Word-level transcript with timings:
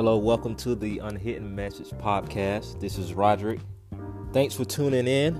Hello, 0.00 0.16
welcome 0.16 0.54
to 0.54 0.74
the 0.74 0.98
Unhidden 1.00 1.54
Message 1.54 1.90
podcast. 1.90 2.80
This 2.80 2.96
is 2.96 3.12
Rodrick. 3.12 3.60
Thanks 4.32 4.54
for 4.54 4.64
tuning 4.64 5.06
in. 5.06 5.38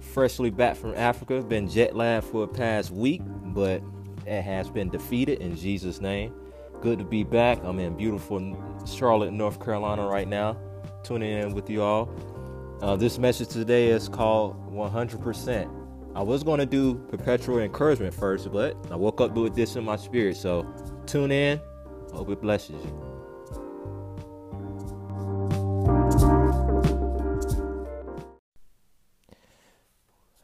Freshly 0.00 0.50
back 0.50 0.74
from 0.74 0.96
Africa, 0.96 1.40
been 1.42 1.68
jet 1.68 1.94
lagged 1.94 2.26
for 2.26 2.44
the 2.44 2.52
past 2.52 2.90
week, 2.90 3.22
but 3.24 3.84
it 4.26 4.42
has 4.42 4.68
been 4.68 4.88
defeated 4.88 5.40
in 5.40 5.54
Jesus' 5.54 6.00
name. 6.00 6.34
Good 6.80 6.98
to 6.98 7.04
be 7.04 7.22
back. 7.22 7.62
I'm 7.62 7.78
in 7.78 7.96
beautiful 7.96 8.56
Charlotte, 8.84 9.30
North 9.30 9.64
Carolina 9.64 10.08
right 10.08 10.26
now, 10.26 10.56
tuning 11.04 11.30
in 11.30 11.54
with 11.54 11.70
you 11.70 11.80
all. 11.80 12.10
Uh, 12.82 12.96
this 12.96 13.20
message 13.20 13.50
today 13.50 13.90
is 13.90 14.08
called 14.08 14.56
100%. 14.72 15.70
I 16.16 16.20
was 16.20 16.42
going 16.42 16.58
to 16.58 16.66
do 16.66 16.96
perpetual 17.10 17.60
encouragement 17.60 18.12
first, 18.12 18.50
but 18.50 18.76
I 18.90 18.96
woke 18.96 19.20
up 19.20 19.36
with 19.36 19.54
this 19.54 19.76
in 19.76 19.84
my 19.84 19.94
spirit. 19.94 20.36
So 20.36 20.66
tune 21.06 21.30
in. 21.30 21.60
Hope 22.12 22.30
it 22.30 22.42
blesses 22.42 22.84
you. 22.84 23.03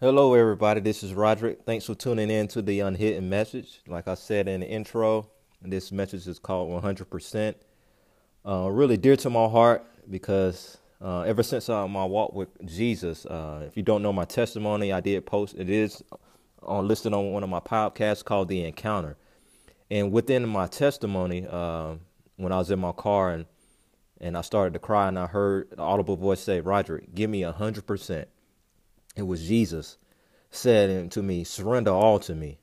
Hello, 0.02 0.32
everybody. 0.32 0.80
This 0.80 1.02
is 1.02 1.12
Rodrick. 1.12 1.62
Thanks 1.66 1.84
for 1.84 1.94
tuning 1.94 2.30
in 2.30 2.48
to 2.48 2.62
the 2.62 2.80
Unhidden 2.80 3.28
Message. 3.28 3.82
Like 3.86 4.08
I 4.08 4.14
said 4.14 4.48
in 4.48 4.60
the 4.60 4.66
intro, 4.66 5.28
this 5.60 5.92
message 5.92 6.26
is 6.26 6.38
called 6.38 6.70
100%. 6.82 7.54
Uh, 8.48 8.70
really 8.70 8.96
dear 8.96 9.14
to 9.16 9.28
my 9.28 9.46
heart 9.46 9.84
because 10.08 10.78
uh, 11.02 11.20
ever 11.20 11.42
since 11.42 11.68
uh, 11.68 11.86
my 11.86 12.02
walk 12.02 12.32
with 12.32 12.48
Jesus, 12.64 13.26
uh, 13.26 13.64
if 13.66 13.76
you 13.76 13.82
don't 13.82 14.00
know 14.00 14.10
my 14.10 14.24
testimony, 14.24 14.90
I 14.90 15.00
did 15.00 15.26
post 15.26 15.54
it 15.58 15.68
is 15.68 16.02
on 16.62 16.88
listed 16.88 17.12
on 17.12 17.32
one 17.32 17.42
of 17.42 17.50
my 17.50 17.60
podcasts 17.60 18.24
called 18.24 18.48
The 18.48 18.64
Encounter. 18.64 19.18
And 19.90 20.12
within 20.12 20.48
my 20.48 20.66
testimony, 20.66 21.46
uh, 21.46 21.96
when 22.36 22.52
I 22.52 22.56
was 22.56 22.70
in 22.70 22.78
my 22.78 22.92
car 22.92 23.32
and 23.32 23.44
and 24.18 24.34
I 24.38 24.40
started 24.40 24.72
to 24.72 24.78
cry, 24.78 25.08
and 25.08 25.18
I 25.18 25.26
heard 25.26 25.72
the 25.72 25.82
audible 25.82 26.16
voice 26.16 26.40
say, 26.40 26.62
"Rodrick, 26.62 27.14
give 27.14 27.28
me 27.28 27.42
a 27.42 27.52
hundred 27.52 27.86
percent." 27.86 28.28
It 29.16 29.22
was 29.22 29.46
Jesus 29.46 29.98
said 30.50 31.10
to 31.12 31.22
me, 31.22 31.44
surrender 31.44 31.92
all 31.92 32.18
to 32.20 32.34
me. 32.34 32.58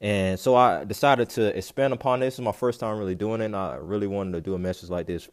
And 0.00 0.38
so 0.38 0.54
I 0.54 0.84
decided 0.84 1.30
to 1.30 1.56
expand 1.56 1.94
upon 1.94 2.20
this. 2.20 2.34
This 2.34 2.40
is 2.40 2.44
my 2.44 2.52
first 2.52 2.80
time 2.80 2.98
really 2.98 3.14
doing 3.14 3.40
it. 3.40 3.46
And 3.46 3.56
I 3.56 3.76
really 3.76 4.06
wanted 4.06 4.32
to 4.32 4.40
do 4.40 4.54
a 4.54 4.58
message 4.58 4.90
like 4.90 5.06
this 5.06 5.28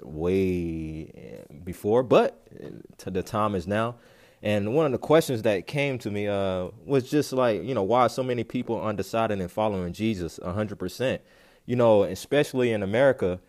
way 0.00 1.44
before, 1.64 2.02
but 2.02 2.46
the 3.04 3.22
time 3.22 3.54
is 3.54 3.66
now. 3.66 3.96
And 4.42 4.74
one 4.74 4.86
of 4.86 4.92
the 4.92 4.98
questions 4.98 5.42
that 5.42 5.66
came 5.66 5.98
to 5.98 6.10
me 6.10 6.28
uh, 6.28 6.68
was 6.84 7.10
just 7.10 7.32
like, 7.32 7.62
you 7.62 7.74
know, 7.74 7.82
why 7.82 8.06
so 8.06 8.22
many 8.22 8.44
people 8.44 8.80
undecided 8.80 9.40
in 9.40 9.48
following 9.48 9.92
Jesus 9.92 10.38
100%? 10.42 11.18
You 11.64 11.76
know, 11.76 12.04
especially 12.04 12.72
in 12.72 12.82
America, 12.82 13.40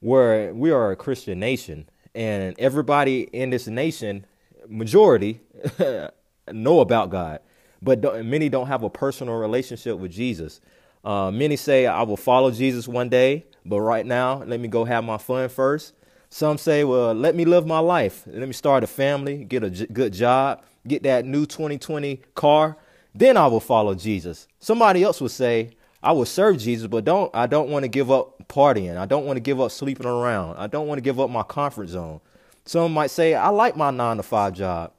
where 0.00 0.54
we 0.54 0.70
are 0.70 0.92
a 0.92 0.96
Christian 0.96 1.40
nation, 1.40 1.88
and 2.14 2.54
everybody 2.58 3.22
in 3.22 3.50
this 3.50 3.66
nation 3.66 4.24
majority 4.68 5.40
know 6.52 6.80
about 6.80 7.10
God, 7.10 7.40
but 7.82 8.00
don't, 8.00 8.28
many 8.28 8.48
don't 8.48 8.66
have 8.66 8.82
a 8.82 8.90
personal 8.90 9.34
relationship 9.34 9.98
with 9.98 10.12
Jesus. 10.12 10.60
Uh, 11.04 11.30
many 11.30 11.56
say, 11.56 11.86
I 11.86 12.02
will 12.02 12.16
follow 12.16 12.50
Jesus 12.50 12.88
one 12.88 13.08
day, 13.08 13.46
but 13.64 13.80
right 13.80 14.04
now, 14.04 14.42
let 14.44 14.58
me 14.60 14.68
go 14.68 14.84
have 14.84 15.04
my 15.04 15.18
fun 15.18 15.48
first. 15.48 15.92
Some 16.30 16.58
say, 16.58 16.84
well, 16.84 17.14
let 17.14 17.34
me 17.34 17.44
live 17.44 17.66
my 17.66 17.78
life. 17.78 18.24
Let 18.26 18.46
me 18.46 18.52
start 18.52 18.82
a 18.82 18.86
family, 18.86 19.44
get 19.44 19.62
a 19.62 19.70
j- 19.70 19.86
good 19.86 20.12
job, 20.12 20.62
get 20.86 21.04
that 21.04 21.24
new 21.24 21.46
2020 21.46 22.20
car. 22.34 22.76
Then 23.14 23.36
I 23.36 23.46
will 23.46 23.60
follow 23.60 23.94
Jesus. 23.94 24.48
Somebody 24.58 25.02
else 25.02 25.20
would 25.20 25.30
say, 25.30 25.76
I 26.02 26.12
will 26.12 26.26
serve 26.26 26.58
Jesus, 26.58 26.86
but 26.86 27.04
don't 27.04 27.34
I 27.34 27.46
don't 27.46 27.70
want 27.70 27.84
to 27.84 27.88
give 27.88 28.10
up 28.10 28.46
partying. 28.48 28.96
I 28.96 29.06
don't 29.06 29.24
want 29.24 29.36
to 29.36 29.40
give 29.40 29.60
up 29.60 29.70
sleeping 29.70 30.06
around. 30.06 30.56
I 30.56 30.66
don't 30.66 30.86
want 30.86 30.98
to 30.98 31.02
give 31.02 31.18
up 31.18 31.30
my 31.30 31.42
comfort 31.42 31.88
zone. 31.88 32.20
Some 32.66 32.92
might 32.92 33.10
say, 33.10 33.34
I 33.34 33.48
like 33.48 33.76
my 33.76 33.90
nine 33.90 34.18
to 34.18 34.22
five 34.22 34.52
job. 34.52 34.92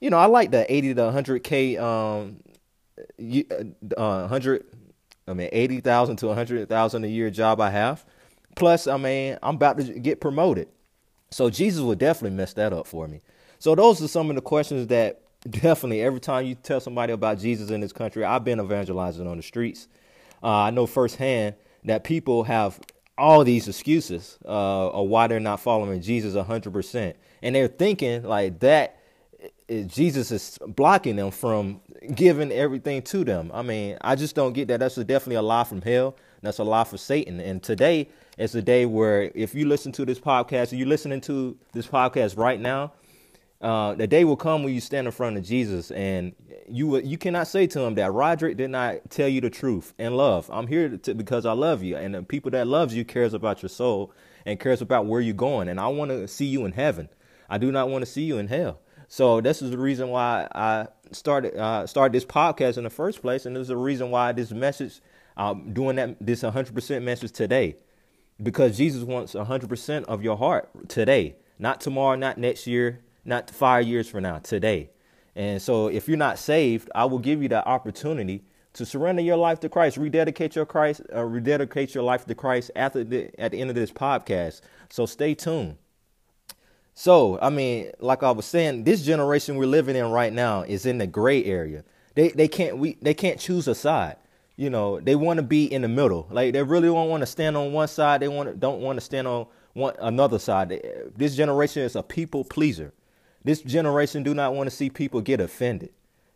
You 0.00 0.10
know, 0.10 0.18
I 0.18 0.26
like 0.26 0.50
the 0.50 0.70
80 0.72 0.94
to 0.94 1.00
100K, 1.00 1.80
um, 1.80 2.36
uh, 3.96 4.20
100, 4.20 4.64
I 5.26 5.32
mean, 5.32 5.48
80,000 5.50 6.16
to 6.16 6.26
100,000 6.26 7.04
a 7.04 7.06
year 7.08 7.30
job 7.30 7.60
I 7.60 7.70
have. 7.70 8.04
Plus, 8.54 8.86
I 8.86 8.98
mean, 8.98 9.38
I'm 9.42 9.56
about 9.56 9.78
to 9.78 9.84
get 9.98 10.20
promoted. 10.20 10.68
So 11.30 11.50
Jesus 11.50 11.80
would 11.80 11.98
definitely 11.98 12.36
mess 12.36 12.52
that 12.52 12.72
up 12.72 12.86
for 12.86 13.08
me. 13.08 13.20
So 13.58 13.74
those 13.74 14.02
are 14.02 14.08
some 14.08 14.28
of 14.28 14.36
the 14.36 14.42
questions 14.42 14.86
that 14.88 15.22
definitely 15.50 16.02
every 16.02 16.20
time 16.20 16.44
you 16.44 16.54
tell 16.54 16.80
somebody 16.80 17.12
about 17.12 17.38
Jesus 17.38 17.70
in 17.70 17.80
this 17.80 17.92
country, 17.92 18.24
I've 18.24 18.44
been 18.44 18.60
evangelizing 18.60 19.26
on 19.26 19.38
the 19.38 19.42
streets. 19.42 19.88
Uh, 20.42 20.48
I 20.48 20.70
know 20.70 20.86
firsthand 20.86 21.54
that 21.84 22.04
people 22.04 22.44
have 22.44 22.78
all 23.16 23.44
these 23.44 23.68
excuses 23.68 24.38
uh, 24.44 24.90
of 24.90 25.08
why 25.08 25.26
they're 25.26 25.40
not 25.40 25.60
following 25.60 26.00
Jesus 26.00 26.34
100%. 26.34 27.14
And 27.42 27.54
they're 27.54 27.68
thinking 27.68 28.22
like 28.24 28.58
that 28.60 28.98
Jesus 29.86 30.30
is 30.30 30.58
blocking 30.66 31.16
them 31.16 31.30
from 31.30 31.80
giving 32.14 32.52
everything 32.52 33.02
to 33.02 33.24
them. 33.24 33.50
I 33.54 33.62
mean, 33.62 33.96
I 34.00 34.14
just 34.14 34.34
don't 34.34 34.52
get 34.52 34.68
that. 34.68 34.80
That's 34.80 34.96
definitely 34.96 35.36
a 35.36 35.42
lie 35.42 35.64
from 35.64 35.80
hell. 35.80 36.16
That's 36.42 36.58
a 36.58 36.64
lie 36.64 36.84
for 36.84 36.98
Satan. 36.98 37.40
And 37.40 37.62
today 37.62 38.08
is 38.36 38.54
a 38.54 38.62
day 38.62 38.84
where 38.84 39.30
if 39.34 39.54
you 39.54 39.66
listen 39.66 39.92
to 39.92 40.04
this 40.04 40.20
podcast, 40.20 40.76
you're 40.76 40.86
listening 40.86 41.22
to 41.22 41.56
this 41.72 41.86
podcast 41.86 42.36
right 42.36 42.60
now, 42.60 42.92
uh, 43.60 43.94
the 43.94 44.06
day 44.06 44.24
will 44.24 44.36
come 44.36 44.62
when 44.62 44.74
you 44.74 44.80
stand 44.80 45.06
in 45.06 45.12
front 45.12 45.36
of 45.36 45.44
Jesus 45.44 45.90
and 45.90 46.34
you 46.68 46.98
you 46.98 47.16
cannot 47.18 47.46
say 47.46 47.66
to 47.68 47.80
him 47.80 47.94
that 47.94 48.10
Rodrick 48.10 48.56
did 48.56 48.70
not 48.70 49.10
tell 49.10 49.28
you 49.28 49.40
the 49.40 49.50
truth 49.50 49.94
and 49.98 50.16
love. 50.16 50.50
I'm 50.52 50.66
here 50.66 50.96
to, 50.98 51.14
because 51.14 51.46
I 51.46 51.52
love 51.52 51.82
you, 51.82 51.96
and 51.96 52.14
the 52.14 52.22
people 52.22 52.50
that 52.52 52.66
loves 52.66 52.94
you 52.94 53.04
cares 53.04 53.34
about 53.34 53.62
your 53.62 53.68
soul 53.68 54.12
and 54.46 54.58
cares 54.60 54.82
about 54.82 55.06
where 55.06 55.20
you're 55.20 55.34
going. 55.34 55.68
And 55.68 55.80
I 55.80 55.88
want 55.88 56.10
to 56.10 56.28
see 56.28 56.46
you 56.46 56.64
in 56.64 56.72
heaven. 56.72 57.08
I 57.48 57.58
do 57.58 57.70
not 57.70 57.88
want 57.88 58.04
to 58.04 58.10
see 58.10 58.22
you 58.22 58.38
in 58.38 58.48
hell. 58.48 58.80
So 59.08 59.40
this 59.40 59.62
is 59.62 59.70
the 59.70 59.78
reason 59.78 60.08
why 60.08 60.48
I 60.52 60.88
started 61.12 61.56
uh, 61.56 61.86
started 61.86 62.14
this 62.14 62.24
podcast 62.24 62.78
in 62.78 62.84
the 62.84 62.90
first 62.90 63.22
place, 63.22 63.46
and 63.46 63.54
this 63.54 63.62
is 63.62 63.68
the 63.68 63.76
reason 63.76 64.10
why 64.10 64.32
this 64.32 64.50
message, 64.50 65.00
I'm 65.36 65.72
doing 65.72 65.96
that 65.96 66.16
this 66.20 66.42
100% 66.42 67.02
message 67.02 67.32
today, 67.32 67.76
because 68.42 68.76
Jesus 68.76 69.04
wants 69.04 69.34
100% 69.34 70.04
of 70.04 70.22
your 70.22 70.36
heart 70.36 70.88
today, 70.88 71.36
not 71.58 71.80
tomorrow, 71.80 72.16
not 72.16 72.38
next 72.38 72.66
year, 72.66 73.03
not 73.24 73.50
five 73.50 73.86
years 73.86 74.08
from 74.08 74.22
now, 74.22 74.38
today. 74.38 74.90
And 75.36 75.60
so 75.60 75.88
if 75.88 76.08
you're 76.08 76.16
not 76.16 76.38
saved, 76.38 76.90
I 76.94 77.04
will 77.06 77.18
give 77.18 77.42
you 77.42 77.48
that 77.48 77.66
opportunity 77.66 78.44
to 78.74 78.84
surrender 78.84 79.22
your 79.22 79.36
life 79.36 79.60
to 79.60 79.68
Christ, 79.68 79.96
rededicate 79.96 80.56
your 80.56 80.66
Christ, 80.66 81.00
uh, 81.14 81.24
rededicate 81.24 81.94
your 81.94 82.04
life 82.04 82.26
to 82.26 82.34
Christ 82.34 82.70
after 82.76 83.04
the, 83.04 83.40
at 83.40 83.52
the 83.52 83.60
end 83.60 83.70
of 83.70 83.76
this 83.76 83.90
podcast. 83.90 84.60
So 84.90 85.06
stay 85.06 85.34
tuned. 85.34 85.76
So, 86.94 87.38
I 87.42 87.50
mean, 87.50 87.90
like 87.98 88.22
I 88.22 88.30
was 88.30 88.46
saying, 88.46 88.84
this 88.84 89.02
generation 89.02 89.56
we're 89.56 89.66
living 89.66 89.96
in 89.96 90.10
right 90.10 90.32
now 90.32 90.62
is 90.62 90.86
in 90.86 90.98
the 90.98 91.06
gray 91.06 91.44
area. 91.44 91.84
They 92.14 92.28
they 92.28 92.46
can't 92.46 92.78
we 92.78 92.96
they 93.02 93.14
can't 93.14 93.40
choose 93.40 93.66
a 93.66 93.74
side. 93.74 94.16
You 94.56 94.70
know, 94.70 95.00
they 95.00 95.16
want 95.16 95.38
to 95.38 95.42
be 95.42 95.64
in 95.64 95.82
the 95.82 95.88
middle. 95.88 96.28
Like 96.30 96.52
they 96.52 96.62
really 96.62 96.86
don't 96.86 97.08
want 97.08 97.22
to 97.22 97.26
stand 97.26 97.56
on 97.56 97.72
one 97.72 97.88
side. 97.88 98.22
They 98.22 98.28
want 98.28 98.60
don't 98.60 98.80
want 98.80 98.96
to 98.98 99.04
stand 99.04 99.26
on 99.26 99.46
one 99.72 99.94
another 99.98 100.38
side. 100.38 100.80
This 101.16 101.34
generation 101.34 101.82
is 101.82 101.96
a 101.96 102.02
people 102.04 102.44
pleaser. 102.44 102.92
This 103.44 103.60
generation 103.60 104.22
do 104.22 104.34
not 104.34 104.54
want 104.54 104.68
to 104.70 104.74
see 104.74 104.90
people 104.90 105.20
get 105.20 105.40
offended. 105.40 105.90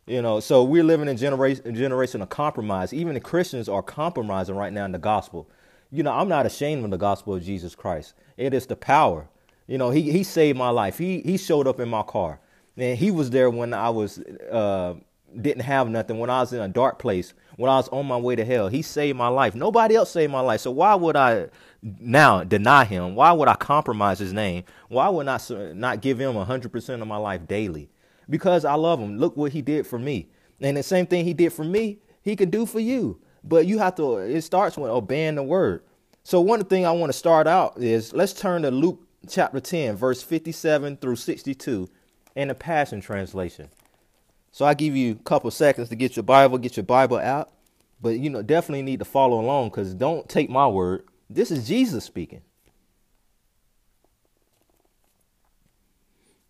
You 0.06 0.22
know, 0.22 0.40
so 0.40 0.64
we're 0.64 0.84
living 0.84 1.08
in 1.08 1.16
generation 1.16 1.74
generation 1.74 2.22
of 2.22 2.30
compromise. 2.30 2.94
Even 2.94 3.14
the 3.14 3.20
Christians 3.20 3.68
are 3.68 3.82
compromising 3.82 4.56
right 4.56 4.72
now 4.72 4.84
in 4.84 4.92
the 4.92 4.98
gospel. 4.98 5.50
You 5.90 6.02
know, 6.02 6.12
I'm 6.12 6.28
not 6.28 6.46
ashamed 6.46 6.84
of 6.84 6.90
the 6.90 6.96
gospel 6.96 7.34
of 7.34 7.42
Jesus 7.42 7.74
Christ. 7.74 8.14
It 8.36 8.54
is 8.54 8.66
the 8.66 8.76
power. 8.76 9.28
You 9.66 9.76
know, 9.76 9.90
he 9.90 10.10
he 10.10 10.22
saved 10.22 10.56
my 10.56 10.70
life. 10.70 10.96
He 10.96 11.20
he 11.20 11.36
showed 11.36 11.66
up 11.66 11.78
in 11.78 11.88
my 11.88 12.02
car. 12.02 12.40
And 12.76 12.96
he 12.96 13.10
was 13.10 13.30
there 13.30 13.50
when 13.50 13.74
I 13.74 13.90
was 13.90 14.18
uh, 14.18 14.94
didn't 15.38 15.62
have 15.62 15.88
nothing, 15.88 16.18
when 16.18 16.30
I 16.30 16.40
was 16.40 16.52
in 16.52 16.60
a 16.60 16.68
dark 16.68 16.98
place, 16.98 17.34
when 17.56 17.70
I 17.70 17.76
was 17.76 17.88
on 17.88 18.06
my 18.06 18.16
way 18.16 18.36
to 18.36 18.44
hell. 18.44 18.68
He 18.68 18.82
saved 18.82 19.18
my 19.18 19.28
life. 19.28 19.54
Nobody 19.54 19.94
else 19.94 20.10
saved 20.10 20.32
my 20.32 20.40
life. 20.40 20.60
So 20.60 20.70
why 20.70 20.94
would 20.94 21.16
I 21.16 21.48
now 21.82 22.44
deny 22.44 22.84
him? 22.84 23.14
Why 23.14 23.32
would 23.32 23.48
I 23.48 23.54
compromise 23.54 24.18
his 24.18 24.32
name? 24.32 24.64
Why 24.88 25.08
would 25.08 25.28
I 25.28 25.38
not 25.74 26.00
give 26.00 26.18
him 26.18 26.34
100% 26.34 27.02
of 27.02 27.08
my 27.08 27.16
life 27.16 27.46
daily? 27.46 27.90
Because 28.28 28.64
I 28.64 28.74
love 28.74 29.00
him. 29.00 29.18
Look 29.18 29.36
what 29.36 29.52
he 29.52 29.62
did 29.62 29.86
for 29.86 29.98
me. 29.98 30.28
And 30.60 30.76
the 30.76 30.82
same 30.82 31.06
thing 31.06 31.24
he 31.24 31.34
did 31.34 31.52
for 31.52 31.64
me, 31.64 31.98
he 32.22 32.36
could 32.36 32.50
do 32.50 32.66
for 32.66 32.80
you. 32.80 33.20
But 33.44 33.66
you 33.66 33.78
have 33.78 33.94
to, 33.96 34.18
it 34.18 34.42
starts 34.42 34.76
with 34.76 34.90
obeying 34.90 35.36
the 35.36 35.42
word. 35.42 35.82
So, 36.24 36.40
one 36.40 36.62
thing 36.64 36.84
I 36.84 36.90
want 36.90 37.10
to 37.10 37.18
start 37.18 37.46
out 37.46 37.78
is 37.78 38.12
let's 38.12 38.34
turn 38.34 38.62
to 38.62 38.70
Luke 38.70 39.00
chapter 39.28 39.60
10, 39.60 39.96
verse 39.96 40.22
57 40.22 40.98
through 40.98 41.16
62 41.16 41.88
in 42.34 42.48
the 42.48 42.54
Passion 42.54 43.00
Translation. 43.00 43.70
So, 44.50 44.66
I 44.66 44.74
give 44.74 44.94
you 44.94 45.12
a 45.12 45.24
couple 45.24 45.50
seconds 45.50 45.88
to 45.88 45.96
get 45.96 46.16
your 46.16 46.24
Bible, 46.24 46.58
get 46.58 46.76
your 46.76 46.84
Bible 46.84 47.16
out. 47.16 47.52
But, 48.02 48.18
you 48.18 48.28
know, 48.30 48.42
definitely 48.42 48.82
need 48.82 48.98
to 48.98 49.04
follow 49.04 49.40
along 49.40 49.70
because 49.70 49.94
don't 49.94 50.28
take 50.28 50.50
my 50.50 50.66
word. 50.66 51.04
This 51.30 51.50
is 51.50 51.66
Jesus 51.68 52.04
speaking. 52.04 52.42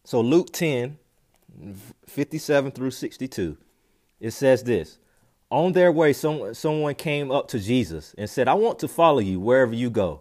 So 0.05 0.21
Luke 0.21 0.53
10, 0.53 0.99
57 2.07 2.71
through 2.71 2.93
62, 2.93 3.59
it 4.21 4.31
says 4.31 4.63
this. 4.63 4.99
On 5.51 5.73
their 5.73 5.91
way, 5.91 6.13
some, 6.13 6.55
someone 6.55 6.95
came 6.95 7.31
up 7.31 7.49
to 7.49 7.59
Jesus 7.59 8.15
and 8.17 8.29
said, 8.29 8.49
I 8.49 8.55
want 8.55 8.79
to 8.81 8.89
follow 8.89 9.19
you 9.19 9.41
wherever 9.41 9.75
you 9.75 9.91
go. 9.91 10.21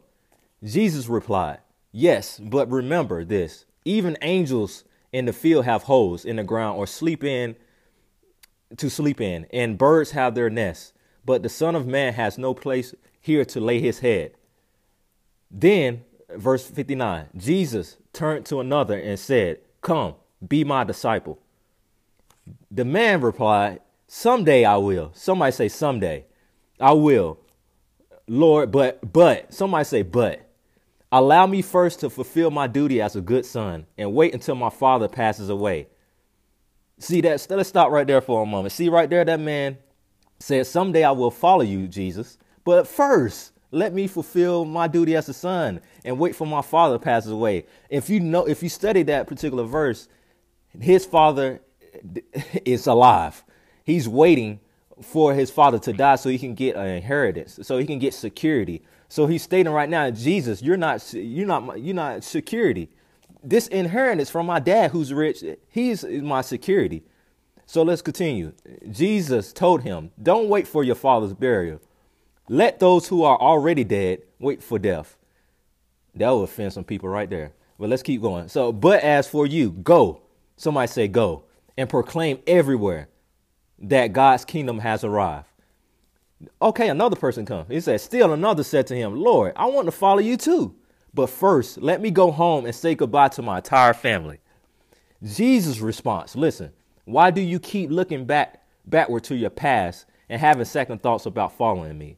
Jesus 0.63 1.07
replied, 1.07 1.59
Yes, 1.92 2.39
but 2.39 2.69
remember 2.69 3.24
this 3.24 3.65
even 3.86 4.18
angels 4.21 4.83
in 5.13 5.25
the 5.25 5.33
field 5.33 5.65
have 5.65 5.83
holes 5.83 6.25
in 6.25 6.36
the 6.36 6.44
ground 6.44 6.77
or 6.77 6.86
sleep 6.86 7.24
in 7.24 7.56
to 8.75 8.89
sleep 8.89 9.21
in, 9.21 9.45
and 9.54 9.77
birds 9.77 10.12
have 10.12 10.36
their 10.36 10.50
nests, 10.50 10.92
but 11.25 11.42
the 11.42 11.50
Son 11.50 11.75
of 11.75 11.88
Man 11.88 12.13
has 12.13 12.38
no 12.38 12.54
place 12.54 12.94
here 13.21 13.45
to 13.45 13.62
lay 13.62 13.80
his 13.80 14.00
head. 14.00 14.33
Then, 15.49 16.03
verse 16.29 16.65
59 16.67 17.27
Jesus 17.35 17.97
turned 18.13 18.45
to 18.47 18.59
another 18.59 18.97
and 18.97 19.19
said, 19.19 19.59
Come, 19.81 20.15
be 20.45 20.63
my 20.63 20.83
disciple. 20.83 21.39
The 22.71 22.85
man 22.85 23.21
replied, 23.21 23.81
Someday 24.07 24.65
I 24.65 24.77
will. 24.77 25.11
Somebody 25.13 25.51
say, 25.51 25.67
Someday 25.67 26.25
I 26.79 26.94
will. 26.94 27.39
Lord, 28.27 28.71
but, 28.71 29.13
but, 29.13 29.53
somebody 29.53 29.85
say, 29.85 30.01
but. 30.01 30.44
Allow 31.11 31.47
me 31.47 31.61
first 31.61 32.01
to 32.01 32.09
fulfill 32.09 32.51
my 32.51 32.67
duty 32.67 33.01
as 33.01 33.15
a 33.15 33.21
good 33.21 33.45
son 33.45 33.85
and 33.97 34.13
wait 34.13 34.33
until 34.33 34.55
my 34.55 34.69
father 34.69 35.07
passes 35.07 35.49
away. 35.49 35.88
See 36.99 37.21
that? 37.21 37.45
Let's 37.49 37.69
stop 37.69 37.91
right 37.91 38.05
there 38.05 38.19
for 38.19 38.44
a 38.44 38.45
moment. 38.45 38.73
See 38.73 38.89
right 38.89 39.09
there, 39.09 39.23
that 39.23 39.39
man 39.39 39.77
said, 40.39 40.67
Someday 40.67 41.03
I 41.03 41.11
will 41.11 41.31
follow 41.31 41.61
you, 41.61 41.88
Jesus. 41.88 42.38
But 42.65 42.88
first, 42.88 43.53
let 43.72 43.94
me 43.94 44.08
fulfill 44.08 44.66
my 44.66 44.88
duty 44.88 45.16
as 45.16 45.28
a 45.28 45.34
son 45.34 45.81
and 46.06 46.18
wait 46.18 46.36
for 46.36 46.48
my 46.48 46.62
father 46.62 46.98
passes 46.98 47.31
away. 47.31 47.66
If 47.90 48.10
you 48.10 48.19
know, 48.19 48.48
if 48.48 48.64
you 48.64 48.69
study 48.69 49.04
that 49.04 49.28
particular 49.28 49.64
verse, 49.64 50.08
his 50.80 51.06
father 51.06 51.62
is 52.66 52.88
alive. 52.88 53.44
He's 53.84 54.08
waiting 54.08 54.60
for 55.02 55.34
his 55.34 55.52
father 55.52 55.80
to 55.80 55.94
die 55.94 56.16
so 56.16 56.30
he 56.30 56.40
can 56.40 56.56
get 56.56 56.75
an 56.75 56.88
inheritance, 56.88 57.60
so 57.62 57.78
he 57.78 57.86
can 57.86 58.00
get 58.00 58.14
security. 58.14 58.84
So 59.10 59.28
he's 59.28 59.44
stating 59.44 59.72
right 59.72 59.90
now, 59.90 60.10
Jesus, 60.12 60.62
you're 60.62 60.78
not 60.78 61.14
you're 61.14 61.48
not 61.48 61.80
you're 61.80 61.96
not 61.96 62.24
security. 62.24 62.90
This 63.44 63.68
inheritance 63.68 64.30
from 64.30 64.46
my 64.46 64.60
dad 64.60 64.92
who's 64.92 65.14
rich, 65.14 65.44
he's 65.69 66.04
my 66.04 66.42
security. 66.42 67.04
So 67.66 67.84
let's 67.84 68.02
continue. 68.02 68.54
Jesus 68.90 69.52
told 69.52 69.84
him, 69.84 70.12
Don't 70.22 70.50
wait 70.50 70.68
for 70.68 70.84
your 70.84 70.96
father's 70.96 71.34
burial. 71.34 71.81
Let 72.49 72.79
those 72.79 73.07
who 73.07 73.23
are 73.23 73.38
already 73.38 73.83
dead 73.83 74.21
wait 74.39 74.63
for 74.63 74.79
death. 74.79 75.17
That 76.15 76.29
will 76.29 76.44
offend 76.44 76.73
some 76.73 76.83
people 76.83 77.09
right 77.09 77.29
there. 77.29 77.51
But 77.79 77.89
let's 77.89 78.03
keep 78.03 78.21
going. 78.21 78.47
So, 78.47 78.71
but 78.71 79.03
as 79.03 79.27
for 79.27 79.45
you, 79.45 79.71
go. 79.71 80.21
Somebody 80.55 80.88
say, 80.88 81.07
Go 81.07 81.44
and 81.77 81.89
proclaim 81.89 82.39
everywhere 82.47 83.09
that 83.79 84.13
God's 84.13 84.45
kingdom 84.45 84.79
has 84.79 85.03
arrived. 85.03 85.45
Okay, 86.61 86.89
another 86.89 87.15
person 87.15 87.45
comes. 87.45 87.67
He 87.69 87.81
said, 87.81 88.01
Still 88.01 88.33
another 88.33 88.63
said 88.63 88.88
to 88.88 88.95
him, 88.95 89.15
Lord, 89.15 89.53
I 89.55 89.65
want 89.65 89.85
to 89.85 89.91
follow 89.91 90.19
you 90.19 90.38
too. 90.38 90.75
But 91.13 91.29
first, 91.29 91.79
let 91.79 92.01
me 92.01 92.11
go 92.11 92.31
home 92.31 92.65
and 92.65 92.75
say 92.75 92.95
goodbye 92.95 93.29
to 93.29 93.41
my 93.41 93.57
entire 93.57 93.94
family. 93.94 94.39
Jesus' 95.23 95.79
response 95.79 96.35
listen, 96.35 96.71
why 97.05 97.31
do 97.31 97.41
you 97.41 97.59
keep 97.59 97.89
looking 97.89 98.25
back 98.25 98.63
backward 98.85 99.23
to 99.25 99.35
your 99.35 99.49
past 99.49 100.05
and 100.29 100.39
having 100.39 100.65
second 100.65 101.01
thoughts 101.01 101.25
about 101.25 101.57
following 101.57 101.97
me? 101.97 102.17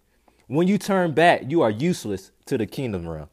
When 0.50 0.68
you 0.68 0.80
turn 0.80 1.12
back, 1.12 1.44
you 1.48 1.62
are 1.62 1.70
useless 1.70 2.32
to 2.48 2.58
the 2.58 2.66
kingdom 2.66 3.08
realm. 3.08 3.30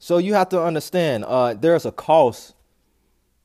So 0.00 0.18
you 0.18 0.34
have 0.34 0.48
to 0.48 0.60
understand 0.60 1.24
uh, 1.24 1.54
there's 1.54 1.86
a 1.86 1.92
cost 1.92 2.54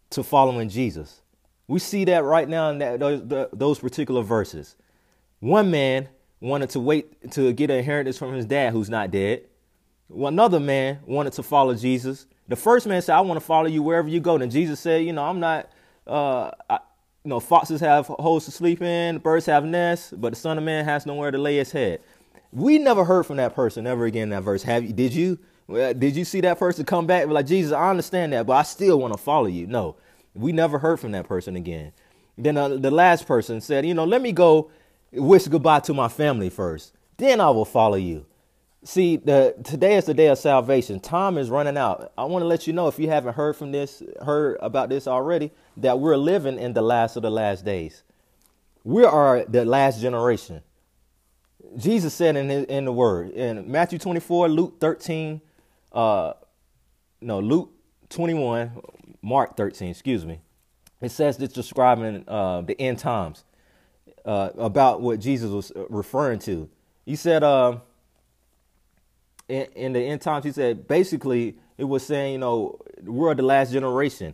to 0.09 0.23
following 0.23 0.69
Jesus. 0.69 1.21
We 1.67 1.77
see 1.77 2.03
that 2.05 2.23
right 2.23 2.49
now 2.49 2.71
in 2.71 2.79
that, 2.79 2.99
those, 2.99 3.47
those 3.53 3.77
particular 3.77 4.23
verses. 4.23 4.75
One 5.39 5.69
man 5.69 6.09
wanted 6.41 6.71
to 6.71 6.79
wait 6.79 7.29
to 7.33 7.53
get 7.53 7.69
an 7.69 7.77
inheritance 7.77 8.17
from 8.17 8.33
his 8.33 8.47
dad 8.47 8.73
who's 8.73 8.89
not 8.89 9.11
dead. 9.11 9.43
Another 10.09 10.59
man 10.59 10.97
wanted 11.05 11.33
to 11.33 11.43
follow 11.43 11.75
Jesus. 11.75 12.25
The 12.47 12.55
first 12.55 12.87
man 12.87 13.03
said, 13.03 13.15
I 13.15 13.21
want 13.21 13.39
to 13.39 13.45
follow 13.45 13.67
you 13.67 13.83
wherever 13.83 14.07
you 14.07 14.19
go. 14.19 14.37
And 14.37 14.51
Jesus 14.51 14.79
said, 14.79 15.05
You 15.05 15.13
know, 15.13 15.25
I'm 15.25 15.39
not, 15.39 15.69
uh, 16.07 16.49
you 17.23 17.29
know, 17.29 17.39
foxes 17.39 17.79
have 17.81 18.07
holes 18.07 18.45
to 18.45 18.51
sleep 18.51 18.81
in, 18.81 19.17
birds 19.19 19.45
have 19.45 19.63
nests, 19.63 20.11
but 20.11 20.33
the 20.33 20.35
Son 20.35 20.57
of 20.57 20.63
Man 20.63 20.83
has 20.85 21.05
nowhere 21.05 21.31
to 21.31 21.37
lay 21.37 21.57
his 21.57 21.71
head. 21.71 22.01
We 22.51 22.77
never 22.77 23.05
heard 23.05 23.25
from 23.25 23.37
that 23.37 23.55
person 23.55 23.87
ever 23.87 24.05
again 24.05 24.23
in 24.23 24.29
that 24.29 24.43
verse. 24.43 24.63
Have 24.63 24.83
you? 24.83 24.93
Did 24.93 25.13
you? 25.13 25.39
Did 25.69 26.15
you 26.15 26.25
see 26.25 26.41
that 26.41 26.59
person 26.59 26.83
come 26.83 27.07
back 27.07 27.27
like 27.27 27.47
Jesus? 27.47 27.71
I 27.71 27.89
understand 27.89 28.33
that, 28.33 28.45
but 28.45 28.53
I 28.53 28.63
still 28.63 28.99
want 28.99 29.13
to 29.13 29.17
follow 29.17 29.47
you. 29.47 29.65
No, 29.65 29.95
we 30.35 30.51
never 30.51 30.77
heard 30.77 30.99
from 30.99 31.13
that 31.13 31.27
person 31.27 31.55
again. 31.55 31.93
Then 32.37 32.57
uh, 32.57 32.67
the 32.69 32.91
last 32.91 33.25
person 33.25 33.61
said, 33.61 33.85
you 33.85 33.93
know, 33.93 34.03
let 34.03 34.21
me 34.21 34.33
go 34.33 34.69
wish 35.11 35.47
goodbye 35.47 35.79
to 35.81 35.93
my 35.93 36.09
family 36.09 36.49
first. 36.49 36.93
Then 37.17 37.39
I 37.39 37.49
will 37.51 37.65
follow 37.65 37.95
you. 37.95 38.25
See, 38.85 39.15
the 39.15 39.55
today 39.63 39.95
is 39.95 40.05
the 40.05 40.13
day 40.13 40.27
of 40.27 40.37
salvation. 40.37 40.99
Time 40.99 41.37
is 41.37 41.49
running 41.49 41.77
out. 41.77 42.11
I 42.17 42.25
want 42.25 42.43
to 42.43 42.47
let 42.47 42.67
you 42.67 42.73
know 42.73 42.89
if 42.89 42.99
you 42.99 43.07
haven't 43.07 43.33
heard 43.35 43.55
from 43.55 43.71
this, 43.71 44.03
heard 44.21 44.57
about 44.59 44.89
this 44.89 45.07
already, 45.07 45.51
that 45.77 45.99
we're 45.99 46.17
living 46.17 46.59
in 46.59 46.73
the 46.73 46.81
last 46.81 47.15
of 47.15 47.21
the 47.21 47.31
last 47.31 47.63
days. 47.63 48.03
We 48.83 49.05
are 49.05 49.45
the 49.45 49.63
last 49.63 50.01
generation. 50.01 50.61
Jesus 51.77 52.13
said 52.13 52.35
in 52.35 52.49
his, 52.49 52.65
in 52.65 52.83
the 52.83 52.91
word 52.91 53.31
in 53.31 53.71
Matthew 53.71 53.97
24, 53.97 54.49
Luke 54.49 54.75
13, 54.81 55.39
uh, 55.93 56.33
no, 57.21 57.39
Luke 57.39 57.71
21, 58.09 58.81
Mark 59.21 59.55
13, 59.55 59.91
excuse 59.91 60.25
me. 60.25 60.41
It 60.99 61.11
says 61.11 61.39
it's 61.39 61.53
describing 61.53 62.25
uh, 62.27 62.61
the 62.61 62.79
end 62.79 62.99
times 62.99 63.45
uh, 64.25 64.49
about 64.57 65.01
what 65.01 65.21
Jesus 65.21 65.49
was 65.51 65.71
referring 65.89 66.39
to. 66.39 66.69
He 67.05 67.15
said, 67.15 67.43
uh, 67.43 67.77
in, 69.47 69.65
in, 69.75 69.93
the 69.93 69.99
end 69.99 70.21
times, 70.21 70.45
he 70.45 70.51
said 70.51 70.87
basically 70.87 71.57
it 71.77 71.83
was 71.83 72.05
saying, 72.05 72.33
you 72.33 72.37
know, 72.37 72.79
we're 73.03 73.33
the 73.35 73.43
last 73.43 73.71
generation. 73.71 74.33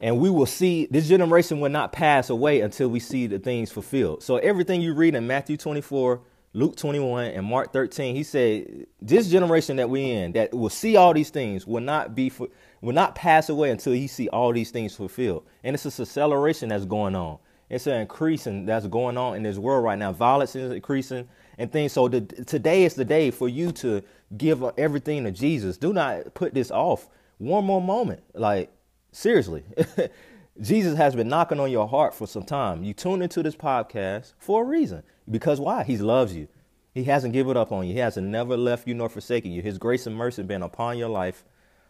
And 0.00 0.20
we 0.20 0.30
will 0.30 0.46
see 0.46 0.86
this 0.90 1.08
generation 1.08 1.58
will 1.60 1.70
not 1.70 1.92
pass 1.92 2.30
away 2.30 2.60
until 2.60 2.88
we 2.88 3.00
see 3.00 3.26
the 3.26 3.38
things 3.38 3.72
fulfilled. 3.72 4.22
So 4.22 4.36
everything 4.36 4.80
you 4.80 4.94
read 4.94 5.16
in 5.16 5.26
Matthew 5.26 5.56
24, 5.56 6.20
Luke 6.52 6.76
21, 6.76 7.26
and 7.26 7.44
Mark 7.44 7.72
13, 7.72 8.14
he 8.14 8.22
said, 8.22 8.86
this 9.02 9.28
generation 9.28 9.76
that 9.76 9.90
we 9.90 10.10
in 10.10 10.32
that 10.32 10.54
will 10.54 10.70
see 10.70 10.96
all 10.96 11.12
these 11.12 11.30
things 11.30 11.66
will 11.66 11.82
not 11.82 12.14
be 12.14 12.28
for, 12.28 12.48
will 12.80 12.94
not 12.94 13.16
pass 13.16 13.48
away 13.48 13.70
until 13.70 13.92
he 13.92 14.06
see 14.06 14.28
all 14.28 14.52
these 14.52 14.70
things 14.70 14.94
fulfilled. 14.94 15.44
And 15.64 15.74
it's 15.74 15.82
this 15.82 15.98
acceleration 15.98 16.68
that's 16.68 16.84
going 16.84 17.16
on. 17.16 17.38
It's 17.68 17.86
an 17.86 18.00
increasing 18.00 18.66
that's 18.66 18.86
going 18.86 19.18
on 19.18 19.36
in 19.36 19.42
this 19.42 19.58
world 19.58 19.84
right 19.84 19.98
now. 19.98 20.12
Violence 20.12 20.54
is 20.56 20.70
increasing 20.70 21.28
and 21.58 21.70
things. 21.70 21.92
So 21.92 22.08
the, 22.08 22.22
today 22.22 22.84
is 22.84 22.94
the 22.94 23.04
day 23.04 23.30
for 23.30 23.48
you 23.48 23.72
to 23.72 24.02
give 24.36 24.62
everything 24.78 25.24
to 25.24 25.30
Jesus. 25.30 25.76
Do 25.76 25.92
not 25.92 26.34
put 26.34 26.54
this 26.54 26.70
off 26.70 27.08
one 27.38 27.64
more 27.64 27.82
moment. 27.82 28.22
Like, 28.32 28.70
seriously, 29.12 29.64
Jesus 30.60 30.96
has 30.96 31.14
been 31.14 31.28
knocking 31.28 31.60
on 31.60 31.70
your 31.70 31.86
heart 31.86 32.14
for 32.14 32.26
some 32.26 32.44
time. 32.44 32.82
You 32.84 32.94
tune 32.94 33.22
into 33.22 33.42
this 33.42 33.56
podcast 33.56 34.32
for 34.38 34.62
a 34.62 34.66
reason. 34.66 35.02
Because 35.30 35.60
why? 35.60 35.84
He 35.84 35.98
loves 35.98 36.34
you. 36.34 36.48
He 36.94 37.04
hasn't 37.04 37.32
given 37.32 37.56
up 37.56 37.70
on 37.70 37.86
you. 37.86 37.92
He 37.92 38.00
hasn't 38.00 38.26
never 38.26 38.56
left 38.56 38.88
you 38.88 38.94
nor 38.94 39.08
forsaken 39.08 39.52
you. 39.52 39.62
His 39.62 39.78
grace 39.78 40.06
and 40.06 40.16
mercy 40.16 40.42
been 40.42 40.62
upon 40.62 40.98
your 40.98 41.08
life 41.08 41.44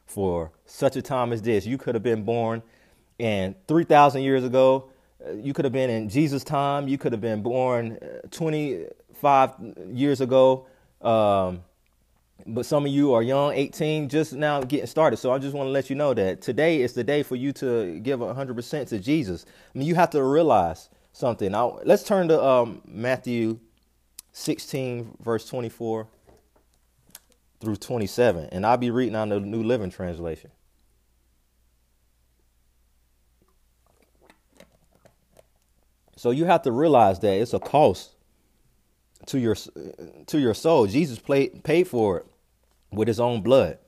for 0.04 0.50
such 0.66 0.96
a 0.96 1.02
time 1.02 1.32
as 1.32 1.42
this. 1.42 1.66
You 1.66 1.78
could 1.78 1.94
have 1.94 2.02
been 2.02 2.24
born 2.24 2.62
and 3.18 3.54
3,000 3.66 4.22
years 4.22 4.44
ago. 4.44 4.90
Uh, 5.24 5.32
you 5.32 5.52
could 5.52 5.64
have 5.64 5.72
been 5.72 5.90
in 5.90 6.08
Jesus' 6.08 6.44
time. 6.44 6.88
You 6.88 6.98
could 6.98 7.12
have 7.12 7.20
been 7.20 7.42
born 7.42 7.98
uh, 8.02 8.26
20, 8.30 8.86
five 9.18 9.52
years 9.90 10.20
ago. 10.20 10.66
Um, 11.00 11.62
but 12.46 12.64
some 12.64 12.86
of 12.86 12.92
you 12.92 13.12
are 13.12 13.22
young, 13.22 13.52
18, 13.52 14.08
just 14.08 14.32
now 14.32 14.62
getting 14.62 14.86
started. 14.86 15.16
So 15.18 15.32
I 15.32 15.38
just 15.38 15.54
want 15.54 15.66
to 15.66 15.70
let 15.70 15.90
you 15.90 15.96
know 15.96 16.14
that 16.14 16.40
today 16.40 16.80
is 16.80 16.94
the 16.94 17.04
day 17.04 17.22
for 17.22 17.36
you 17.36 17.52
to 17.54 17.98
give 18.00 18.20
100% 18.20 18.88
to 18.88 18.98
Jesus. 18.98 19.44
I 19.74 19.78
mean, 19.78 19.86
you 19.86 19.94
have 19.96 20.10
to 20.10 20.22
realize 20.22 20.88
something. 21.12 21.52
Now, 21.52 21.80
let's 21.84 22.04
turn 22.04 22.28
to 22.28 22.42
um, 22.42 22.80
Matthew 22.86 23.58
16, 24.32 25.16
verse 25.20 25.46
24 25.48 26.06
through 27.60 27.76
27. 27.76 28.48
And 28.52 28.64
I'll 28.64 28.76
be 28.76 28.90
reading 28.90 29.16
on 29.16 29.30
the 29.30 29.40
New 29.40 29.62
Living 29.62 29.90
Translation. 29.90 30.50
So 36.16 36.30
you 36.30 36.46
have 36.46 36.62
to 36.62 36.72
realize 36.72 37.20
that 37.20 37.40
it's 37.40 37.54
a 37.54 37.60
cost 37.60 38.14
to 39.26 39.38
your 39.38 39.54
to 40.26 40.38
your 40.38 40.54
soul. 40.54 40.86
Jesus 40.86 41.18
paid 41.18 41.62
paid 41.64 41.88
for 41.88 42.18
it 42.18 42.26
with 42.90 43.08
his 43.08 43.20
own 43.20 43.42
blood. 43.42 43.78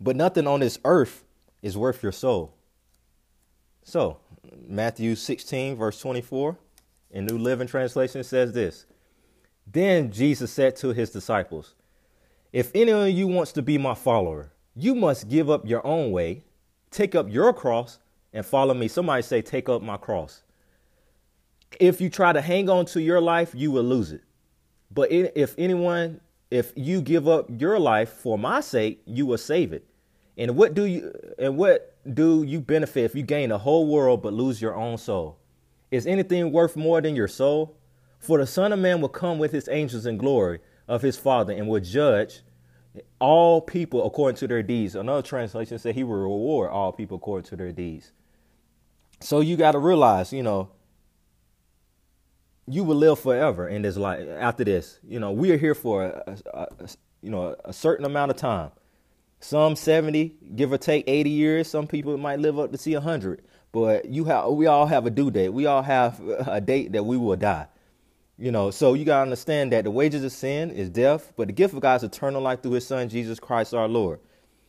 But 0.00 0.16
nothing 0.16 0.46
on 0.46 0.60
this 0.60 0.78
earth 0.84 1.24
is 1.62 1.76
worth 1.76 2.02
your 2.02 2.12
soul. 2.12 2.54
So, 3.82 4.18
Matthew 4.66 5.16
16 5.16 5.76
verse 5.76 6.00
24 6.00 6.56
in 7.10 7.26
New 7.26 7.38
Living 7.38 7.66
Translation 7.66 8.22
says 8.22 8.52
this. 8.52 8.86
Then 9.66 10.10
Jesus 10.12 10.52
said 10.52 10.76
to 10.76 10.92
his 10.92 11.10
disciples, 11.10 11.74
If 12.52 12.70
any 12.74 12.92
of 12.92 13.08
you 13.08 13.26
wants 13.26 13.52
to 13.52 13.62
be 13.62 13.76
my 13.76 13.94
follower, 13.94 14.52
you 14.74 14.94
must 14.94 15.28
give 15.28 15.50
up 15.50 15.66
your 15.66 15.86
own 15.86 16.12
way, 16.12 16.44
take 16.90 17.14
up 17.14 17.26
your 17.28 17.52
cross, 17.52 17.98
and 18.32 18.46
follow 18.46 18.74
me. 18.74 18.88
Somebody 18.88 19.22
say, 19.22 19.42
Take 19.42 19.68
up 19.68 19.82
my 19.82 19.96
cross 19.96 20.42
if 21.80 22.00
you 22.00 22.10
try 22.10 22.32
to 22.32 22.40
hang 22.40 22.68
on 22.68 22.86
to 22.86 23.00
your 23.00 23.20
life, 23.20 23.52
you 23.54 23.70
will 23.70 23.82
lose 23.82 24.12
it. 24.12 24.22
But 24.90 25.12
if 25.12 25.54
anyone 25.58 26.20
if 26.50 26.72
you 26.76 27.00
give 27.00 27.28
up 27.28 27.46
your 27.48 27.78
life 27.78 28.10
for 28.10 28.38
my 28.38 28.60
sake, 28.60 29.02
you 29.04 29.26
will 29.26 29.38
save 29.38 29.72
it. 29.72 29.86
And 30.36 30.56
what 30.56 30.74
do 30.74 30.84
you 30.84 31.12
and 31.38 31.56
what 31.56 31.96
do 32.14 32.42
you 32.42 32.60
benefit 32.60 33.04
if 33.04 33.14
you 33.14 33.22
gain 33.22 33.50
the 33.50 33.58
whole 33.58 33.86
world 33.86 34.22
but 34.22 34.32
lose 34.32 34.62
your 34.62 34.74
own 34.74 34.96
soul? 34.96 35.38
Is 35.90 36.06
anything 36.06 36.52
worth 36.52 36.76
more 36.76 37.00
than 37.00 37.16
your 37.16 37.28
soul? 37.28 37.76
For 38.18 38.38
the 38.38 38.46
Son 38.46 38.72
of 38.72 38.78
Man 38.78 39.00
will 39.00 39.08
come 39.08 39.38
with 39.38 39.52
his 39.52 39.68
angels 39.68 40.06
in 40.06 40.16
glory 40.16 40.60
of 40.86 41.02
his 41.02 41.16
Father 41.16 41.52
and 41.52 41.68
will 41.68 41.80
judge 41.80 42.40
all 43.20 43.60
people 43.60 44.06
according 44.06 44.36
to 44.38 44.48
their 44.48 44.62
deeds. 44.62 44.94
Another 44.94 45.22
translation 45.22 45.78
said 45.78 45.94
he 45.94 46.04
will 46.04 46.16
reward 46.16 46.70
all 46.70 46.92
people 46.92 47.16
according 47.16 47.48
to 47.48 47.56
their 47.56 47.72
deeds. 47.72 48.12
So 49.20 49.40
you 49.40 49.56
got 49.56 49.72
to 49.72 49.78
realize, 49.78 50.32
you 50.32 50.42
know, 50.42 50.70
you 52.68 52.84
will 52.84 52.96
live 52.96 53.18
forever 53.18 53.68
in 53.68 53.82
this 53.82 53.96
life 53.96 54.26
after 54.38 54.64
this. 54.64 54.98
You 55.06 55.20
know, 55.20 55.32
we 55.32 55.50
are 55.52 55.56
here 55.56 55.74
for 55.74 56.04
a, 56.04 56.36
a, 56.52 56.60
a, 56.80 56.88
you 57.22 57.30
know 57.30 57.56
a 57.64 57.72
certain 57.72 58.04
amount 58.04 58.30
of 58.30 58.36
time. 58.36 58.70
Some 59.40 59.76
70, 59.76 60.34
give 60.56 60.72
or 60.72 60.78
take 60.78 61.04
80 61.06 61.30
years. 61.30 61.68
Some 61.68 61.86
people 61.86 62.16
might 62.18 62.40
live 62.40 62.58
up 62.58 62.72
to 62.72 62.78
see 62.78 62.94
100. 62.94 63.42
But 63.70 64.06
you 64.06 64.24
have 64.24 64.48
we 64.48 64.66
all 64.66 64.86
have 64.86 65.06
a 65.06 65.10
due 65.10 65.30
date. 65.30 65.50
We 65.50 65.66
all 65.66 65.82
have 65.82 66.20
a 66.46 66.60
date 66.60 66.92
that 66.92 67.04
we 67.04 67.16
will 67.16 67.36
die. 67.36 67.66
You 68.38 68.52
know, 68.52 68.70
so 68.70 68.94
you 68.94 69.04
got 69.04 69.16
to 69.16 69.22
understand 69.22 69.72
that 69.72 69.84
the 69.84 69.90
wages 69.90 70.22
of 70.22 70.30
sin 70.30 70.70
is 70.70 70.88
death, 70.90 71.32
but 71.36 71.48
the 71.48 71.52
gift 71.52 71.74
of 71.74 71.80
God 71.80 71.96
is 71.96 72.04
eternal 72.04 72.40
life 72.40 72.62
through 72.62 72.72
his 72.72 72.86
son 72.86 73.08
Jesus 73.08 73.40
Christ 73.40 73.74
our 73.74 73.88
Lord. 73.88 74.20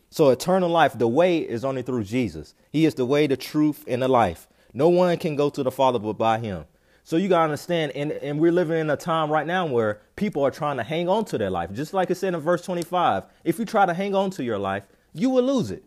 So 0.10 0.30
eternal 0.30 0.70
life, 0.70 0.98
the 0.98 1.08
way 1.08 1.38
is 1.38 1.64
only 1.64 1.84
through 1.84 2.06
Jesus. 2.06 2.56
He 2.72 2.86
is 2.86 2.96
the 2.96 3.06
way, 3.06 3.28
the 3.28 3.38
truth, 3.38 3.86
and 3.88 4.02
the 4.02 4.08
life. 4.08 4.48
No 4.74 4.90
one 4.90 5.16
can 5.18 5.36
go 5.36 5.52
to 5.52 5.62
the 5.62 5.70
Father 5.70 6.00
but 6.00 6.14
by 6.14 6.40
him. 6.40 6.66
So 7.10 7.18
you 7.18 7.28
gotta 7.28 7.46
understand, 7.46 7.94
and, 7.94 8.12
and 8.12 8.40
we're 8.40 8.52
living 8.52 8.78
in 8.78 8.88
a 8.92 8.96
time 8.96 9.32
right 9.32 9.48
now 9.48 9.66
where 9.66 10.00
people 10.16 10.46
are 10.46 10.52
trying 10.52 10.78
to 10.78 10.84
hang 10.84 11.10
on 11.10 11.26
to 11.26 11.40
their 11.40 11.50
life. 11.50 11.74
Just 11.74 11.92
like 11.92 12.12
it 12.12 12.18
said 12.18 12.36
in 12.36 12.40
verse 12.40 12.62
25, 12.62 13.24
if 13.44 13.58
you 13.58 13.66
try 13.66 13.88
to 13.88 13.96
hang 13.96 14.14
on 14.14 14.30
to 14.30 14.44
your 14.44 14.60
life, 14.60 14.84
you 15.14 15.32
will 15.32 15.42
lose 15.42 15.72
it. 15.72 15.84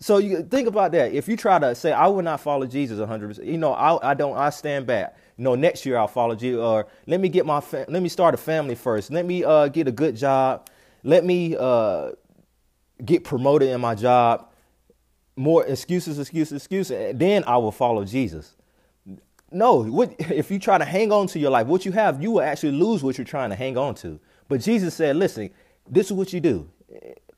So 0.00 0.18
you 0.18 0.42
think 0.42 0.68
about 0.68 0.92
that. 0.92 1.14
If 1.14 1.28
you 1.28 1.36
try 1.38 1.58
to 1.58 1.74
say, 1.74 1.92
I 1.92 2.08
will 2.08 2.20
not 2.20 2.40
follow 2.42 2.66
Jesus 2.66 2.98
100%, 2.98 3.42
you 3.42 3.56
know, 3.56 3.72
I, 3.72 4.10
I 4.10 4.12
don't, 4.12 4.36
I 4.36 4.50
stand 4.50 4.86
back. 4.86 5.16
Know, 5.38 5.54
next 5.54 5.86
year 5.86 5.96
I'll 5.96 6.06
follow 6.06 6.34
Jesus, 6.34 6.60
or 6.60 6.88
let 7.06 7.20
me 7.20 7.30
get 7.30 7.46
my, 7.46 7.62
fa- 7.62 7.86
let 7.88 8.02
me 8.02 8.10
start 8.10 8.34
a 8.34 8.36
family 8.36 8.74
first. 8.74 9.10
Let 9.10 9.24
me 9.24 9.42
uh, 9.42 9.68
get 9.68 9.88
a 9.88 9.92
good 9.92 10.14
job. 10.14 10.68
Let 11.02 11.24
me 11.24 11.56
uh, 11.58 12.10
get 13.02 13.24
promoted 13.24 13.70
in 13.70 13.80
my 13.80 13.94
job. 13.94 14.50
More 15.36 15.64
excuses, 15.64 16.18
excuses, 16.18 16.52
excuses. 16.58 17.16
Then 17.16 17.44
I 17.46 17.56
will 17.56 17.72
follow 17.72 18.04
Jesus. 18.04 18.56
No, 19.50 19.82
what, 19.82 20.14
if 20.18 20.50
you 20.50 20.58
try 20.58 20.78
to 20.78 20.84
hang 20.84 21.12
on 21.12 21.26
to 21.28 21.38
your 21.38 21.50
life, 21.50 21.66
what 21.66 21.84
you 21.84 21.92
have, 21.92 22.22
you 22.22 22.32
will 22.32 22.42
actually 22.42 22.72
lose 22.72 23.02
what 23.02 23.18
you're 23.18 23.24
trying 23.24 23.50
to 23.50 23.56
hang 23.56 23.76
on 23.76 23.94
to. 23.96 24.20
But 24.48 24.60
Jesus 24.60 24.94
said, 24.94 25.16
listen, 25.16 25.50
this 25.88 26.06
is 26.06 26.12
what 26.12 26.32
you 26.32 26.40
do. 26.40 26.68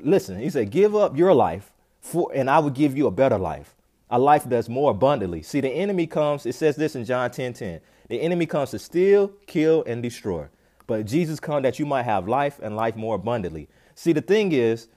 Listen, 0.00 0.38
he 0.38 0.50
said, 0.50 0.71
give 0.71 0.95
up 0.97 1.16
your 1.16 1.35
life 1.35 1.73
for, 2.00 2.31
and 2.35 2.50
I 2.50 2.59
will 2.59 2.71
give 2.71 2.97
you 2.97 3.07
a 3.07 3.11
better 3.11 3.38
life, 3.38 3.75
a 4.11 4.19
life 4.19 4.45
that's 4.45 4.69
more 4.69 4.90
abundantly. 4.90 5.42
See, 5.42 5.61
the 5.61 5.71
enemy 5.71 6.07
comes, 6.07 6.45
it 6.47 6.54
says 6.54 6.76
this 6.76 6.97
in 6.97 7.04
John 7.04 7.31
10 7.31 7.54
10. 7.54 7.81
The 8.09 8.21
enemy 8.21 8.47
comes 8.47 8.71
to 8.73 8.78
steal, 8.78 9.28
kill, 9.47 9.85
and 9.85 10.02
destroy. 10.02 10.49
But 10.87 11.07
Jesus 11.07 11.40
comes 11.40 11.62
that 11.62 11.78
you 11.78 11.87
might 11.87 12.02
have 12.02 12.28
life 12.28 12.59
and 12.62 12.76
life 12.76 12.97
more 12.97 13.14
abundantly. 13.14 13.69
See, 13.95 14.12
the 14.12 14.21
thing 14.21 14.52
is, 14.52 14.88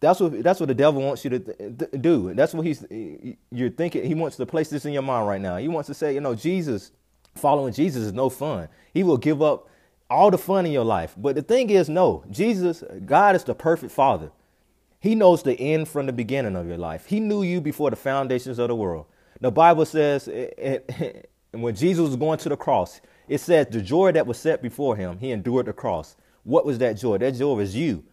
that's 0.00 0.18
what 0.18 0.42
that's 0.42 0.58
what 0.58 0.66
the 0.66 0.74
devil 0.74 1.02
wants 1.02 1.24
you 1.24 1.30
to 1.30 1.38
th- 1.38 1.90
do. 2.00 2.32
That's 2.34 2.54
what 2.54 2.66
he's 2.66 2.84
you're 3.50 3.70
thinking. 3.70 4.04
He 4.04 4.14
wants 4.14 4.36
to 4.38 4.46
place 4.46 4.70
this 4.70 4.86
in 4.86 4.92
your 4.92 5.02
mind 5.02 5.28
right 5.28 5.40
now. 5.40 5.58
He 5.58 5.68
wants 5.68 5.88
to 5.88 5.94
say, 5.94 6.14
you 6.14 6.20
know, 6.20 6.34
Jesus, 6.34 6.90
following 7.34 7.74
Jesus 7.74 8.04
is 8.04 8.12
no 8.12 8.30
fun. 8.30 8.68
He 8.94 9.02
will 9.02 9.18
give 9.18 9.42
up 9.42 9.68
all 10.08 10.30
the 10.30 10.38
fun 10.38 10.64
in 10.64 10.72
your 10.72 10.84
life. 10.84 11.14
But 11.16 11.36
the 11.36 11.42
thing 11.42 11.68
is, 11.68 11.88
no, 11.88 12.24
Jesus, 12.30 12.82
God 13.04 13.36
is 13.36 13.44
the 13.44 13.54
perfect 13.54 13.92
Father. 13.92 14.32
He 15.00 15.14
knows 15.14 15.42
the 15.42 15.58
end 15.58 15.88
from 15.88 16.06
the 16.06 16.12
beginning 16.12 16.56
of 16.56 16.66
your 16.66 16.78
life. 16.78 17.06
He 17.06 17.20
knew 17.20 17.42
you 17.42 17.60
before 17.60 17.90
the 17.90 17.96
foundations 17.96 18.58
of 18.58 18.68
the 18.68 18.74
world. 18.74 19.06
The 19.40 19.50
Bible 19.50 19.86
says, 19.86 20.28
eh, 20.28 20.48
eh, 20.58 20.78
eh, 20.88 21.12
when 21.52 21.74
Jesus 21.74 22.06
was 22.06 22.16
going 22.16 22.38
to 22.38 22.48
the 22.48 22.56
cross, 22.56 23.00
it 23.28 23.38
says 23.38 23.66
the 23.70 23.80
joy 23.80 24.12
that 24.12 24.26
was 24.26 24.38
set 24.38 24.60
before 24.60 24.96
him, 24.96 25.18
he 25.18 25.30
endured 25.30 25.66
the 25.66 25.72
cross. 25.72 26.16
What 26.42 26.66
was 26.66 26.78
that 26.78 26.94
joy? 26.94 27.18
That 27.18 27.32
joy 27.32 27.54
was 27.54 27.76
you 27.76 28.04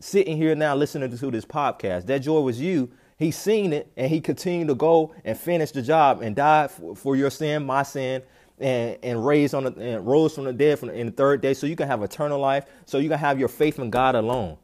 sitting 0.00 0.36
here 0.36 0.54
now 0.54 0.74
listening 0.74 1.16
to 1.16 1.30
this 1.30 1.44
podcast. 1.44 2.06
That 2.06 2.20
joy 2.20 2.40
was 2.40 2.60
you. 2.60 2.90
He 3.16 3.30
seen 3.30 3.72
it 3.72 3.92
and 3.96 4.10
he 4.10 4.20
continued 4.20 4.68
to 4.68 4.74
go 4.74 5.14
and 5.24 5.38
finish 5.38 5.70
the 5.70 5.82
job 5.82 6.20
and 6.20 6.34
died 6.34 6.70
for, 6.70 6.96
for 6.96 7.16
your 7.16 7.30
sin, 7.30 7.64
my 7.64 7.82
sin, 7.82 8.22
and 8.58 8.98
and 9.02 9.24
raised 9.24 9.54
on 9.54 9.64
the, 9.64 9.74
and 9.76 10.06
rose 10.06 10.34
from 10.34 10.44
the 10.44 10.52
dead 10.52 10.78
from 10.78 10.88
the, 10.88 10.94
in 10.94 11.06
the 11.06 11.12
third 11.12 11.40
day, 11.40 11.54
so 11.54 11.66
you 11.66 11.76
can 11.76 11.88
have 11.88 12.02
eternal 12.02 12.38
life. 12.38 12.66
So 12.86 12.98
you 12.98 13.08
can 13.08 13.18
have 13.18 13.38
your 13.38 13.48
faith 13.48 13.78
in 13.78 13.90
God 13.90 14.14
alone. 14.14 14.58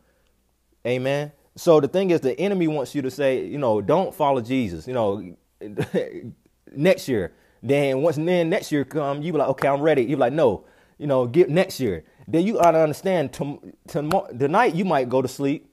Amen. 0.87 1.32
So 1.56 1.80
the 1.80 1.88
thing 1.88 2.10
is, 2.10 2.20
the 2.20 2.38
enemy 2.38 2.68
wants 2.68 2.94
you 2.94 3.02
to 3.02 3.10
say, 3.10 3.44
you 3.44 3.58
know, 3.58 3.80
don't 3.80 4.14
follow 4.14 4.40
Jesus. 4.40 4.87
You 4.87 4.94
know, 4.94 5.37
next 6.72 7.08
year. 7.08 7.32
Then 7.62 8.02
once 8.02 8.16
then 8.16 8.49
next 8.49 8.72
year 8.72 8.84
come, 8.84 9.22
you 9.22 9.32
be 9.32 9.38
like, 9.38 9.49
okay, 9.49 9.68
I'm 9.68 9.80
ready. 9.80 10.02
You 10.02 10.16
be 10.16 10.20
like, 10.20 10.32
no, 10.32 10.64
you 10.99 11.06
know, 11.06 11.26
get 11.26 11.50
next 11.50 11.80
year 11.80 12.04
then 12.32 12.46
you 12.46 12.54
to 12.54 12.82
understand 12.82 13.32
to, 13.34 13.60
to, 13.88 14.26
tonight 14.38 14.75
you 14.75 14.84
might 14.84 15.08
go 15.08 15.22
to 15.22 15.28
sleep 15.28 15.70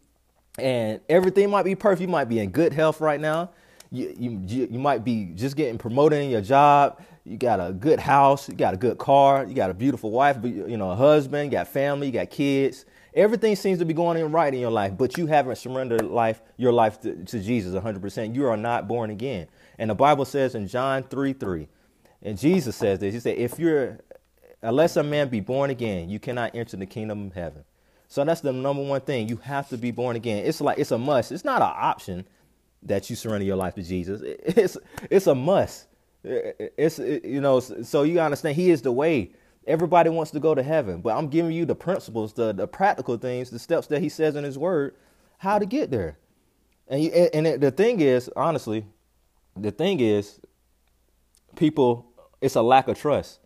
and 0.58 1.00
everything 1.10 1.50
might 1.50 1.66
be 1.66 1.76
perfect. 1.76 2.02
You 2.02 2.08
might 2.08 2.30
be 2.30 2.40
in 2.40 2.52
good 2.52 2.74
health 2.74 3.02
right 3.02 3.20
now. 3.20 3.52
You, 3.92 4.14
you, 4.18 4.68
you 4.72 4.80
might 4.80 5.04
be 5.04 5.32
just 5.36 5.56
getting 5.56 5.78
promoted 5.78 6.22
in 6.22 6.30
your 6.30 6.42
job. 6.42 7.02
You 7.24 7.38
got 7.38 7.60
a 7.60 7.72
good 7.72 8.00
house. 8.00 8.50
You 8.50 8.56
got 8.56 8.74
a 8.74 8.78
good 8.78 8.98
car. 8.98 9.46
You 9.46 9.54
got 9.54 9.70
a 9.70 9.74
beautiful 9.74 10.12
wife, 10.12 10.38
you 10.44 10.78
know, 10.78 10.92
a 10.92 10.96
husband, 10.96 11.52
you 11.52 11.58
got 11.58 11.68
family, 11.68 12.08
you 12.08 12.14
got 12.14 12.30
kids. 12.30 12.86
Everything 13.14 13.56
seems 13.56 13.80
to 13.80 13.86
be 13.86 13.94
going 13.94 14.18
in 14.18 14.32
right 14.32 14.54
in 14.54 14.60
your 14.60 14.72
life, 14.72 14.94
but 14.96 15.18
you 15.18 15.26
haven't 15.26 15.56
surrendered 15.56 16.04
life, 16.04 16.42
your 16.58 16.72
life 16.72 17.02
to, 17.02 17.16
to 17.16 17.40
Jesus 17.40 17.74
100%. 17.74 18.36
You 18.36 18.46
are 18.48 18.58
not 18.58 18.88
born 18.88 19.10
again. 19.10 19.48
And 19.80 19.90
the 19.90 19.96
Bible 19.96 20.26
says 20.26 20.54
in 20.54 20.68
John 20.68 21.04
3 21.04 21.34
3, 21.34 21.68
and 22.22 22.38
Jesus 22.38 22.76
says 22.76 23.00
this 23.00 23.14
He 23.14 23.20
said, 23.20 23.38
If 23.38 23.58
you're 23.60 24.00
unless 24.68 24.98
a 24.98 25.04
man 25.04 25.30
be 25.30 25.40
born 25.40 25.70
again, 25.70 26.10
you 26.10 26.20
cannot 26.20 26.54
enter 26.54 26.76
the 26.76 26.86
kingdom 26.86 27.28
of 27.28 27.34
heaven. 27.34 27.64
So 28.10 28.24
that's 28.26 28.42
the 28.42 28.52
number 28.52 28.84
one 28.84 29.00
thing. 29.02 29.30
You 29.30 29.38
have 29.38 29.70
to 29.70 29.78
be 29.78 29.92
born 29.92 30.18
again. 30.18 30.46
It's 30.46 30.60
like 30.60 30.78
it's 30.78 30.92
a 30.92 30.98
must. 30.98 31.32
It's 31.32 31.46
not 31.46 31.62
an 31.62 31.72
option 31.74 32.26
that 32.84 33.10
you 33.10 33.16
surrender 33.16 33.46
your 33.46 33.56
life 33.56 33.76
to 33.76 33.84
Jesus. 33.84 34.22
It's 34.46 34.78
it's 35.10 35.28
a 35.28 35.36
must. 35.36 35.88
It's 36.24 37.00
you 37.00 37.40
know. 37.40 37.60
So 37.62 38.04
you 38.04 38.20
understand 38.20 38.56
He 38.58 38.70
is 38.70 38.82
the 38.82 38.92
way. 38.92 39.32
Everybody 39.66 40.10
wants 40.10 40.32
to 40.32 40.40
go 40.40 40.54
to 40.54 40.64
heaven, 40.64 41.02
but 41.02 41.16
I'm 41.18 41.28
giving 41.28 41.52
you 41.52 41.66
the 41.66 41.76
principles, 41.76 42.34
the 42.34 42.54
the 42.54 42.68
practical 42.68 43.18
things, 43.18 43.50
the 43.50 43.60
steps 43.60 43.88
that 43.88 44.02
He 44.02 44.10
says 44.10 44.36
in 44.36 44.44
His 44.44 44.58
Word, 44.58 44.96
how 45.38 45.60
to 45.60 45.66
get 45.66 45.92
there. 45.92 46.18
And 46.90 47.04
you, 47.04 47.12
and 47.12 47.62
the 47.62 47.72
thing 47.72 48.00
is, 48.02 48.30
honestly, 48.36 48.86
the 49.56 49.72
thing 49.72 50.00
is, 50.00 50.40
people, 51.56 52.06
it's 52.42 52.56
a 52.56 52.62
lack 52.62 52.88
of 52.88 52.98
trust. 52.98 53.40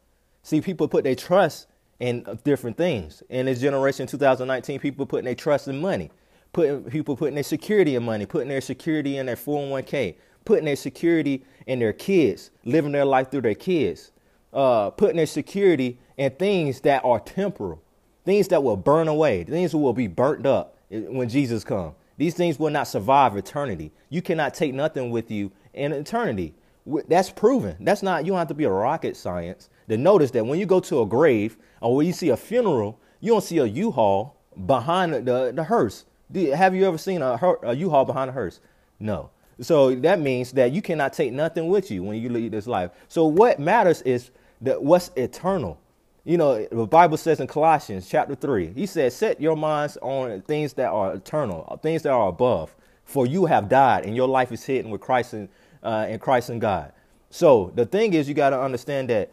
See, 0.44 0.62
people 0.62 0.88
put 0.88 1.04
their 1.04 1.16
trust 1.16 1.68
in 2.00 2.26
different 2.44 2.78
things. 2.78 3.22
In 3.30 3.46
this 3.46 3.62
generation, 3.62 4.08
2019, 4.08 4.80
people 4.80 5.06
putting 5.06 5.26
their 5.26 5.36
trust 5.36 5.68
in 5.68 5.80
money. 5.80 6.12
Putting 6.54 6.84
people 6.86 7.16
putting 7.16 7.36
their 7.36 7.44
security 7.44 7.96
in 7.96 8.04
money, 8.04 8.26
putting 8.26 8.50
their 8.50 8.60
security 8.60 9.18
in 9.18 9.28
their 9.28 9.38
401k, 9.38 10.16
putting 10.44 10.66
their 10.66 10.76
security 10.76 11.46
in 11.68 11.80
their 11.80 11.94
kids, 11.94 12.52
living 12.66 12.92
their 12.92 13.06
life 13.06 13.32
through 13.32 13.42
their 13.42 13.56
kids, 13.56 14.12
uh, 14.52 14.90
putting 14.90 15.16
their 15.16 15.26
security 15.26 15.98
in 16.18 16.32
things 16.32 16.82
that 16.82 17.06
are 17.06 17.20
temporal, 17.20 17.82
things 18.26 18.50
that 18.50 18.64
will 18.64 18.76
burn 18.76 19.08
away, 19.08 19.44
things 19.44 19.72
that 19.72 19.78
will 19.78 19.94
be 19.94 20.08
burnt 20.08 20.46
up 20.46 20.76
when 20.90 21.30
Jesus 21.30 21.64
comes. 21.64 21.94
These 22.18 22.34
things 22.34 22.60
will 22.60 22.70
not 22.70 22.88
survive 22.88 23.38
eternity. 23.38 23.92
You 24.10 24.22
cannot 24.22 24.54
take 24.54 24.74
nothing 24.74 25.10
with 25.10 25.32
you 25.32 25.52
in 25.74 25.94
eternity. 25.94 26.54
That's 26.86 27.30
proven. 27.30 27.78
That's 27.80 28.02
not, 28.02 28.26
you 28.26 28.32
don't 28.32 28.40
have 28.40 28.48
to 28.48 28.54
be 28.54 28.64
a 28.64 28.72
rocket 28.72 29.16
science 29.16 29.70
to 29.90 29.98
notice 29.98 30.32
that 30.32 30.46
when 30.46 30.60
you 30.60 30.66
go 30.66 30.80
to 30.80 31.02
a 31.02 31.06
grave 31.06 31.58
or 31.82 31.96
when 31.96 32.08
you 32.08 32.14
see 32.14 32.30
a 32.30 32.38
funeral, 32.38 33.00
you 33.20 33.32
don't 33.32 33.44
see 33.44 33.60
a 33.60 33.66
U-Haul 33.66 34.36
behind 34.66 35.14
the, 35.14 35.52
the, 35.54 35.64
hearse. 35.64 36.06
Have 36.34 36.76
you 36.76 36.88
ever 36.88 36.98
seen 36.98 37.22
a, 37.22 37.40
a 37.64 37.76
U-Haul 37.76 38.06
behind 38.06 38.30
a 38.30 38.34
hearse? 38.34 38.60
No. 39.00 39.30
So 39.60 39.94
that 39.96 40.20
means 40.20 40.54
that 40.54 40.72
you 40.72 40.82
cannot 40.82 41.14
take 41.14 41.34
nothing 41.34 41.68
with 41.68 41.92
you 41.92 42.04
when 42.04 42.18
you 42.22 42.30
leave 42.30 42.52
this 42.52 42.68
life. 42.68 42.92
So 43.08 43.26
what 43.26 43.60
matters 43.60 44.02
is 44.02 44.32
that 44.62 44.82
what's 44.82 45.12
eternal. 45.16 45.80
You 46.24 46.38
know, 46.38 46.66
the 46.66 46.86
Bible 46.86 47.18
says 47.18 47.40
in 47.40 47.48
Colossians 47.48 48.08
chapter 48.08 48.36
3, 48.36 48.74
he 48.74 48.86
says, 48.86 49.16
Set 49.16 49.42
your 49.42 49.56
minds 49.56 49.98
on 50.02 50.42
things 50.44 50.74
that 50.74 50.90
are 50.90 51.16
eternal, 51.16 51.80
things 51.82 52.04
that 52.04 52.12
are 52.12 52.28
above. 52.28 52.76
For 53.06 53.26
you 53.26 53.48
have 53.48 53.68
died, 53.68 54.06
and 54.06 54.16
your 54.16 54.28
life 54.28 54.52
is 54.52 54.64
hidden 54.64 54.92
with 54.92 55.02
Christ 55.02 55.34
and, 55.34 55.50
uh, 55.84 56.08
in 56.10 56.20
Christ 56.20 56.50
and 56.50 56.60
God. 56.60 56.92
So 57.30 57.72
the 57.76 57.86
thing 57.86 58.14
is, 58.14 58.28
you 58.28 58.34
got 58.34 58.52
to 58.52 58.60
understand 58.60 59.10
that 59.10 59.32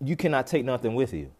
you 0.00 0.16
cannot 0.16 0.46
take 0.46 0.64
nothing 0.64 0.94
with 0.94 1.12
you. 1.12 1.30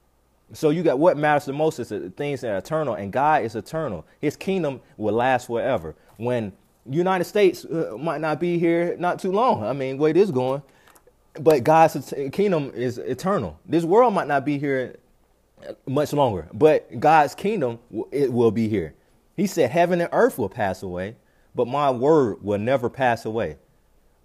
So 0.53 0.71
you 0.71 0.83
got 0.83 0.99
what 0.99 1.17
matters 1.17 1.47
the 1.47 1.53
most 1.53 1.79
is 1.79 1.89
the 1.89 2.11
things 2.11 2.43
that 2.43 2.51
are 2.51 2.59
eternal, 2.59 2.95
and 2.95 3.13
God 3.13 3.43
is 3.43 3.57
eternal. 3.57 4.05
His 4.21 4.37
kingdom 4.37 4.81
will 4.97 5.15
last 5.15 5.47
forever. 5.47 5.95
When 6.17 6.53
United 6.89 7.25
States 7.25 7.65
uh, 7.65 7.97
might 7.99 8.21
not 8.21 8.39
be 8.39 8.59
here 8.59 8.97
not 8.99 9.19
too 9.19 9.33
long. 9.33 9.65
I 9.65 9.73
mean, 9.73 9.97
way 9.99 10.13
this 10.13 10.31
going, 10.31 10.63
but 11.41 11.65
God's 11.65 12.13
kingdom 12.33 12.71
is 12.75 12.99
eternal. 12.99 13.59
This 13.67 13.85
world 13.85 14.15
might 14.15 14.29
not 14.29 14.45
be 14.45 14.59
here 14.59 14.97
much 15.87 16.13
longer. 16.13 16.49
But 16.53 17.01
God's 17.01 17.35
kingdom, 17.35 17.79
it 18.11 18.33
will 18.33 18.51
be 18.51 18.69
here. 18.69 18.95
He 19.37 19.47
said, 19.47 19.71
Heaven 19.71 20.01
and 20.01 20.11
earth 20.13 20.39
will 20.39 20.49
pass 20.49 20.83
away, 20.83 21.17
but 21.55 21.69
my 21.69 21.91
word 21.91 22.43
will 22.43 22.59
never 22.59 22.91
pass 22.91 23.25
away. 23.25 23.57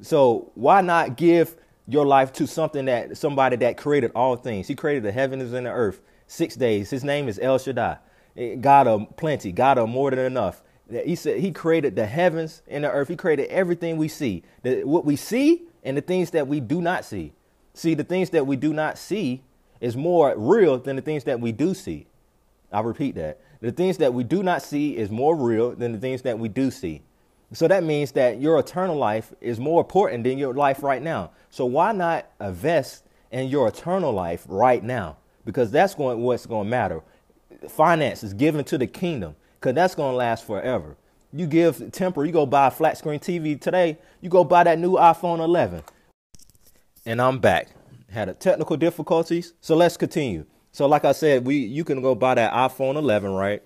So 0.02 0.52
why 0.56 0.82
not 0.82 1.18
give 1.18 1.56
your 1.88 2.06
life 2.06 2.32
to 2.34 2.48
something 2.48 2.86
that 2.86 3.18
somebody 3.18 3.56
that 3.58 3.78
created 3.78 4.12
all 4.16 4.36
things? 4.36 4.68
He 4.68 4.76
created 4.76 5.04
the 5.04 5.12
heavens 5.12 5.54
and 5.54 5.66
the 5.66 5.72
earth 5.72 6.02
six 6.28 6.56
days. 6.56 6.90
His 6.90 7.04
name 7.04 7.28
is 7.28 7.40
El 7.42 7.58
Shaddai, 7.58 7.98
eh, 8.38 8.56
God 8.56 8.88
of 8.88 9.16
plenty, 9.18 9.52
God 9.52 9.78
of 9.78 9.90
more 9.90 10.10
than 10.12 10.20
enough. 10.20 10.64
He 10.90 11.16
said 11.16 11.40
he 11.40 11.52
created 11.52 11.96
the 11.96 12.06
heavens 12.06 12.62
and 12.68 12.84
the 12.84 12.92
earth. 12.92 13.10
He 13.10 13.16
created 13.16 13.48
everything 13.50 13.98
we 13.98 14.08
see. 14.08 14.44
The, 14.64 14.84
what 14.84 15.06
we 15.06 15.16
see 15.16 15.64
and 15.84 15.96
the 15.96 16.02
things 16.02 16.32
that 16.32 16.48
we 16.48 16.60
do 16.60 16.82
not 16.82 17.06
see. 17.06 17.34
See, 17.74 17.94
the 17.94 18.04
things 18.04 18.32
that 18.32 18.48
we 18.48 18.56
do 18.56 18.74
not 18.74 18.98
see 18.98 19.44
is 19.80 19.96
more 19.96 20.34
real 20.38 20.78
than 20.80 20.96
the 20.96 21.02
things 21.02 21.26
that 21.26 21.40
we 21.40 21.52
do 21.52 21.74
see. 21.74 22.08
I'll 22.72 22.84
repeat 22.84 23.16
that. 23.16 23.40
The 23.62 23.72
things 23.72 23.98
that 23.98 24.14
we 24.14 24.24
do 24.24 24.44
not 24.44 24.62
see 24.62 24.98
is 24.98 25.10
more 25.10 25.36
real 25.36 25.76
than 25.76 25.92
the 25.92 26.00
things 26.00 26.22
that 26.24 26.40
we 26.40 26.50
do 26.50 26.72
see. 26.72 27.02
So 27.52 27.68
that 27.68 27.84
means 27.84 28.12
that 28.12 28.40
your 28.40 28.60
eternal 28.60 28.96
life 28.96 29.34
is 29.42 29.60
more 29.60 29.82
important 29.82 30.24
than 30.24 30.38
your 30.38 30.54
life 30.54 30.84
right 30.84 31.02
now. 31.02 31.32
So 31.50 31.66
why 31.66 31.92
not 31.92 32.28
invest 32.40 33.04
in 33.32 33.48
your 33.48 33.68
eternal 33.68 34.12
life 34.12 34.46
right 34.48 34.84
now? 34.84 35.18
Because 35.46 35.72
that's 35.72 35.96
going 35.96 36.22
what's 36.22 36.46
going 36.46 36.66
to 36.66 36.70
matter. 36.70 37.02
Finance 37.68 38.24
is 38.24 38.34
given 38.34 38.64
to 38.66 38.78
the 38.78 38.86
kingdom, 38.86 39.36
because 39.60 39.74
that's 39.74 39.96
going 39.96 40.14
to 40.14 40.18
last 40.18 40.46
forever. 40.46 40.96
You 41.34 41.48
give 41.48 41.92
temper, 41.92 42.24
you 42.24 42.32
go 42.32 42.46
buy 42.46 42.68
a 42.68 42.72
flat 42.72 42.98
screen 42.98 43.20
TV 43.20 43.60
today, 43.60 43.98
you 44.22 44.30
go 44.30 44.44
buy 44.44 44.64
that 44.64 44.80
new 44.80 44.94
iPhone 44.94 45.40
11. 45.40 45.84
And 47.06 47.22
I'm 47.22 47.40
back. 47.40 47.70
Had 48.12 48.30
a 48.30 48.34
technical 48.34 48.78
difficulties, 48.78 49.54
so 49.62 49.76
let's 49.76 49.98
continue. 49.98 50.46
So 50.72 50.88
like 50.88 51.06
I 51.06 51.12
said, 51.12 51.46
we 51.46 51.58
you 51.58 51.84
can 51.84 52.02
go 52.02 52.14
buy 52.16 52.36
that 52.36 52.54
iPhone 52.54 52.96
11, 52.96 53.32
right? 53.32 53.64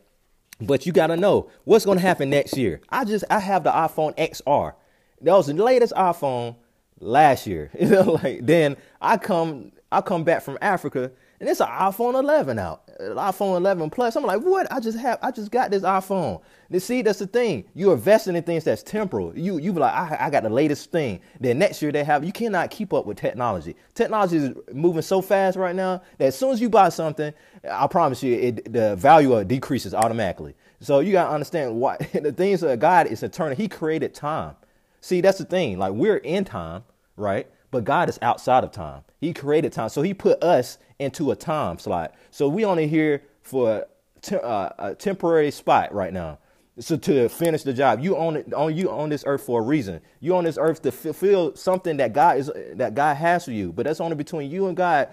But 0.65 0.85
you 0.85 0.93
got 0.93 1.07
to 1.07 1.17
know 1.17 1.49
what's 1.65 1.85
to 1.85 1.99
happen 1.99 2.29
next 2.29 2.57
year. 2.57 2.81
I 2.89 3.05
just 3.05 3.25
I 3.29 3.39
have 3.39 3.63
the 3.63 3.71
iPhone 3.71 4.15
XR. 4.17 4.73
That 5.21 5.33
was 5.33 5.47
the 5.47 5.53
latest 5.53 5.93
iPhone 5.93 6.55
last 6.99 7.47
year. 7.47 7.71
You 7.79 7.89
know, 7.89 8.19
like 8.23 8.45
then 8.45 8.77
I 9.01 9.17
come 9.17 9.71
I 9.91 10.01
come 10.01 10.23
back 10.23 10.41
from 10.43 10.57
Africa 10.61 11.11
and 11.39 11.49
it's 11.49 11.59
an 11.59 11.67
iPhone 11.67 12.13
11 12.13 12.57
out, 12.57 12.82
iPhone 13.11 13.57
11 13.57 13.89
Plus. 13.89 14.15
I'm 14.15 14.23
like, 14.23 14.41
what? 14.41 14.71
I 14.71 14.79
just 14.79 14.97
have, 14.97 15.19
I 15.21 15.31
just 15.31 15.51
got 15.51 15.71
this 15.71 15.83
iPhone. 15.83 16.41
You 16.69 16.79
see, 16.79 17.01
that's 17.01 17.19
the 17.19 17.27
thing. 17.27 17.65
You're 17.75 17.93
investing 17.93 18.35
in 18.35 18.43
things 18.43 18.63
that's 18.63 18.83
temporal. 18.83 19.37
You, 19.37 19.57
you 19.59 19.73
be 19.73 19.79
like, 19.79 19.93
I, 19.93 20.25
I 20.27 20.29
got 20.29 20.43
the 20.43 20.49
latest 20.49 20.91
thing. 20.91 21.19
Then 21.39 21.59
next 21.59 21.81
year 21.81 21.91
they 21.91 22.03
have, 22.03 22.23
you 22.23 22.31
cannot 22.31 22.71
keep 22.71 22.93
up 22.93 23.05
with 23.05 23.17
technology. 23.17 23.75
Technology 23.93 24.37
is 24.37 24.51
moving 24.73 25.01
so 25.01 25.21
fast 25.21 25.57
right 25.57 25.75
now 25.75 26.01
that 26.17 26.25
as 26.25 26.37
soon 26.37 26.51
as 26.51 26.61
you 26.61 26.69
buy 26.69 26.89
something, 26.89 27.33
I 27.69 27.87
promise 27.87 28.23
you, 28.23 28.33
it, 28.35 28.73
the 28.73 28.95
value 28.95 29.33
of 29.33 29.41
it 29.41 29.47
decreases 29.47 29.93
automatically. 29.93 30.55
So 30.79 30.99
you 30.99 31.11
gotta 31.13 31.31
understand 31.31 31.75
why 31.79 31.97
the 32.13 32.31
things 32.31 32.61
that 32.61 32.79
God 32.79 33.07
is 33.07 33.23
eternal. 33.23 33.55
He 33.55 33.67
created 33.67 34.13
time. 34.13 34.55
See, 35.01 35.21
that's 35.21 35.37
the 35.37 35.45
thing. 35.45 35.79
Like 35.79 35.93
we're 35.93 36.17
in 36.17 36.43
time, 36.45 36.83
right? 37.17 37.47
But 37.73 37.85
God 37.85 38.07
is 38.07 38.19
outside 38.21 38.63
of 38.63 38.71
time. 38.71 39.01
He 39.19 39.33
created 39.33 39.73
time. 39.73 39.89
So 39.89 40.03
he 40.03 40.13
put 40.13 40.43
us 40.43 40.77
into 40.99 41.31
a 41.31 41.35
time 41.35 41.79
slot. 41.79 42.13
So 42.29 42.47
we 42.47 42.63
only 42.63 42.87
here 42.87 43.23
for 43.41 43.87
te- 44.21 44.35
uh, 44.37 44.69
a 44.77 44.95
temporary 44.95 45.49
spot 45.49 45.91
right 45.91 46.13
now. 46.13 46.37
So 46.79 46.97
to 46.97 47.27
finish 47.29 47.63
the 47.63 47.73
job, 47.73 47.99
you 47.99 48.15
it 48.15 48.53
on 48.53 48.75
you 48.75 48.91
on 48.91 49.09
this 49.09 49.23
earth 49.25 49.41
for 49.43 49.59
a 49.59 49.63
reason. 49.63 50.01
You 50.19 50.35
on 50.35 50.43
this 50.43 50.57
earth 50.59 50.83
to 50.83 50.91
fulfill 50.91 51.55
something 51.55 51.97
that 51.97 52.13
God 52.13 52.37
is 52.37 52.51
that 52.75 52.93
God 52.93 53.17
has 53.17 53.45
for 53.45 53.51
you. 53.51 53.73
But 53.73 53.87
that's 53.87 53.99
only 53.99 54.15
between 54.15 54.51
you 54.51 54.67
and 54.67 54.77
God 54.77 55.09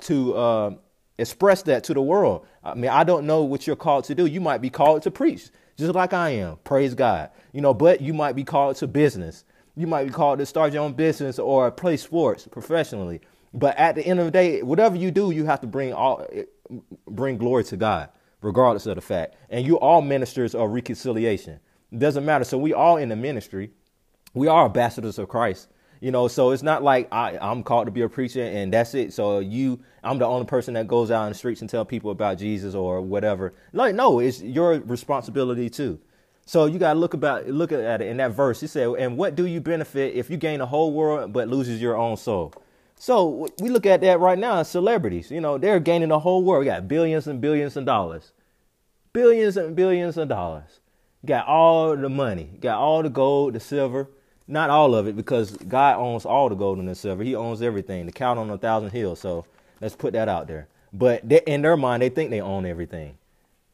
to 0.00 0.34
uh, 0.34 0.70
express 1.18 1.62
that 1.64 1.84
to 1.84 1.94
the 1.94 2.02
world. 2.02 2.46
I 2.62 2.74
mean, 2.74 2.90
I 2.90 3.04
don't 3.04 3.26
know 3.26 3.42
what 3.42 3.66
you're 3.66 3.76
called 3.76 4.04
to 4.04 4.14
do. 4.14 4.26
You 4.26 4.40
might 4.40 4.62
be 4.62 4.70
called 4.70 5.02
to 5.02 5.10
preach, 5.10 5.50
just 5.76 5.94
like 5.94 6.14
I 6.14 6.30
am. 6.30 6.56
Praise 6.64 6.94
God. 6.94 7.30
You 7.52 7.60
know, 7.60 7.74
but 7.74 8.00
you 8.00 8.14
might 8.14 8.34
be 8.34 8.44
called 8.44 8.76
to 8.76 8.86
business. 8.86 9.44
You 9.76 9.86
might 9.86 10.04
be 10.04 10.10
called 10.10 10.38
to 10.38 10.46
start 10.46 10.72
your 10.72 10.82
own 10.82 10.92
business 10.92 11.38
or 11.38 11.70
play 11.70 11.96
sports 11.96 12.46
professionally. 12.46 13.20
But 13.52 13.76
at 13.76 13.94
the 13.94 14.06
end 14.06 14.20
of 14.20 14.26
the 14.26 14.30
day, 14.30 14.62
whatever 14.62 14.96
you 14.96 15.10
do, 15.10 15.30
you 15.30 15.44
have 15.46 15.60
to 15.60 15.66
bring 15.66 15.92
all 15.92 16.26
bring 17.08 17.38
glory 17.38 17.64
to 17.64 17.76
God, 17.76 18.08
regardless 18.40 18.86
of 18.86 18.96
the 18.96 19.00
fact. 19.00 19.36
And 19.50 19.64
you 19.66 19.78
all 19.78 20.02
ministers 20.02 20.54
of 20.54 20.70
reconciliation. 20.70 21.60
It 21.92 21.98
doesn't 21.98 22.24
matter. 22.24 22.44
So 22.44 22.58
we 22.58 22.72
all 22.72 22.96
in 22.96 23.08
the 23.08 23.16
ministry. 23.16 23.70
We 24.32 24.48
are 24.48 24.66
ambassadors 24.66 25.18
of 25.18 25.28
Christ. 25.28 25.68
You 26.00 26.10
know, 26.10 26.28
so 26.28 26.50
it's 26.50 26.62
not 26.62 26.82
like 26.82 27.08
I, 27.12 27.38
I'm 27.40 27.62
called 27.62 27.86
to 27.86 27.92
be 27.92 28.02
a 28.02 28.08
preacher 28.08 28.42
and 28.42 28.72
that's 28.72 28.94
it. 28.94 29.12
So 29.12 29.38
you, 29.38 29.80
I'm 30.02 30.18
the 30.18 30.26
only 30.26 30.44
person 30.44 30.74
that 30.74 30.86
goes 30.86 31.10
out 31.10 31.24
in 31.24 31.28
the 31.30 31.38
streets 31.38 31.62
and 31.62 31.70
tell 31.70 31.84
people 31.84 32.10
about 32.10 32.36
Jesus 32.36 32.74
or 32.74 33.00
whatever. 33.00 33.54
Like, 33.72 33.94
no, 33.94 34.18
it's 34.18 34.42
your 34.42 34.80
responsibility 34.80 35.70
too. 35.70 35.98
So 36.46 36.66
you 36.66 36.78
gotta 36.78 36.98
look 36.98 37.14
about 37.14 37.48
look 37.48 37.72
at 37.72 38.02
it 38.02 38.06
in 38.06 38.18
that 38.18 38.32
verse. 38.32 38.60
He 38.60 38.66
said, 38.66 38.88
"And 38.98 39.16
what 39.16 39.34
do 39.34 39.46
you 39.46 39.60
benefit 39.60 40.14
if 40.14 40.28
you 40.28 40.36
gain 40.36 40.58
the 40.58 40.66
whole 40.66 40.92
world 40.92 41.32
but 41.32 41.48
loses 41.48 41.80
your 41.80 41.96
own 41.96 42.16
soul?" 42.16 42.52
So 42.96 43.48
we 43.60 43.70
look 43.70 43.86
at 43.86 44.00
that 44.02 44.20
right 44.20 44.38
now. 44.38 44.62
Celebrities, 44.62 45.30
you 45.30 45.40
know, 45.40 45.58
they're 45.58 45.80
gaining 45.80 46.10
the 46.10 46.20
whole 46.20 46.42
world. 46.42 46.60
We 46.60 46.66
got 46.66 46.86
billions 46.88 47.26
and 47.26 47.40
billions 47.40 47.76
of 47.76 47.84
dollars, 47.84 48.32
billions 49.12 49.56
and 49.56 49.74
billions 49.74 50.16
of 50.16 50.28
dollars. 50.28 50.80
Got 51.24 51.46
all 51.46 51.96
the 51.96 52.08
money, 52.10 52.50
got 52.60 52.78
all 52.78 53.02
the 53.02 53.08
gold, 53.08 53.54
the 53.54 53.60
silver. 53.60 54.08
Not 54.46 54.68
all 54.68 54.94
of 54.94 55.06
it 55.08 55.16
because 55.16 55.56
God 55.56 55.96
owns 55.96 56.26
all 56.26 56.50
the 56.50 56.54
gold 56.54 56.78
and 56.78 56.86
the 56.86 56.94
silver. 56.94 57.24
He 57.24 57.34
owns 57.34 57.62
everything. 57.62 58.04
The 58.04 58.12
count 58.12 58.38
on 58.38 58.50
a 58.50 58.58
thousand 58.58 58.90
hills. 58.90 59.20
So 59.20 59.46
let's 59.80 59.96
put 59.96 60.12
that 60.12 60.28
out 60.28 60.48
there. 60.48 60.68
But 60.92 61.26
they, 61.26 61.40
in 61.46 61.62
their 61.62 61.78
mind, 61.78 62.02
they 62.02 62.10
think 62.10 62.30
they 62.30 62.42
own 62.42 62.66
everything, 62.66 63.16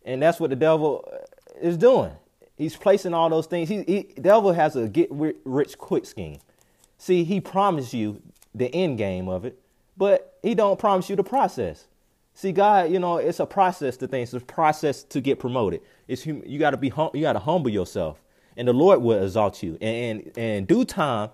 and 0.05 0.23
that's 0.23 0.41
what 0.41 0.51
the 0.51 0.57
devil 0.57 1.05
uh, 1.13 1.19
is 1.61 1.77
doing. 1.77 2.13
He's 2.61 2.77
placing 2.77 3.15
all 3.15 3.31
those 3.31 3.47
things. 3.47 3.71
He, 3.71 3.83
he 3.85 4.03
devil 4.21 4.53
has 4.53 4.77
a 4.77 4.87
get 4.87 5.09
rich 5.11 5.79
quick 5.79 6.05
scheme. 6.05 6.41
See, 6.99 7.25
he 7.25 7.41
promised 7.41 7.95
you 7.95 8.21
the 8.55 8.67
end 8.75 8.99
game 8.99 9.31
of 9.31 9.47
it, 9.47 9.59
but 9.97 10.39
he 10.43 10.55
don't 10.55 10.79
promise 10.79 11.09
you 11.09 11.17
the 11.17 11.25
process. 11.25 11.87
See, 12.35 12.53
God, 12.53 12.93
you 12.93 12.99
know, 12.99 13.17
it's 13.17 13.41
a 13.41 13.47
process 13.47 13.97
to 13.97 14.07
things. 14.07 14.35
It's 14.35 14.43
a 14.43 14.47
process 14.47 15.03
to 15.05 15.23
get 15.23 15.39
promoted. 15.39 15.81
It's 16.07 16.27
you 16.27 16.59
got 16.59 16.73
to 16.73 16.77
be 16.77 16.91
hum- 16.91 17.13
you 17.15 17.23
got 17.23 17.33
to 17.33 17.39
humble 17.39 17.71
yourself, 17.71 18.21
and 18.59 18.69
the 18.69 18.75
Lord 18.75 19.01
will 19.01 19.23
exalt 19.23 19.63
you. 19.63 19.79
And, 19.81 20.21
and 20.21 20.39
and 20.39 20.67
due 20.69 20.85
time, 20.85 21.31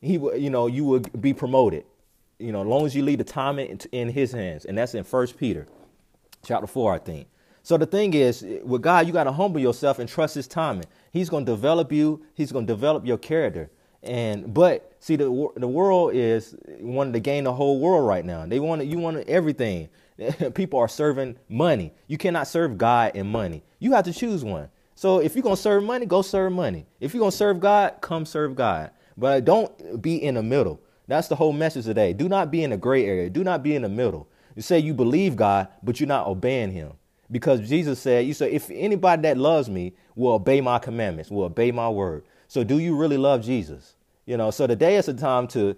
he 0.00 0.16
will, 0.16 0.34
you 0.34 0.48
know, 0.48 0.68
you 0.68 0.84
will 0.86 1.00
be 1.00 1.34
promoted. 1.34 1.84
You 2.38 2.50
know, 2.50 2.62
as 2.62 2.66
long 2.66 2.86
as 2.86 2.96
you 2.96 3.02
leave 3.02 3.18
the 3.18 3.24
time 3.24 3.58
in, 3.58 3.78
in 3.92 4.08
His 4.08 4.32
hands, 4.32 4.64
and 4.64 4.78
that's 4.78 4.94
in 4.94 5.04
First 5.04 5.36
Peter, 5.36 5.66
chapter 6.42 6.66
four, 6.66 6.94
I 6.94 6.98
think. 6.98 7.28
So 7.62 7.76
the 7.76 7.86
thing 7.86 8.14
is, 8.14 8.44
with 8.64 8.82
God, 8.82 9.06
you 9.06 9.12
got 9.12 9.24
to 9.24 9.32
humble 9.32 9.60
yourself 9.60 9.98
and 9.98 10.08
trust 10.08 10.34
His 10.34 10.48
timing. 10.48 10.86
He's 11.12 11.28
going 11.28 11.46
to 11.46 11.52
develop 11.52 11.92
you. 11.92 12.24
He's 12.34 12.50
going 12.50 12.66
to 12.66 12.72
develop 12.72 13.06
your 13.06 13.18
character. 13.18 13.70
And 14.02 14.52
but 14.52 14.96
see, 14.98 15.14
the 15.14 15.48
the 15.56 15.68
world 15.68 16.12
is 16.14 16.56
wanting 16.80 17.12
to 17.12 17.20
gain 17.20 17.44
the 17.44 17.52
whole 17.52 17.78
world 17.78 18.06
right 18.06 18.24
now. 18.24 18.44
They 18.46 18.58
want 18.58 18.84
you 18.84 18.98
want 18.98 19.28
everything. 19.28 19.88
People 20.54 20.80
are 20.80 20.88
serving 20.88 21.36
money. 21.48 21.92
You 22.08 22.18
cannot 22.18 22.48
serve 22.48 22.76
God 22.78 23.12
and 23.14 23.30
money. 23.30 23.62
You 23.78 23.92
have 23.92 24.04
to 24.06 24.12
choose 24.12 24.42
one. 24.42 24.68
So 24.96 25.20
if 25.20 25.36
you're 25.36 25.44
gonna 25.44 25.56
serve 25.56 25.84
money, 25.84 26.04
go 26.04 26.20
serve 26.20 26.52
money. 26.52 26.86
If 26.98 27.14
you're 27.14 27.20
gonna 27.20 27.30
serve 27.30 27.60
God, 27.60 27.98
come 28.00 28.26
serve 28.26 28.56
God. 28.56 28.90
But 29.16 29.44
don't 29.44 30.02
be 30.02 30.16
in 30.16 30.34
the 30.34 30.42
middle. 30.42 30.80
That's 31.06 31.28
the 31.28 31.36
whole 31.36 31.52
message 31.52 31.84
today. 31.84 32.12
Do 32.12 32.28
not 32.28 32.50
be 32.50 32.64
in 32.64 32.70
the 32.70 32.76
gray 32.76 33.06
area. 33.06 33.30
Do 33.30 33.44
not 33.44 33.62
be 33.62 33.76
in 33.76 33.82
the 33.82 33.88
middle. 33.88 34.28
You 34.56 34.62
say 34.62 34.80
you 34.80 34.94
believe 34.94 35.36
God, 35.36 35.68
but 35.82 36.00
you're 36.00 36.08
not 36.08 36.26
obeying 36.26 36.72
Him 36.72 36.92
because 37.32 37.68
Jesus 37.68 38.00
said, 38.00 38.26
"You 38.26 38.34
say 38.34 38.52
if 38.52 38.70
anybody 38.70 39.22
that 39.22 39.38
loves 39.38 39.70
me 39.70 39.94
will 40.16 40.34
obey 40.34 40.60
my 40.60 40.78
commandments, 40.78 41.30
will 41.32 41.44
obey 41.44 41.72
my 41.72 41.90
word." 41.90 42.24
So, 42.48 42.64
do 42.64 42.78
you 42.78 42.96
really 42.96 43.18
love 43.18 43.42
Jesus? 43.42 43.96
You 44.26 44.36
know, 44.38 44.52
so 44.52 44.68
today 44.68 44.96
is 44.96 45.08
a 45.08 45.14
time 45.14 45.48
to. 45.48 45.76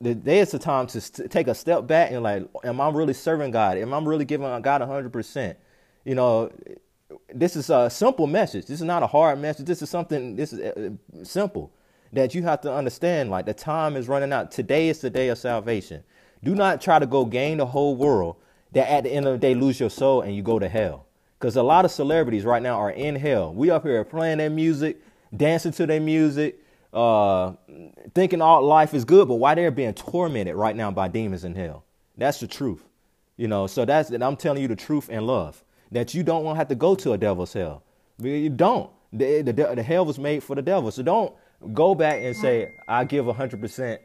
The 0.00 0.14
day 0.14 0.40
is 0.40 0.52
a 0.54 0.58
time 0.58 0.88
to 0.88 1.00
st- 1.00 1.30
take 1.30 1.48
a 1.48 1.54
step 1.54 1.86
back 1.86 2.12
and 2.12 2.22
like, 2.22 2.46
am 2.64 2.82
I 2.82 2.90
really 2.90 3.14
serving 3.14 3.52
God? 3.52 3.78
Am 3.78 3.94
I 3.94 4.00
really 4.00 4.26
giving 4.26 4.46
God 4.60 4.82
hundred 4.82 5.12
percent? 5.12 5.58
You 6.04 6.14
know, 6.14 6.52
this 7.34 7.56
is 7.56 7.70
a 7.70 7.90
simple 7.90 8.26
message. 8.26 8.66
This 8.66 8.80
is 8.80 8.86
not 8.86 9.02
a 9.02 9.06
hard 9.06 9.40
message. 9.40 9.66
This 9.66 9.82
is 9.82 9.90
something. 9.90 10.36
This 10.36 10.52
is 10.52 10.60
uh, 10.60 10.90
simple 11.24 11.72
that 12.12 12.34
you 12.34 12.42
have 12.42 12.60
to 12.62 12.72
understand. 12.72 13.30
Like 13.30 13.46
the 13.46 13.54
time 13.54 13.96
is 13.96 14.08
running 14.08 14.32
out. 14.32 14.50
Today 14.50 14.88
is 14.88 15.00
the 15.00 15.10
day 15.10 15.28
of 15.28 15.38
salvation. 15.38 16.02
Do 16.44 16.54
not 16.54 16.80
try 16.80 16.98
to 16.98 17.06
go 17.06 17.24
gain 17.24 17.58
the 17.58 17.66
whole 17.66 17.96
world 17.96 18.36
that 18.76 18.90
at 18.90 19.04
the 19.04 19.10
end 19.10 19.26
of 19.26 19.32
the 19.32 19.38
day 19.38 19.54
lose 19.54 19.80
your 19.80 19.88
soul 19.88 20.20
and 20.20 20.36
you 20.36 20.42
go 20.42 20.58
to 20.58 20.68
hell. 20.68 21.06
Because 21.38 21.56
a 21.56 21.62
lot 21.62 21.86
of 21.86 21.90
celebrities 21.90 22.44
right 22.44 22.62
now 22.62 22.78
are 22.78 22.90
in 22.90 23.16
hell. 23.16 23.54
We 23.54 23.70
up 23.70 23.84
here 23.84 24.04
playing 24.04 24.36
their 24.36 24.50
music, 24.50 24.98
dancing 25.34 25.72
to 25.72 25.86
their 25.86 26.00
music, 26.00 26.60
uh, 26.92 27.52
thinking 28.14 28.42
all 28.42 28.62
life 28.62 28.92
is 28.92 29.06
good, 29.06 29.28
but 29.28 29.36
why 29.36 29.54
they're 29.54 29.70
being 29.70 29.94
tormented 29.94 30.56
right 30.56 30.76
now 30.76 30.90
by 30.90 31.08
demons 31.08 31.42
in 31.44 31.54
hell. 31.54 31.84
That's 32.18 32.38
the 32.38 32.46
truth. 32.46 32.82
You 33.38 33.48
know, 33.48 33.66
so 33.66 33.86
that's 33.86 34.10
I'm 34.10 34.36
telling 34.36 34.60
you 34.60 34.68
the 34.68 34.76
truth 34.76 35.08
and 35.10 35.26
love. 35.26 35.64
That 35.90 36.12
you 36.12 36.22
don't 36.22 36.44
want 36.44 36.56
to 36.56 36.58
have 36.58 36.68
to 36.68 36.74
go 36.74 36.94
to 36.96 37.12
a 37.14 37.18
devil's 37.18 37.54
hell. 37.54 37.82
You 38.18 38.50
don't. 38.50 38.90
The, 39.10 39.40
the, 39.40 39.52
the 39.52 39.82
hell 39.82 40.04
was 40.04 40.18
made 40.18 40.42
for 40.42 40.54
the 40.54 40.60
devil. 40.60 40.90
So 40.90 41.02
don't 41.02 41.34
go 41.72 41.94
back 41.94 42.20
and 42.20 42.36
say, 42.36 42.74
I 42.86 43.04
give 43.04 43.26
hundred 43.34 43.62
percent. 43.62 44.02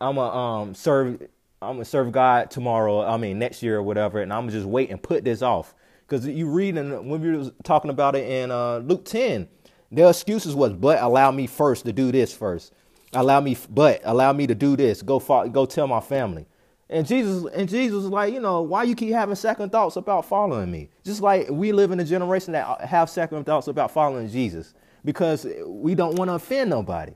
I'm 0.00 0.18
a 0.18 0.28
um 0.28 0.74
serve 0.74 1.20
I'm 1.62 1.74
gonna 1.74 1.84
serve 1.84 2.12
God 2.12 2.50
tomorrow. 2.50 3.02
I 3.02 3.16
mean 3.16 3.38
next 3.38 3.62
year 3.62 3.78
or 3.78 3.82
whatever, 3.82 4.20
and 4.20 4.32
I'm 4.32 4.42
gonna 4.42 4.52
just 4.52 4.66
wait 4.66 4.90
and 4.90 5.02
put 5.02 5.24
this 5.24 5.42
off. 5.42 5.74
Because 6.06 6.26
you 6.26 6.48
read 6.50 6.76
and 6.76 7.08
when 7.08 7.20
we 7.20 7.36
were 7.36 7.50
talking 7.62 7.90
about 7.90 8.14
it 8.14 8.28
in 8.28 8.50
uh, 8.50 8.78
Luke 8.78 9.04
10, 9.06 9.48
their 9.90 10.10
excuses 10.10 10.54
was, 10.54 10.72
"But 10.72 11.02
allow 11.02 11.30
me 11.30 11.46
first 11.46 11.86
to 11.86 11.92
do 11.92 12.12
this 12.12 12.32
first. 12.34 12.72
Allow 13.12 13.40
me, 13.40 13.56
but 13.70 14.00
allow 14.04 14.32
me 14.32 14.46
to 14.46 14.54
do 14.54 14.76
this. 14.76 15.02
Go, 15.02 15.18
go 15.20 15.66
tell 15.66 15.86
my 15.86 16.00
family." 16.00 16.46
And 16.90 17.06
Jesus 17.06 17.50
and 17.54 17.68
Jesus 17.68 17.94
was 17.94 18.06
like, 18.06 18.34
you 18.34 18.40
know, 18.40 18.60
why 18.62 18.82
you 18.82 18.94
keep 18.94 19.12
having 19.12 19.34
second 19.34 19.72
thoughts 19.72 19.96
about 19.96 20.26
following 20.26 20.70
me? 20.70 20.90
Just 21.04 21.22
like 21.22 21.48
we 21.50 21.72
live 21.72 21.90
in 21.90 22.00
a 22.00 22.04
generation 22.04 22.52
that 22.52 22.82
have 22.82 23.08
second 23.08 23.44
thoughts 23.44 23.68
about 23.68 23.90
following 23.90 24.28
Jesus 24.28 24.74
because 25.04 25.46
we 25.66 25.94
don't 25.94 26.16
want 26.16 26.28
to 26.28 26.34
offend 26.34 26.70
nobody. 26.70 27.12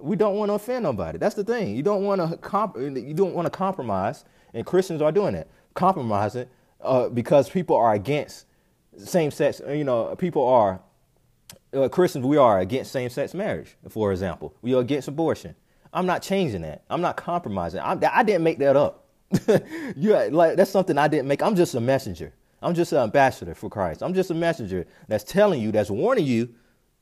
We 0.00 0.16
don't 0.16 0.36
want 0.36 0.50
to 0.50 0.54
offend 0.54 0.84
nobody. 0.84 1.18
That's 1.18 1.34
the 1.34 1.44
thing. 1.44 1.74
You 1.76 1.82
don't 1.82 2.04
want 2.04 2.20
to 2.20 2.36
comp- 2.38 2.76
you 2.76 3.14
don't 3.14 3.34
want 3.34 3.46
to 3.46 3.50
compromise, 3.50 4.24
and 4.54 4.64
Christians 4.64 5.02
are 5.02 5.12
doing 5.12 5.34
it, 5.34 5.50
compromising 5.74 6.46
uh, 6.80 7.08
because 7.08 7.50
people 7.50 7.76
are 7.76 7.94
against 7.94 8.46
same 8.96 9.30
sex. 9.30 9.60
You 9.68 9.84
know, 9.84 10.14
people 10.16 10.46
are 10.46 10.80
uh, 11.72 11.88
Christians. 11.88 12.24
We 12.26 12.36
are 12.36 12.60
against 12.60 12.92
same 12.92 13.10
sex 13.10 13.34
marriage, 13.34 13.76
for 13.88 14.12
example. 14.12 14.54
We 14.62 14.74
are 14.74 14.80
against 14.80 15.08
abortion. 15.08 15.54
I'm 15.92 16.06
not 16.06 16.22
changing 16.22 16.62
that. 16.62 16.84
I'm 16.90 17.00
not 17.00 17.16
compromising. 17.16 17.80
I 17.80 17.94
did 18.22 18.34
not 18.34 18.40
make 18.42 18.58
that 18.58 18.76
up. 18.76 19.04
yeah, 19.96 20.28
like 20.30 20.56
that's 20.56 20.70
something 20.70 20.96
I 20.96 21.08
didn't 21.08 21.28
make. 21.28 21.42
I'm 21.42 21.56
just 21.56 21.74
a 21.74 21.80
messenger. 21.80 22.32
I'm 22.62 22.74
just 22.74 22.92
an 22.92 22.98
ambassador 22.98 23.54
for 23.54 23.70
Christ. 23.70 24.02
I'm 24.02 24.14
just 24.14 24.30
a 24.30 24.34
messenger 24.34 24.86
that's 25.06 25.24
telling 25.24 25.60
you, 25.60 25.70
that's 25.70 25.90
warning 25.90 26.26
you, 26.26 26.48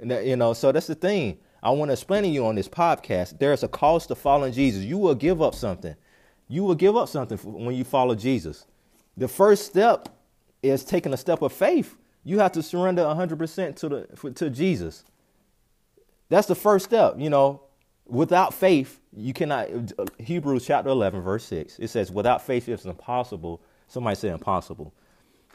that, 0.01 0.27
you 0.27 0.37
know. 0.37 0.53
So 0.53 0.73
that's 0.73 0.87
the 0.87 0.95
thing. 0.95 1.39
I 1.67 1.71
want 1.71 1.89
to 1.89 1.95
explain 1.95 2.23
to 2.23 2.29
you 2.29 2.47
on 2.47 2.55
this 2.55 2.69
podcast. 2.69 3.41
There's 3.41 3.65
a 3.65 3.69
cost 3.69 4.07
to 4.09 4.15
following 4.15 4.53
Jesus. 4.53 4.85
You 4.85 4.99
will 4.99 5.17
give 5.17 5.43
up 5.43 5.53
something. 5.53 5.97
You 6.47 6.63
will 6.63 6.77
give 6.77 6.97
up 6.97 7.09
something 7.09 7.39
when 7.39 7.75
you 7.75 7.83
follow 7.83 8.15
Jesus. 8.15 8.67
The 9.17 9.27
first 9.27 9.67
step 9.67 10.09
is 10.63 10.85
taking 10.85 11.13
a 11.13 11.17
step 11.17 11.43
of 11.43 11.53
faith. 11.53 11.97
You 12.23 12.39
have 12.39 12.53
to 12.53 12.63
surrender 12.63 13.03
100% 13.03 13.75
to 13.77 13.89
the 13.89 14.33
to 14.35 14.49
Jesus. 14.49 15.03
That's 16.29 16.47
the 16.47 16.55
first 16.55 16.85
step. 16.85 17.15
You 17.19 17.31
know, 17.31 17.63
without 18.07 18.55
faith, 18.55 19.01
you 19.17 19.33
cannot. 19.33 19.69
Hebrews 20.19 20.65
chapter 20.65 20.91
11, 20.91 21.21
verse 21.21 21.45
6. 21.47 21.81
It 21.81 21.89
says, 21.89 22.13
"Without 22.13 22.43
faith, 22.43 22.69
it's 22.69 22.85
impossible." 22.85 23.61
Somebody 23.89 24.15
say 24.15 24.29
impossible 24.29 24.95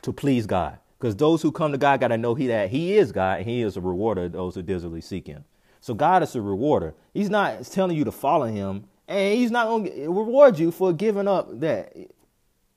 to 0.02 0.12
please 0.12 0.46
God. 0.46 0.78
Because 1.00 1.16
those 1.16 1.42
who 1.42 1.54
come 1.54 1.72
to 1.72 1.78
God 1.78 2.02
got 2.02 2.10
to 2.10 2.18
know 2.18 2.36
he 2.36 2.48
that 2.48 2.70
He 2.70 2.98
is 2.98 3.14
God 3.14 3.40
and 3.40 3.50
He 3.50 3.62
is 3.62 3.78
a 3.78 3.82
rewarder 3.82 4.26
of 4.26 4.34
those 4.34 4.56
who 4.56 4.62
diligently 4.62 5.00
seek 5.00 5.28
Him. 5.28 5.46
So 5.82 5.94
God 5.94 6.24
is 6.24 6.36
a 6.36 6.42
rewarder. 6.42 6.94
He's 7.14 7.30
not 7.30 7.64
telling 7.66 7.98
you 7.98 8.06
to 8.06 8.12
follow 8.12 8.46
Him, 8.46 8.86
and 9.08 9.38
He's 9.38 9.52
not 9.52 9.68
going 9.68 9.86
to 9.86 10.08
reward 10.10 10.58
you 10.58 10.72
for 10.72 10.94
giving 10.94 11.28
up 11.28 11.60
that. 11.60 11.96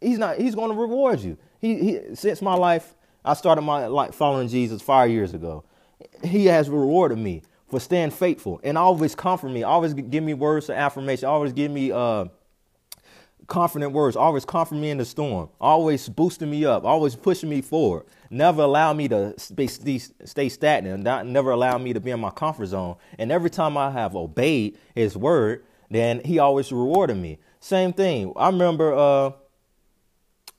He's 0.00 0.18
not. 0.18 0.38
He's 0.38 0.54
going 0.54 0.70
to 0.70 0.76
reward 0.76 1.20
you. 1.20 1.38
He, 1.60 1.76
he 1.76 2.14
since 2.14 2.42
my 2.42 2.54
life, 2.54 2.94
I 3.24 3.34
started 3.34 3.62
my 3.62 3.86
life 3.86 4.14
following 4.14 4.48
Jesus 4.48 4.82
five 4.82 5.10
years 5.10 5.34
ago. 5.34 5.64
He 6.22 6.46
has 6.46 6.68
rewarded 6.68 7.18
me 7.18 7.42
for 7.68 7.80
staying 7.80 8.10
faithful 8.10 8.60
and 8.62 8.76
always 8.76 9.14
comfort 9.14 9.50
me, 9.50 9.62
always 9.62 9.94
give 9.94 10.24
me 10.24 10.34
words 10.34 10.68
of 10.68 10.76
affirmation, 10.76 11.28
always 11.28 11.52
give 11.52 11.70
me 11.70 11.92
uh 11.92 12.26
confident 13.46 13.92
words, 13.92 14.16
always 14.16 14.44
comfort 14.44 14.76
me 14.76 14.90
in 14.90 14.98
the 14.98 15.04
storm, 15.04 15.48
always 15.60 16.08
boosting 16.08 16.50
me 16.50 16.64
up, 16.64 16.84
always 16.84 17.14
pushing 17.14 17.50
me 17.50 17.60
forward, 17.60 18.04
never 18.34 18.62
allow 18.62 18.92
me 18.92 19.08
to 19.08 19.34
stay, 19.38 20.48
stagnant, 20.48 21.02
not, 21.02 21.26
never 21.26 21.50
allow 21.50 21.78
me 21.78 21.92
to 21.92 22.00
be 22.00 22.10
in 22.10 22.20
my 22.20 22.30
comfort 22.30 22.66
zone. 22.66 22.96
And 23.18 23.32
every 23.32 23.50
time 23.50 23.76
I 23.76 23.90
have 23.90 24.14
obeyed 24.16 24.78
his 24.94 25.16
word, 25.16 25.64
then 25.90 26.20
he 26.24 26.38
always 26.38 26.70
rewarded 26.72 27.16
me. 27.16 27.38
Same 27.60 27.92
thing. 27.92 28.32
I 28.36 28.48
remember 28.48 28.94
uh, 28.94 29.30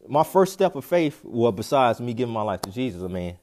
my 0.07 0.23
first 0.23 0.53
step 0.53 0.75
of 0.75 0.85
faith, 0.85 1.19
well, 1.23 1.51
besides 1.51 1.99
me 1.99 2.13
giving 2.13 2.33
my 2.33 2.41
life 2.41 2.61
to 2.61 2.71
Jesus, 2.71 3.03
I 3.03 3.07
mean, 3.07 3.37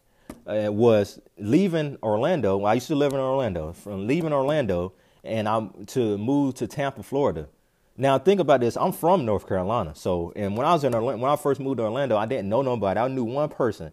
uh, 0.46 0.72
was 0.72 1.20
leaving 1.38 1.98
Orlando. 2.02 2.64
I 2.64 2.74
used 2.74 2.88
to 2.88 2.96
live 2.96 3.12
in 3.12 3.20
Orlando. 3.20 3.72
From 3.72 4.06
leaving 4.06 4.32
Orlando 4.32 4.94
and 5.24 5.48
I'm 5.48 5.84
to 5.86 6.18
move 6.18 6.54
to 6.56 6.66
Tampa, 6.66 7.02
Florida. 7.02 7.48
Now 7.96 8.18
think 8.18 8.40
about 8.40 8.60
this. 8.60 8.76
I'm 8.76 8.92
from 8.92 9.24
North 9.24 9.46
Carolina, 9.46 9.94
so 9.94 10.32
and 10.34 10.56
when 10.56 10.66
I 10.66 10.72
was 10.72 10.82
in 10.82 10.92
when 10.92 11.24
I 11.24 11.36
first 11.36 11.60
moved 11.60 11.76
to 11.76 11.84
Orlando, 11.84 12.16
I 12.16 12.26
didn't 12.26 12.48
know 12.48 12.62
nobody. 12.62 12.98
I 12.98 13.08
knew 13.08 13.24
one 13.24 13.48
person, 13.50 13.92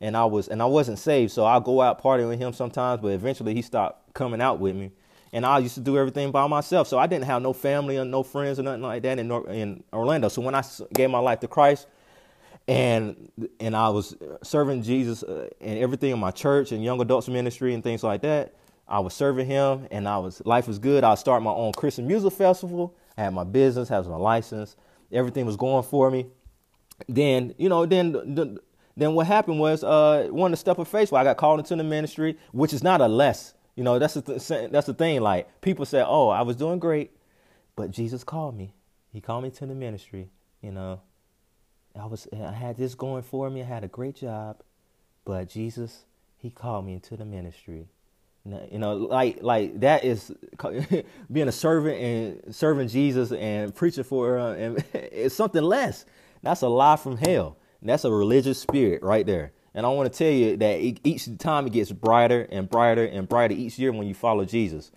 and 0.00 0.16
I 0.16 0.24
was 0.24 0.48
and 0.48 0.62
I 0.62 0.66
wasn't 0.66 0.98
saved. 0.98 1.32
So 1.32 1.44
I'll 1.44 1.60
go 1.60 1.80
out 1.80 2.02
partying 2.02 2.28
with 2.28 2.38
him 2.38 2.52
sometimes, 2.52 3.00
but 3.00 3.08
eventually 3.08 3.54
he 3.54 3.62
stopped 3.62 4.14
coming 4.14 4.40
out 4.40 4.58
with 4.60 4.74
me, 4.76 4.92
and 5.32 5.44
I 5.46 5.58
used 5.58 5.74
to 5.74 5.80
do 5.80 5.96
everything 5.98 6.30
by 6.30 6.46
myself. 6.46 6.88
So 6.88 6.98
I 6.98 7.06
didn't 7.06 7.24
have 7.24 7.42
no 7.42 7.52
family 7.52 7.98
or 7.98 8.04
no 8.04 8.22
friends 8.22 8.58
or 8.58 8.62
nothing 8.62 8.82
like 8.82 9.02
that 9.02 9.18
in 9.18 9.30
in 9.30 9.82
Orlando. 9.92 10.28
So 10.28 10.42
when 10.42 10.54
I 10.54 10.62
gave 10.92 11.10
my 11.10 11.18
life 11.18 11.40
to 11.40 11.48
Christ, 11.48 11.86
and 12.66 13.30
and 13.60 13.76
I 13.76 13.88
was 13.88 14.16
serving 14.42 14.82
Jesus 14.82 15.22
uh, 15.22 15.48
and 15.60 15.78
everything 15.78 16.12
in 16.12 16.18
my 16.18 16.30
church 16.30 16.72
and 16.72 16.84
young 16.84 17.00
adults 17.00 17.28
ministry 17.28 17.74
and 17.74 17.82
things 17.82 18.02
like 18.02 18.22
that. 18.22 18.54
I 18.90 19.00
was 19.00 19.12
serving 19.12 19.46
Him, 19.46 19.86
and 19.90 20.08
I 20.08 20.16
was 20.16 20.40
life 20.46 20.66
was 20.66 20.78
good. 20.78 21.04
I 21.04 21.14
started 21.16 21.44
my 21.44 21.52
own 21.52 21.72
Christian 21.72 22.06
music 22.06 22.32
festival 22.32 22.94
I 23.18 23.22
had 23.22 23.34
my 23.34 23.44
business, 23.44 23.88
had 23.88 24.06
my 24.06 24.16
license, 24.16 24.76
everything 25.10 25.44
was 25.44 25.56
going 25.56 25.82
for 25.82 26.08
me. 26.08 26.26
Then, 27.08 27.52
you 27.58 27.68
know, 27.68 27.84
then 27.84 28.58
then 28.98 29.14
what 29.14 29.26
happened 29.26 29.60
was 29.60 29.84
uh 29.84 30.28
one 30.30 30.52
of 30.52 30.58
the 30.58 30.60
step 30.60 30.78
of 30.78 30.88
faith 30.88 31.12
where 31.12 31.20
I 31.20 31.24
got 31.24 31.38
called 31.38 31.60
into 31.60 31.76
the 31.76 31.84
ministry, 31.84 32.36
which 32.52 32.72
is 32.72 32.82
not 32.82 33.00
a 33.00 33.08
less. 33.08 33.54
You 33.76 33.84
know, 33.84 33.98
that's 33.98 34.14
the 34.14 34.22
th- 34.22 34.70
that's 34.72 34.86
the 34.88 34.94
thing. 34.94 35.20
Like 35.20 35.60
people 35.60 35.86
say, 35.86 36.04
"Oh, 36.06 36.28
I 36.30 36.42
was 36.42 36.56
doing 36.56 36.80
great, 36.80 37.12
but 37.76 37.92
Jesus 37.92 38.24
called 38.24 38.56
me. 38.56 38.74
He 39.12 39.20
called 39.20 39.44
me 39.44 39.50
to 39.50 39.66
the 39.66 39.74
ministry. 39.74 40.30
You 40.62 40.72
know, 40.72 41.00
I 41.98 42.06
was 42.06 42.28
I 42.32 42.52
had 42.52 42.76
this 42.76 42.96
going 42.96 43.22
for 43.22 43.48
me. 43.50 43.62
I 43.62 43.66
had 43.66 43.84
a 43.84 43.88
great 43.88 44.16
job, 44.16 44.62
but 45.24 45.48
Jesus, 45.48 46.04
He 46.38 46.50
called 46.50 46.86
me 46.86 46.94
into 46.94 47.16
the 47.16 47.24
ministry. 47.24 47.86
You 48.72 48.78
know, 48.78 48.96
like 48.96 49.42
like 49.42 49.80
that 49.80 50.04
is 50.04 50.32
being 51.32 51.48
a 51.48 51.52
servant 51.52 52.00
and 52.00 52.54
serving 52.54 52.88
Jesus 52.88 53.32
and 53.32 53.74
preaching 53.74 54.04
for 54.04 54.38
uh, 54.40 54.54
and 54.54 54.84
it's 54.94 55.36
something 55.36 55.62
less. 55.62 56.06
That's 56.42 56.62
a 56.62 56.68
lie 56.68 56.96
from 56.96 57.18
hell. 57.18 57.57
That's 57.82 58.04
a 58.04 58.10
religious 58.10 58.58
spirit 58.60 59.02
right 59.02 59.24
there. 59.24 59.52
And 59.74 59.86
I 59.86 59.90
want 59.90 60.12
to 60.12 60.18
tell 60.18 60.32
you 60.32 60.56
that 60.56 60.80
each 61.04 61.28
time 61.38 61.66
it 61.66 61.72
gets 61.72 61.92
brighter 61.92 62.48
and 62.50 62.68
brighter 62.68 63.04
and 63.04 63.28
brighter 63.28 63.54
each 63.54 63.78
year 63.78 63.92
when 63.92 64.08
you 64.08 64.14
follow 64.14 64.44
Jesus. 64.44 64.90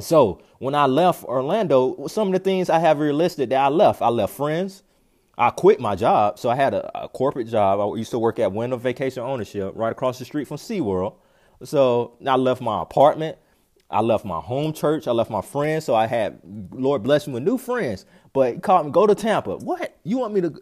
So 0.00 0.40
when 0.58 0.74
I 0.74 0.86
left 0.86 1.24
Orlando, 1.24 2.06
some 2.06 2.28
of 2.28 2.32
the 2.32 2.38
things 2.38 2.70
I 2.70 2.78
have 2.78 2.98
listed 2.98 3.50
that 3.50 3.60
I 3.60 3.68
left, 3.68 4.02
I 4.02 4.08
left 4.08 4.34
friends. 4.34 4.82
I 5.36 5.50
quit 5.50 5.80
my 5.80 5.96
job. 5.96 6.38
So 6.38 6.48
I 6.48 6.54
had 6.54 6.74
a, 6.74 7.04
a 7.04 7.08
corporate 7.08 7.48
job. 7.48 7.80
I 7.80 7.98
used 7.98 8.12
to 8.12 8.18
work 8.18 8.38
at 8.38 8.52
Wyndham 8.52 8.80
Vacation 8.80 9.22
Ownership 9.22 9.72
right 9.74 9.92
across 9.92 10.18
the 10.18 10.24
street 10.24 10.48
from 10.48 10.56
SeaWorld. 10.56 11.16
So 11.62 12.16
I 12.26 12.36
left 12.36 12.60
my 12.60 12.82
apartment. 12.82 13.38
I 13.90 14.00
left 14.00 14.24
my 14.24 14.40
home 14.40 14.72
church. 14.72 15.06
I 15.06 15.12
left 15.12 15.30
my 15.30 15.42
friends. 15.42 15.84
So 15.84 15.94
I 15.94 16.06
had 16.06 16.40
Lord 16.72 17.02
bless 17.02 17.26
me 17.26 17.34
with 17.34 17.42
new 17.42 17.58
friends. 17.58 18.06
But 18.32 18.54
he 18.54 18.60
called 18.60 18.86
me, 18.86 18.92
go 18.92 19.06
to 19.06 19.14
Tampa. 19.14 19.56
What? 19.56 19.96
You 20.04 20.18
want 20.18 20.34
me 20.34 20.40
to? 20.42 20.54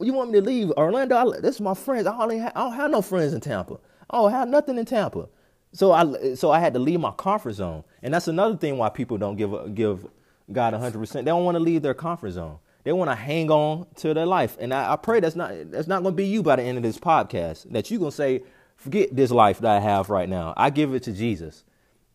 You 0.00 0.12
want 0.12 0.30
me 0.30 0.40
to 0.40 0.44
leave 0.44 0.70
Orlando? 0.72 1.16
I, 1.16 1.40
this 1.40 1.56
is 1.56 1.60
my 1.60 1.74
friends. 1.74 2.06
I, 2.06 2.16
only 2.16 2.38
ha- 2.38 2.52
I 2.54 2.60
don't 2.60 2.74
have 2.74 2.90
no 2.90 3.02
friends 3.02 3.32
in 3.32 3.40
Tampa. 3.40 3.78
I 4.10 4.18
don't 4.18 4.30
have 4.30 4.48
nothing 4.48 4.78
in 4.78 4.84
Tampa. 4.84 5.28
So 5.72 5.92
I 5.92 6.34
so 6.34 6.52
I 6.52 6.60
had 6.60 6.72
to 6.74 6.78
leave 6.78 7.00
my 7.00 7.10
comfort 7.12 7.54
zone, 7.54 7.82
and 8.02 8.14
that's 8.14 8.28
another 8.28 8.56
thing 8.56 8.78
why 8.78 8.88
people 8.90 9.18
don't 9.18 9.36
give 9.36 9.74
give 9.74 10.06
God 10.52 10.72
hundred 10.74 10.98
percent. 10.98 11.24
They 11.24 11.30
don't 11.30 11.44
want 11.44 11.56
to 11.56 11.60
leave 11.60 11.82
their 11.82 11.94
comfort 11.94 12.30
zone. 12.30 12.58
They 12.84 12.92
want 12.92 13.10
to 13.10 13.14
hang 13.16 13.50
on 13.50 13.86
to 13.96 14.14
their 14.14 14.26
life, 14.26 14.56
and 14.60 14.72
I, 14.72 14.92
I 14.92 14.96
pray 14.96 15.18
that's 15.18 15.34
not 15.34 15.52
that's 15.72 15.88
not 15.88 16.02
going 16.02 16.14
to 16.14 16.16
be 16.16 16.26
you 16.26 16.42
by 16.42 16.56
the 16.56 16.62
end 16.62 16.76
of 16.76 16.84
this 16.84 16.98
podcast. 16.98 17.70
That 17.72 17.90
you're 17.90 17.98
gonna 17.98 18.12
say 18.12 18.42
forget 18.76 19.16
this 19.16 19.30
life 19.32 19.58
that 19.60 19.70
I 19.70 19.80
have 19.80 20.10
right 20.10 20.28
now. 20.28 20.54
I 20.56 20.70
give 20.70 20.94
it 20.94 21.02
to 21.04 21.12
Jesus. 21.12 21.64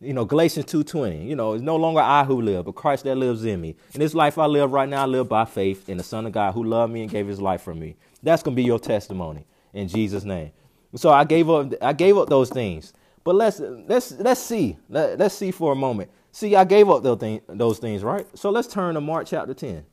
You 0.02 0.14
know, 0.14 0.24
Galatians 0.24 0.64
2.20, 0.66 1.28
you 1.28 1.36
know, 1.36 1.52
it's 1.52 1.62
no 1.62 1.76
longer 1.76 2.00
I 2.00 2.24
who 2.24 2.40
live, 2.40 2.64
but 2.64 2.74
Christ 2.74 3.04
that 3.04 3.16
lives 3.16 3.44
in 3.44 3.60
me. 3.60 3.76
And 3.92 4.00
this 4.00 4.14
life 4.14 4.38
I 4.38 4.46
live 4.46 4.72
right 4.72 4.88
now, 4.88 5.02
I 5.02 5.06
live 5.06 5.28
by 5.28 5.44
faith 5.44 5.90
in 5.90 5.98
the 5.98 6.02
Son 6.02 6.24
of 6.24 6.32
God 6.32 6.54
who 6.54 6.64
loved 6.64 6.90
me 6.90 7.02
and 7.02 7.10
gave 7.10 7.26
his 7.26 7.38
life 7.40 7.60
for 7.60 7.74
me. 7.74 7.96
That's 8.22 8.42
going 8.42 8.54
to 8.54 8.56
be 8.56 8.64
your 8.64 8.78
testimony 8.78 9.44
in 9.74 9.88
Jesus' 9.88 10.24
name. 10.24 10.52
So 10.94 11.10
I 11.10 11.24
gave 11.24 11.50
up, 11.50 11.74
I 11.82 11.92
gave 11.92 12.16
up 12.16 12.30
those 12.30 12.48
things. 12.48 12.94
But 13.24 13.34
let's, 13.34 13.60
let's, 13.60 14.12
let's 14.12 14.40
see. 14.40 14.78
Let, 14.88 15.18
let's 15.18 15.34
see 15.34 15.50
for 15.50 15.72
a 15.72 15.76
moment. 15.76 16.10
See, 16.32 16.56
I 16.56 16.64
gave 16.64 16.88
up 16.88 17.02
those, 17.02 17.18
thing, 17.18 17.42
those 17.46 17.78
things, 17.78 18.02
right? 18.02 18.26
So 18.34 18.50
let's 18.50 18.68
turn 18.68 18.94
to 18.94 19.02
Mark 19.02 19.26
chapter 19.26 19.52
10. 19.52 19.84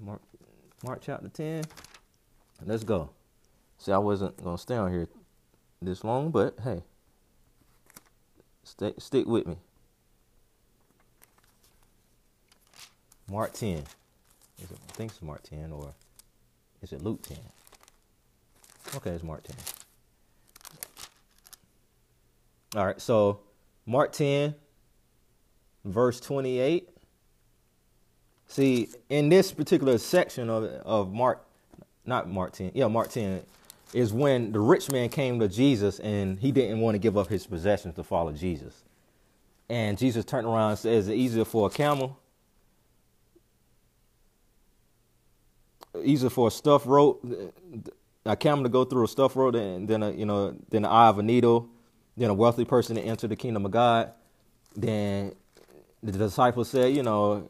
Mark, 0.00 0.22
Mark 0.84 1.02
chapter 1.02 1.28
10. 1.28 1.64
Let's 2.64 2.84
go. 2.84 3.10
See, 3.76 3.92
I 3.92 3.98
wasn't 3.98 4.42
going 4.42 4.56
to 4.56 4.62
stay 4.62 4.76
on 4.76 4.90
here 4.90 5.08
this 5.82 6.02
long, 6.02 6.30
but 6.30 6.56
hey, 6.64 6.82
stay, 8.64 8.92
stick 8.98 9.26
with 9.26 9.46
me. 9.46 9.56
Mark 13.28 13.52
10. 13.52 13.78
Is 14.62 14.70
it, 14.70 14.78
I 14.88 14.92
think 14.92 15.12
it's 15.12 15.22
Mark 15.22 15.42
10 15.42 15.72
or 15.72 15.94
is 16.82 16.92
it 16.92 17.02
Luke 17.02 17.22
10? 17.22 17.38
Okay, 18.96 19.10
it's 19.10 19.24
Mark 19.24 19.42
10. 19.44 19.56
All 22.76 22.86
right, 22.86 23.00
so 23.00 23.40
Mark 23.86 24.12
10, 24.12 24.54
verse 25.84 26.20
28 26.20 26.88
See, 28.52 28.90
in 29.08 29.30
this 29.30 29.50
particular 29.50 29.96
section 29.96 30.50
of 30.50 30.64
of 30.64 31.10
Mark, 31.10 31.46
not 32.04 32.28
Mark 32.28 32.52
10, 32.52 32.72
yeah, 32.74 32.86
Mark 32.86 33.08
10, 33.08 33.42
is 33.92 34.12
when 34.12 34.52
the 34.52 34.60
rich 34.60 34.90
man 34.90 35.08
came 35.08 35.38
to 35.40 35.48
Jesus 35.48 35.98
and 36.00 36.38
he 36.38 36.50
didn't 36.52 36.80
want 36.80 36.94
to 36.94 36.98
give 36.98 37.16
up 37.18 37.28
his 37.28 37.46
possessions 37.46 37.94
to 37.96 38.02
follow 38.02 38.32
Jesus. 38.32 38.84
And 39.68 39.96
Jesus 39.98 40.24
turned 40.24 40.46
around 40.46 40.70
and 40.70 40.78
says, 40.78 41.10
easier 41.10 41.44
for 41.44 41.66
a 41.66 41.70
camel? 41.70 42.18
Easier 46.02 46.30
for 46.30 46.48
a 46.48 46.50
stuffed 46.50 46.86
rope, 46.86 47.24
a 48.24 48.36
camel 48.36 48.64
to 48.64 48.70
go 48.70 48.84
through 48.84 49.04
a 49.04 49.08
stuffed 49.08 49.36
rope 49.36 49.52
than, 49.52 49.86
than 49.86 50.02
a 50.02 50.10
you 50.10 50.24
know 50.24 50.56
than 50.70 50.82
the 50.82 50.88
eye 50.88 51.08
of 51.08 51.18
a 51.18 51.22
needle, 51.22 51.68
than 52.16 52.30
a 52.30 52.34
wealthy 52.34 52.64
person 52.64 52.96
to 52.96 53.02
enter 53.02 53.26
the 53.28 53.36
kingdom 53.36 53.66
of 53.66 53.72
God. 53.72 54.10
Then 54.74 55.34
the 56.02 56.12
disciples 56.12 56.70
said, 56.70 56.96
you 56.96 57.02
know, 57.02 57.46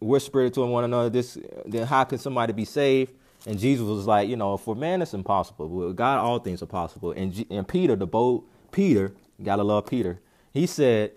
whispered 0.00 0.54
to 0.54 0.62
one 0.62 0.84
another, 0.84 1.10
this 1.10 1.36
then 1.66 1.86
how 1.86 2.04
can 2.04 2.18
somebody 2.18 2.54
be 2.54 2.64
saved? 2.64 3.12
And 3.46 3.58
Jesus 3.58 3.86
was 3.86 4.06
like, 4.06 4.28
you 4.28 4.36
know, 4.36 4.56
for 4.56 4.74
man 4.74 5.02
it's 5.02 5.14
impossible. 5.14 5.68
With 5.68 5.96
God 5.96 6.18
all 6.18 6.38
things 6.38 6.62
are 6.62 6.66
possible. 6.66 7.12
And 7.12 7.32
G- 7.32 7.46
and 7.50 7.66
Peter, 7.66 7.96
the 7.96 8.06
bold 8.06 8.44
Peter, 8.72 9.12
gotta 9.42 9.62
love 9.62 9.86
Peter. 9.86 10.20
He 10.52 10.66
said, 10.66 11.12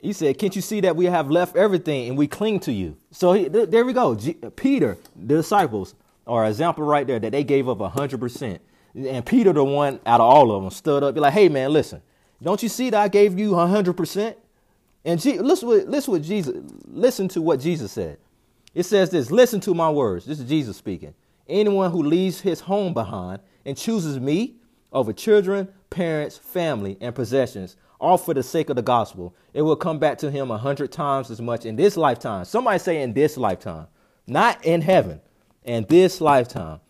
he 0.00 0.12
said, 0.12 0.38
can't 0.38 0.54
you 0.54 0.62
see 0.62 0.80
that 0.82 0.96
we 0.96 1.06
have 1.06 1.30
left 1.30 1.56
everything 1.56 2.08
and 2.08 2.18
we 2.18 2.26
cling 2.28 2.60
to 2.60 2.72
you? 2.72 2.96
So 3.10 3.32
he, 3.32 3.48
th- 3.48 3.70
there 3.70 3.84
we 3.84 3.92
go. 3.92 4.14
G- 4.14 4.34
Peter, 4.56 4.98
the 5.16 5.36
disciples, 5.36 5.94
are 6.26 6.46
example 6.46 6.84
right 6.84 7.06
there 7.06 7.18
that 7.18 7.32
they 7.32 7.44
gave 7.44 7.68
up 7.68 7.80
hundred 7.92 8.20
percent. 8.20 8.62
And 8.94 9.26
Peter, 9.26 9.52
the 9.52 9.64
one 9.64 10.00
out 10.06 10.20
of 10.20 10.26
all 10.26 10.52
of 10.52 10.62
them, 10.62 10.70
stood 10.70 11.02
up, 11.02 11.14
be 11.14 11.20
like, 11.20 11.32
hey 11.34 11.48
man, 11.48 11.72
listen, 11.72 12.00
don't 12.42 12.62
you 12.62 12.68
see 12.68 12.90
that 12.90 13.00
I 13.00 13.08
gave 13.08 13.38
you 13.38 13.54
hundred 13.54 13.94
percent? 13.94 14.38
And 15.04 15.20
G- 15.20 15.38
listen, 15.38 15.68
what, 15.68 15.88
listen 15.88 16.12
what 16.12 16.22
Jesus, 16.22 16.56
listen 16.86 17.28
to 17.28 17.42
what 17.42 17.60
Jesus 17.60 17.92
said. 17.92 18.18
It 18.74 18.84
says 18.84 19.10
this, 19.10 19.30
listen 19.30 19.60
to 19.60 19.74
my 19.74 19.90
words. 19.90 20.24
This 20.26 20.40
is 20.40 20.48
Jesus 20.48 20.76
speaking. 20.76 21.14
Anyone 21.48 21.90
who 21.90 22.02
leaves 22.02 22.40
his 22.40 22.60
home 22.60 22.94
behind 22.94 23.40
and 23.64 23.76
chooses 23.76 24.18
me 24.18 24.56
over 24.92 25.12
children, 25.12 25.68
parents, 25.90 26.38
family, 26.38 26.96
and 27.00 27.14
possessions, 27.14 27.76
all 28.00 28.18
for 28.18 28.34
the 28.34 28.42
sake 28.42 28.70
of 28.70 28.76
the 28.76 28.82
gospel, 28.82 29.34
it 29.52 29.62
will 29.62 29.76
come 29.76 29.98
back 29.98 30.18
to 30.18 30.30
him 30.30 30.50
a 30.50 30.58
hundred 30.58 30.92
times 30.92 31.30
as 31.30 31.40
much 31.40 31.64
in 31.64 31.76
this 31.76 31.96
lifetime. 31.96 32.44
Somebody 32.44 32.78
say 32.78 33.02
in 33.02 33.12
this 33.12 33.36
lifetime, 33.36 33.86
not 34.26 34.64
in 34.64 34.80
heaven, 34.80 35.20
in 35.64 35.86
this 35.88 36.20
lifetime. 36.20 36.80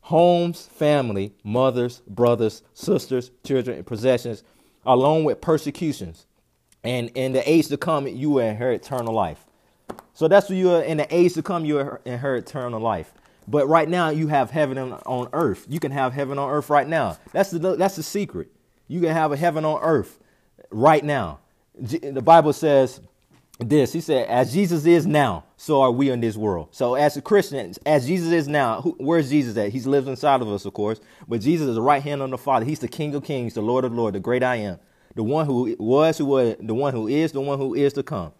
Homes, 0.00 0.66
family, 0.66 1.34
mothers, 1.44 2.00
brothers, 2.06 2.62
sisters, 2.72 3.30
children, 3.44 3.76
and 3.76 3.86
possessions, 3.86 4.42
along 4.86 5.24
with 5.24 5.40
persecutions. 5.40 6.26
And 6.82 7.10
in 7.10 7.32
the 7.32 7.48
age 7.48 7.68
to 7.68 7.76
come, 7.76 8.06
you 8.06 8.30
will 8.30 8.46
inherit 8.46 8.84
eternal 8.84 9.12
life. 9.12 9.44
So 10.14 10.26
that's 10.26 10.48
what 10.48 10.56
you 10.56 10.70
are 10.70 10.82
in 10.82 10.96
the 10.96 11.14
age 11.14 11.34
to 11.34 11.42
come, 11.42 11.64
you 11.64 11.98
inherit 12.04 12.48
eternal 12.48 12.80
life. 12.80 13.12
But 13.50 13.66
right 13.66 13.88
now, 13.88 14.10
you 14.10 14.28
have 14.28 14.50
heaven 14.50 14.76
on 14.78 15.28
earth. 15.32 15.64
You 15.70 15.80
can 15.80 15.90
have 15.90 16.12
heaven 16.12 16.38
on 16.38 16.50
earth 16.50 16.68
right 16.68 16.86
now. 16.86 17.16
That's 17.32 17.50
the 17.50 17.76
that's 17.76 17.96
the 17.96 18.02
secret. 18.02 18.52
You 18.88 19.00
can 19.00 19.10
have 19.10 19.32
a 19.32 19.36
heaven 19.36 19.64
on 19.64 19.80
earth 19.82 20.18
right 20.70 21.02
now. 21.02 21.40
The 21.74 22.20
Bible 22.20 22.52
says 22.52 23.00
this. 23.58 23.92
He 23.92 24.02
said, 24.02 24.28
"As 24.28 24.52
Jesus 24.52 24.84
is 24.84 25.06
now, 25.06 25.44
so 25.56 25.80
are 25.80 25.90
we 25.90 26.10
in 26.10 26.20
this 26.20 26.36
world." 26.36 26.68
So, 26.72 26.94
as 26.94 27.16
a 27.16 27.22
Christian, 27.22 27.72
as 27.86 28.06
Jesus 28.06 28.32
is 28.32 28.48
now, 28.48 28.82
who, 28.82 28.94
where's 28.98 29.30
Jesus 29.30 29.56
at? 29.56 29.70
He 29.70 29.80
lives 29.80 30.08
inside 30.08 30.42
of 30.42 30.48
us, 30.48 30.66
of 30.66 30.74
course. 30.74 31.00
But 31.26 31.40
Jesus 31.40 31.68
is 31.68 31.76
the 31.76 31.82
right 31.82 32.02
hand 32.02 32.20
of 32.20 32.28
the 32.28 32.38
Father. 32.38 32.66
He's 32.66 32.80
the 32.80 32.88
King 32.88 33.14
of 33.14 33.24
Kings, 33.24 33.54
the 33.54 33.62
Lord 33.62 33.86
of 33.86 33.94
Lords, 33.94 34.12
the 34.12 34.20
Great 34.20 34.42
I 34.42 34.56
Am, 34.56 34.78
the 35.14 35.22
one 35.22 35.46
who 35.46 35.74
was, 35.78 36.18
who 36.18 36.26
was, 36.26 36.56
the 36.60 36.74
one 36.74 36.92
who 36.92 37.08
is, 37.08 37.32
the 37.32 37.40
one 37.40 37.58
who 37.58 37.74
is 37.74 37.94
to 37.94 38.02
come. 38.02 38.32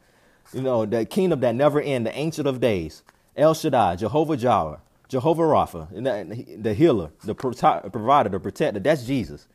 You 0.53 0.61
know, 0.61 0.85
the 0.85 1.07
kingdom 1.07 1.41
that 1.41 1.55
never 1.55 1.81
ends, 1.81 2.11
the 2.11 2.19
Ancient 2.19 2.47
of 2.47 2.61
Days, 2.61 3.03
El 3.37 3.55
Shaddai, 3.55 3.97
Jehovah 3.97 4.37
Jireh, 4.37 4.81
Jehovah 5.09 5.43
Rapha, 5.43 6.63
the 6.63 6.75
healer, 6.75 7.11
the 7.25 7.35
provider, 7.35 8.29
the 8.29 8.39
protector. 8.39 8.79
That's 8.81 9.05
Jesus. 9.05 9.49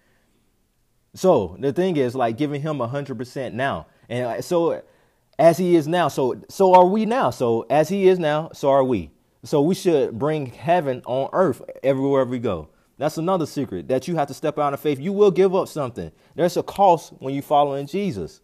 So 1.14 1.56
the 1.60 1.72
thing 1.72 1.98
is, 1.98 2.16
like 2.16 2.38
giving 2.38 2.62
him 2.62 2.80
hundred 2.80 3.18
percent 3.18 3.54
now, 3.54 3.86
and 4.10 4.26
uh, 4.26 4.42
so 4.42 4.82
as 5.38 5.58
he 5.58 5.76
is 5.76 5.88
now, 5.88 6.08
so 6.08 6.42
so 6.50 6.74
are 6.74 6.86
we 6.86 7.06
now. 7.06 7.30
So 7.30 7.68
as 7.70 7.90
he 7.90 8.08
is 8.08 8.18
now, 8.18 8.50
so 8.54 8.70
are 8.70 8.84
we. 8.84 9.12
So 9.44 9.62
we 9.62 9.76
should 9.76 10.18
bring 10.18 10.48
heaven 10.48 11.04
on 11.06 11.30
earth 11.34 11.62
everywhere 11.84 12.26
we 12.26 12.40
go. 12.40 12.70
That's 12.98 13.18
another 13.18 13.46
secret 13.46 13.88
that 13.90 14.08
you 14.08 14.16
have 14.16 14.28
to 14.30 14.34
step 14.34 14.58
out 14.58 14.74
of 14.74 14.80
faith. 14.80 15.00
You 15.00 15.14
will 15.14 15.32
give 15.32 15.54
up 15.54 15.68
something. 15.68 16.12
There's 16.36 16.58
a 16.58 16.64
cost 16.64 17.14
when 17.20 17.36
you 17.36 17.42
follow 17.42 17.74
in 17.74 17.86
Jesus. 17.86 18.42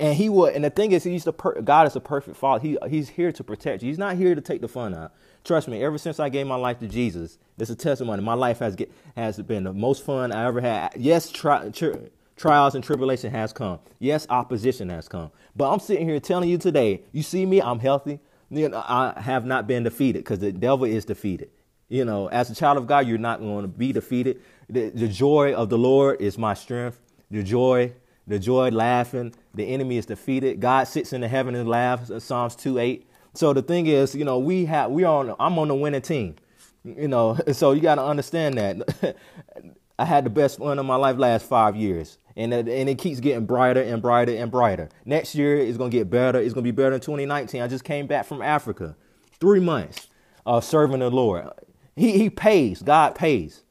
And 0.00 0.14
he 0.14 0.28
will, 0.28 0.46
and 0.46 0.64
the 0.64 0.70
thing 0.70 0.92
is, 0.92 1.02
he's 1.02 1.24
the 1.24 1.32
per, 1.32 1.60
God 1.60 1.88
is 1.88 1.96
a 1.96 2.00
perfect 2.00 2.36
father. 2.36 2.62
He 2.62 2.78
he's 2.88 3.08
here 3.08 3.32
to 3.32 3.42
protect 3.42 3.82
you. 3.82 3.88
He's 3.88 3.98
not 3.98 4.16
here 4.16 4.34
to 4.34 4.40
take 4.40 4.60
the 4.60 4.68
fun 4.68 4.94
out. 4.94 5.12
Trust 5.48 5.66
me. 5.66 5.82
Ever 5.82 5.96
since 5.96 6.20
I 6.20 6.28
gave 6.28 6.46
my 6.46 6.56
life 6.56 6.78
to 6.80 6.86
Jesus, 6.86 7.38
this 7.56 7.70
is 7.70 7.74
a 7.74 7.78
testimony. 7.78 8.22
My 8.22 8.34
life 8.34 8.58
has 8.58 8.76
get 8.76 8.92
has 9.16 9.40
been 9.40 9.64
the 9.64 9.72
most 9.72 10.04
fun 10.04 10.30
I 10.30 10.46
ever 10.46 10.60
had. 10.60 10.92
Yes, 10.94 11.30
tri, 11.30 11.70
tri, 11.70 11.94
trials 12.36 12.74
and 12.74 12.84
tribulation 12.84 13.30
has 13.30 13.54
come. 13.54 13.78
Yes, 13.98 14.26
opposition 14.28 14.90
has 14.90 15.08
come. 15.08 15.30
But 15.56 15.72
I'm 15.72 15.80
sitting 15.80 16.06
here 16.06 16.20
telling 16.20 16.50
you 16.50 16.58
today. 16.58 17.00
You 17.12 17.22
see 17.22 17.46
me? 17.46 17.62
I'm 17.62 17.78
healthy. 17.78 18.20
You 18.50 18.68
know, 18.68 18.84
I 18.86 19.18
have 19.18 19.46
not 19.46 19.66
been 19.66 19.84
defeated 19.84 20.18
because 20.18 20.40
the 20.40 20.52
devil 20.52 20.84
is 20.84 21.06
defeated. 21.06 21.48
You 21.88 22.04
know, 22.04 22.26
as 22.26 22.50
a 22.50 22.54
child 22.54 22.76
of 22.76 22.86
God, 22.86 23.06
you're 23.06 23.16
not 23.16 23.40
going 23.40 23.62
to 23.62 23.68
be 23.68 23.90
defeated. 23.90 24.42
The, 24.68 24.90
the 24.90 25.08
joy 25.08 25.54
of 25.54 25.70
the 25.70 25.78
Lord 25.78 26.20
is 26.20 26.36
my 26.36 26.52
strength. 26.52 27.00
The 27.30 27.42
joy 27.42 27.94
the 28.28 28.38
joy 28.38 28.68
laughing. 28.68 29.32
The 29.54 29.64
enemy 29.64 29.96
is 29.96 30.04
defeated. 30.04 30.60
God 30.60 30.84
sits 30.84 31.14
in 31.14 31.22
the 31.22 31.28
heaven 31.28 31.54
and 31.54 31.66
laughs. 31.66 32.10
Uh, 32.10 32.20
Psalms 32.20 32.54
2 32.54 32.78
8. 32.78 33.07
So 33.38 33.52
the 33.52 33.62
thing 33.62 33.86
is, 33.86 34.16
you 34.16 34.24
know, 34.24 34.40
we 34.40 34.64
have 34.64 34.90
we 34.90 35.04
are 35.04 35.20
on 35.20 35.36
I'm 35.38 35.56
on 35.60 35.68
the 35.68 35.74
winning 35.76 36.02
team. 36.02 36.34
You 36.82 37.06
know, 37.06 37.38
so 37.52 37.70
you 37.70 37.80
got 37.80 37.94
to 37.94 38.04
understand 38.04 38.58
that. 38.58 39.16
I 40.00 40.04
had 40.04 40.24
the 40.24 40.30
best 40.30 40.58
fun 40.58 40.76
of 40.76 40.84
my 40.84 40.96
life 40.96 41.18
last 41.18 41.46
five 41.46 41.76
years, 41.76 42.18
and 42.34 42.52
it, 42.52 42.68
and 42.68 42.88
it 42.88 42.98
keeps 42.98 43.20
getting 43.20 43.46
brighter 43.46 43.80
and 43.80 44.02
brighter 44.02 44.34
and 44.34 44.50
brighter. 44.50 44.88
Next 45.04 45.36
year 45.36 45.56
is 45.56 45.78
gonna 45.78 45.90
get 45.90 46.10
better. 46.10 46.40
It's 46.40 46.52
gonna 46.52 46.64
be 46.64 46.72
better 46.72 46.96
in 46.96 47.00
2019. 47.00 47.62
I 47.62 47.68
just 47.68 47.84
came 47.84 48.08
back 48.08 48.26
from 48.26 48.42
Africa, 48.42 48.96
three 49.38 49.60
months 49.60 50.08
of 50.44 50.64
serving 50.64 50.98
the 50.98 51.08
Lord. 51.08 51.48
He 51.94 52.18
he 52.18 52.30
pays. 52.30 52.82
God 52.82 53.14
pays 53.14 53.62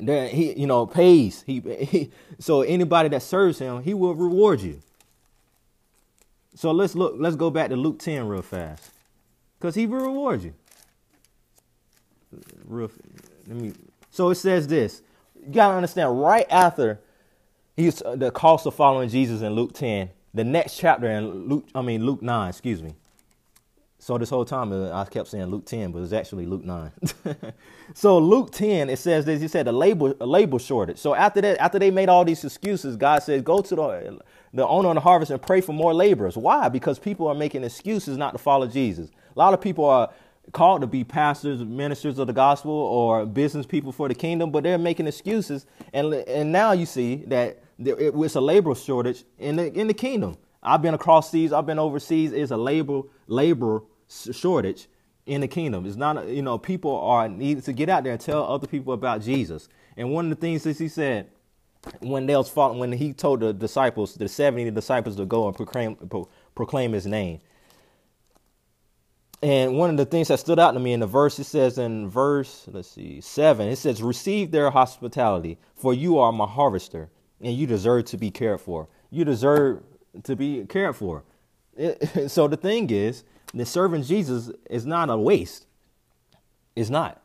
that 0.00 0.32
he 0.32 0.58
you 0.58 0.66
know 0.66 0.84
pays 0.84 1.42
he, 1.46 1.60
he 1.80 2.10
so 2.40 2.62
anybody 2.62 3.08
that 3.08 3.22
serves 3.22 3.60
him 3.60 3.82
he 3.82 3.94
will 3.94 4.14
reward 4.16 4.60
you 4.60 4.80
so 6.54 6.70
let's 6.72 6.94
look 6.94 7.14
let's 7.18 7.36
go 7.36 7.50
back 7.50 7.70
to 7.70 7.76
luke 7.76 7.98
10 7.98 8.26
real 8.26 8.42
fast 8.42 8.90
because 9.58 9.74
he 9.74 9.86
will 9.86 10.00
reward 10.00 10.42
you 10.42 10.54
real 12.64 12.90
let 13.48 13.56
me 13.56 13.72
so 14.10 14.30
it 14.30 14.36
says 14.36 14.66
this 14.66 15.02
you 15.40 15.52
gotta 15.52 15.74
understand 15.74 16.20
right 16.20 16.46
after 16.50 17.00
he's 17.76 18.02
the 18.16 18.30
cost 18.30 18.66
of 18.66 18.74
following 18.74 19.08
jesus 19.08 19.42
in 19.42 19.52
luke 19.54 19.72
10 19.72 20.10
the 20.34 20.44
next 20.44 20.76
chapter 20.78 21.08
in 21.10 21.48
luke 21.48 21.66
i 21.74 21.82
mean 21.82 22.04
luke 22.04 22.22
9 22.22 22.48
excuse 22.48 22.82
me 22.82 22.94
so 24.02 24.18
this 24.18 24.30
whole 24.30 24.44
time 24.44 24.72
uh, 24.72 24.90
I 24.90 25.04
kept 25.04 25.28
saying 25.28 25.46
Luke 25.46 25.64
10, 25.64 25.92
but 25.92 26.02
it's 26.02 26.12
actually 26.12 26.44
Luke 26.44 26.64
9. 26.64 26.90
so 27.94 28.18
Luke 28.18 28.50
10, 28.50 28.90
it 28.90 28.98
says 28.98 29.24
this, 29.24 29.40
he 29.40 29.46
said 29.46 29.68
a 29.68 29.72
labor 29.72 30.16
a 30.20 30.26
labor 30.26 30.58
shortage. 30.58 30.98
So 30.98 31.14
after 31.14 31.40
that, 31.42 31.58
after 31.60 31.78
they 31.78 31.92
made 31.92 32.08
all 32.08 32.24
these 32.24 32.44
excuses, 32.44 32.96
God 32.96 33.22
said, 33.22 33.44
go 33.44 33.60
to 33.62 33.76
the 33.76 34.18
the 34.52 34.66
owner 34.66 34.88
of 34.88 34.94
the 34.94 35.00
harvest 35.00 35.30
and 35.30 35.40
pray 35.40 35.60
for 35.60 35.72
more 35.72 35.94
laborers. 35.94 36.36
Why? 36.36 36.68
Because 36.68 36.98
people 36.98 37.26
are 37.26 37.34
making 37.34 37.64
excuses 37.64 38.16
not 38.16 38.32
to 38.32 38.38
follow 38.38 38.66
Jesus. 38.66 39.10
A 39.34 39.38
lot 39.38 39.54
of 39.54 39.60
people 39.60 39.84
are 39.84 40.12
called 40.52 40.80
to 40.80 40.86
be 40.86 41.04
pastors, 41.04 41.64
ministers 41.64 42.18
of 42.18 42.26
the 42.26 42.32
gospel, 42.32 42.72
or 42.72 43.24
business 43.24 43.64
people 43.64 43.92
for 43.92 44.08
the 44.08 44.14
kingdom, 44.14 44.50
but 44.50 44.62
they're 44.62 44.78
making 44.78 45.06
excuses. 45.06 45.66
And 45.92 46.12
and 46.12 46.52
now 46.52 46.72
you 46.72 46.86
see 46.86 47.24
that 47.28 47.62
there, 47.78 47.98
it, 47.98 48.14
it's 48.14 48.34
a 48.34 48.40
labor 48.40 48.74
shortage 48.74 49.24
in 49.38 49.56
the 49.56 49.72
in 49.72 49.86
the 49.86 49.94
kingdom. 49.94 50.36
I've 50.62 50.82
been 50.82 50.94
across 50.94 51.30
seas, 51.30 51.52
I've 51.52 51.66
been 51.66 51.78
overseas. 51.78 52.32
It's 52.32 52.50
a 52.50 52.56
labor 52.56 53.02
labor 53.26 53.82
shortage 54.08 54.88
in 55.26 55.40
the 55.40 55.48
kingdom. 55.48 55.86
It's 55.86 55.96
not, 55.96 56.26
you 56.26 56.42
know, 56.42 56.58
people 56.58 57.00
are 57.00 57.28
needing 57.28 57.62
to 57.62 57.72
get 57.72 57.88
out 57.88 58.04
there 58.04 58.12
and 58.12 58.20
tell 58.20 58.44
other 58.44 58.66
people 58.66 58.92
about 58.92 59.22
Jesus. 59.22 59.68
And 59.96 60.10
one 60.10 60.26
of 60.26 60.30
the 60.30 60.36
things 60.40 60.64
that 60.64 60.78
he 60.78 60.88
said 60.88 61.30
when 62.00 62.26
they 62.26 62.36
was 62.36 62.48
following, 62.48 62.78
when 62.78 62.92
he 62.92 63.12
told 63.12 63.40
the 63.40 63.52
disciples, 63.52 64.14
the 64.14 64.28
70 64.28 64.70
disciples 64.70 65.16
to 65.16 65.24
go 65.24 65.48
and 65.48 65.56
proclaim, 65.56 65.96
pro, 65.96 66.28
proclaim 66.54 66.92
his 66.92 67.06
name. 67.06 67.40
And 69.42 69.76
one 69.76 69.90
of 69.90 69.96
the 69.96 70.04
things 70.04 70.28
that 70.28 70.38
stood 70.38 70.60
out 70.60 70.72
to 70.72 70.80
me 70.80 70.92
in 70.92 71.00
the 71.00 71.06
verse, 71.06 71.38
it 71.40 71.44
says 71.44 71.78
in 71.78 72.08
verse, 72.08 72.66
let's 72.70 72.88
see, 72.88 73.20
seven, 73.20 73.68
it 73.68 73.76
says, 73.76 74.00
Receive 74.00 74.52
their 74.52 74.70
hospitality, 74.70 75.58
for 75.74 75.92
you 75.92 76.18
are 76.18 76.30
my 76.30 76.46
harvester, 76.46 77.10
and 77.40 77.52
you 77.52 77.66
deserve 77.66 78.04
to 78.06 78.16
be 78.16 78.30
cared 78.30 78.60
for. 78.60 78.88
You 79.10 79.24
deserve 79.24 79.82
to 80.22 80.36
be 80.36 80.64
cared 80.66 80.94
for. 80.94 81.24
It, 81.76 82.30
so 82.30 82.46
the 82.46 82.56
thing 82.56 82.88
is, 82.90 83.24
the 83.52 83.66
serving 83.66 84.04
Jesus 84.04 84.52
is 84.70 84.86
not 84.86 85.10
a 85.10 85.16
waste. 85.16 85.66
It's 86.76 86.90
not. 86.90 87.20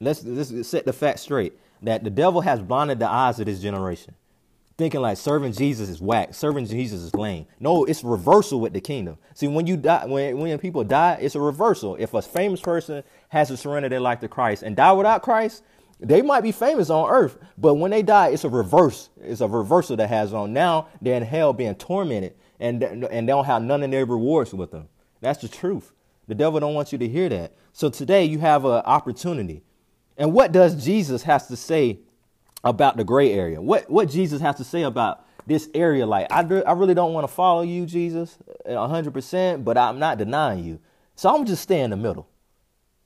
Let's, 0.00 0.24
let's 0.24 0.66
set 0.66 0.84
the 0.84 0.92
fact 0.92 1.20
straight 1.20 1.56
that 1.82 2.04
the 2.04 2.10
devil 2.10 2.40
has 2.42 2.60
blinded 2.62 2.98
the 3.00 3.08
eyes 3.10 3.40
of 3.40 3.46
this 3.46 3.60
generation. 3.60 4.14
thinking 4.78 5.00
like 5.00 5.16
serving 5.18 5.52
Jesus 5.52 5.88
is 5.88 6.00
whack, 6.00 6.34
serving 6.34 6.66
Jesus 6.66 7.02
is 7.02 7.14
lame. 7.14 7.46
No, 7.60 7.84
it's 7.84 8.04
reversal 8.04 8.60
with 8.60 8.72
the 8.72 8.80
kingdom. 8.80 9.18
See, 9.34 9.48
when 9.48 9.66
you 9.66 9.76
die, 9.76 10.06
when 10.06 10.38
when 10.38 10.58
people 10.58 10.84
die, 10.84 11.18
it's 11.20 11.34
a 11.36 11.40
reversal. 11.40 11.96
If 11.98 12.14
a 12.14 12.22
famous 12.22 12.60
person 12.60 13.04
has 13.30 13.48
to 13.48 13.56
surrender 13.56 13.88
their 13.88 14.00
life 14.00 14.20
to 14.20 14.28
Christ 14.28 14.62
and 14.62 14.76
die 14.76 14.92
without 14.92 15.22
Christ, 15.22 15.64
they 16.00 16.22
might 16.22 16.42
be 16.42 16.52
famous 16.52 16.90
on 16.90 17.08
earth, 17.10 17.38
but 17.58 17.74
when 17.74 17.92
they 17.92 18.02
die, 18.02 18.28
it's 18.28 18.44
a 18.44 18.48
reverse. 18.48 19.10
It's 19.20 19.40
a 19.40 19.48
reversal 19.48 19.96
that 19.98 20.08
has 20.08 20.34
on. 20.34 20.52
Now 20.52 20.88
they're 21.00 21.16
in 21.16 21.22
hell 21.22 21.52
being 21.52 21.76
tormented 21.76 22.34
and 22.60 22.82
and 22.82 23.28
they 23.28 23.32
don't 23.32 23.44
have 23.46 23.62
none 23.62 23.82
of 23.82 23.90
their 23.90 24.06
rewards 24.06 24.54
with 24.54 24.72
them. 24.72 24.88
That's 25.20 25.42
the 25.42 25.48
truth. 25.48 25.92
The 26.28 26.34
devil 26.34 26.60
don't 26.60 26.74
want 26.74 26.92
you 26.92 26.98
to 26.98 27.08
hear 27.08 27.28
that. 27.28 27.54
So 27.72 27.90
today 27.90 28.24
you 28.24 28.38
have 28.40 28.64
an 28.64 28.82
opportunity. 28.86 29.62
And 30.16 30.32
what 30.32 30.52
does 30.52 30.82
Jesus 30.82 31.22
has 31.22 31.46
to 31.48 31.56
say 31.56 31.98
about 32.64 32.96
the 32.96 33.04
gray 33.04 33.32
area? 33.32 33.60
What 33.60 33.90
what 33.90 34.08
Jesus 34.08 34.40
has 34.40 34.56
to 34.56 34.64
say 34.64 34.82
about 34.82 35.26
this 35.46 35.68
area? 35.74 36.06
Like 36.06 36.30
I, 36.30 36.40
I 36.40 36.72
really 36.72 36.94
don't 36.94 37.12
want 37.12 37.26
to 37.26 37.32
follow 37.32 37.62
you, 37.62 37.86
Jesus, 37.86 38.38
hundred 38.66 39.12
percent, 39.12 39.64
but 39.64 39.78
I'm 39.78 39.98
not 39.98 40.18
denying 40.18 40.64
you. 40.64 40.78
So 41.16 41.34
I'm 41.34 41.44
just 41.46 41.62
stay 41.62 41.80
in 41.80 41.90
the 41.90 41.96
middle. 41.96 42.28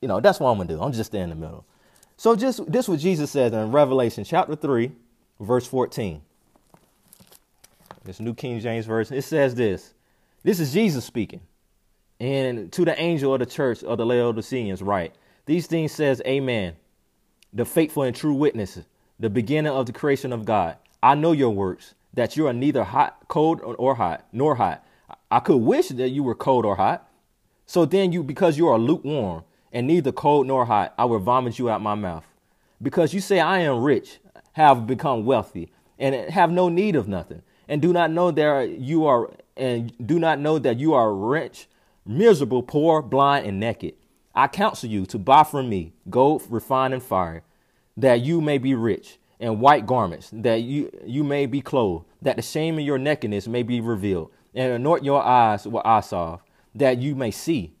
You 0.01 0.07
know, 0.07 0.19
that's 0.19 0.39
what 0.39 0.49
I'm 0.49 0.57
gonna 0.57 0.69
do. 0.69 0.81
I'm 0.81 0.91
just 0.91 1.11
stay 1.11 1.19
in 1.19 1.29
the 1.29 1.35
middle. 1.35 1.65
So 2.17 2.35
just 2.35 2.71
this 2.71 2.87
what 2.87 2.99
Jesus 2.99 3.31
says 3.31 3.53
in 3.53 3.71
Revelation 3.71 4.23
chapter 4.23 4.55
three, 4.55 4.91
verse 5.39 5.67
14. 5.67 6.21
This 8.03 8.19
New 8.19 8.33
King 8.33 8.59
James 8.59 8.85
Version. 8.85 9.17
It 9.17 9.23
says 9.23 9.53
this. 9.53 9.93
This 10.43 10.59
is 10.59 10.71
Jesus 10.71 11.03
speaking. 11.03 11.41
And 12.19 12.71
to 12.71 12.85
the 12.85 12.99
angel 12.99 13.33
of 13.33 13.39
the 13.39 13.45
church 13.45 13.83
of 13.83 13.97
the 13.97 14.05
Laodiceans, 14.05 14.81
write, 14.81 15.13
These 15.45 15.67
things 15.67 15.91
says 15.91 16.21
Amen, 16.25 16.75
the 17.53 17.65
faithful 17.65 18.03
and 18.03 18.15
true 18.15 18.33
witnesses, 18.33 18.85
the 19.19 19.29
beginning 19.29 19.71
of 19.71 19.85
the 19.85 19.93
creation 19.93 20.33
of 20.33 20.45
God. 20.45 20.77
I 21.01 21.15
know 21.15 21.31
your 21.31 21.51
works, 21.51 21.93
that 22.13 22.35
you 22.35 22.47
are 22.47 22.53
neither 22.53 22.83
hot, 22.83 23.17
cold, 23.27 23.61
or 23.63 23.95
hot, 23.95 24.25
nor 24.31 24.55
hot. 24.55 24.83
I 25.29 25.39
could 25.39 25.57
wish 25.57 25.89
that 25.89 26.09
you 26.09 26.23
were 26.23 26.35
cold 26.35 26.65
or 26.65 26.75
hot. 26.75 27.09
So 27.65 27.85
then 27.85 28.11
you, 28.11 28.23
because 28.23 28.57
you 28.57 28.67
are 28.67 28.79
lukewarm 28.79 29.43
and 29.71 29.87
neither 29.87 30.11
cold 30.11 30.47
nor 30.47 30.65
hot, 30.65 30.93
I 30.97 31.05
will 31.05 31.19
vomit 31.19 31.59
you 31.59 31.69
out 31.69 31.81
my 31.81 31.95
mouth. 31.95 32.25
Because 32.81 33.13
you 33.13 33.21
say, 33.21 33.39
I 33.39 33.59
am 33.59 33.83
rich, 33.83 34.19
have 34.53 34.87
become 34.87 35.25
wealthy, 35.25 35.71
and 35.99 36.15
have 36.31 36.51
no 36.51 36.69
need 36.69 36.95
of 36.95 37.07
nothing, 37.07 37.41
and 37.67 37.81
do 37.81 37.91
not 37.91 38.11
know 38.11 38.31
that 38.31 38.79
you 38.79 39.05
are, 39.05 39.31
and 39.55 39.93
do 40.05 40.19
not 40.19 40.39
know 40.39 40.59
that 40.59 40.79
you 40.79 40.93
are 40.93 41.13
rich 41.13 41.67
miserable, 42.07 42.63
poor, 42.63 43.01
blind, 43.01 43.45
and 43.45 43.59
naked. 43.59 43.93
I 44.37 44.47
counsel 44.47 44.87
you 44.87 45.07
to 45.07 45.17
buy 45.17 45.43
from 45.43 45.67
me 45.67 45.93
gold 46.11 46.43
refined 46.47 46.93
in 46.93 46.99
fire, 46.99 47.41
that 47.97 48.21
you 48.21 48.39
may 48.39 48.59
be 48.59 48.75
rich, 48.75 49.17
and 49.39 49.59
white 49.59 49.87
garments, 49.87 50.29
that 50.31 50.61
you, 50.61 50.91
you 51.03 51.23
may 51.23 51.47
be 51.47 51.59
clothed, 51.59 52.05
that 52.21 52.35
the 52.35 52.43
shame 52.43 52.77
of 52.77 52.85
your 52.85 52.99
nakedness 52.99 53.47
may 53.47 53.63
be 53.63 53.81
revealed, 53.81 54.29
and 54.53 54.73
anoint 54.73 55.03
your 55.03 55.23
eyes 55.23 55.65
with 55.65 55.83
eye 55.83 56.37
that 56.75 56.99
you 56.99 57.15
may 57.15 57.31
see. 57.31 57.73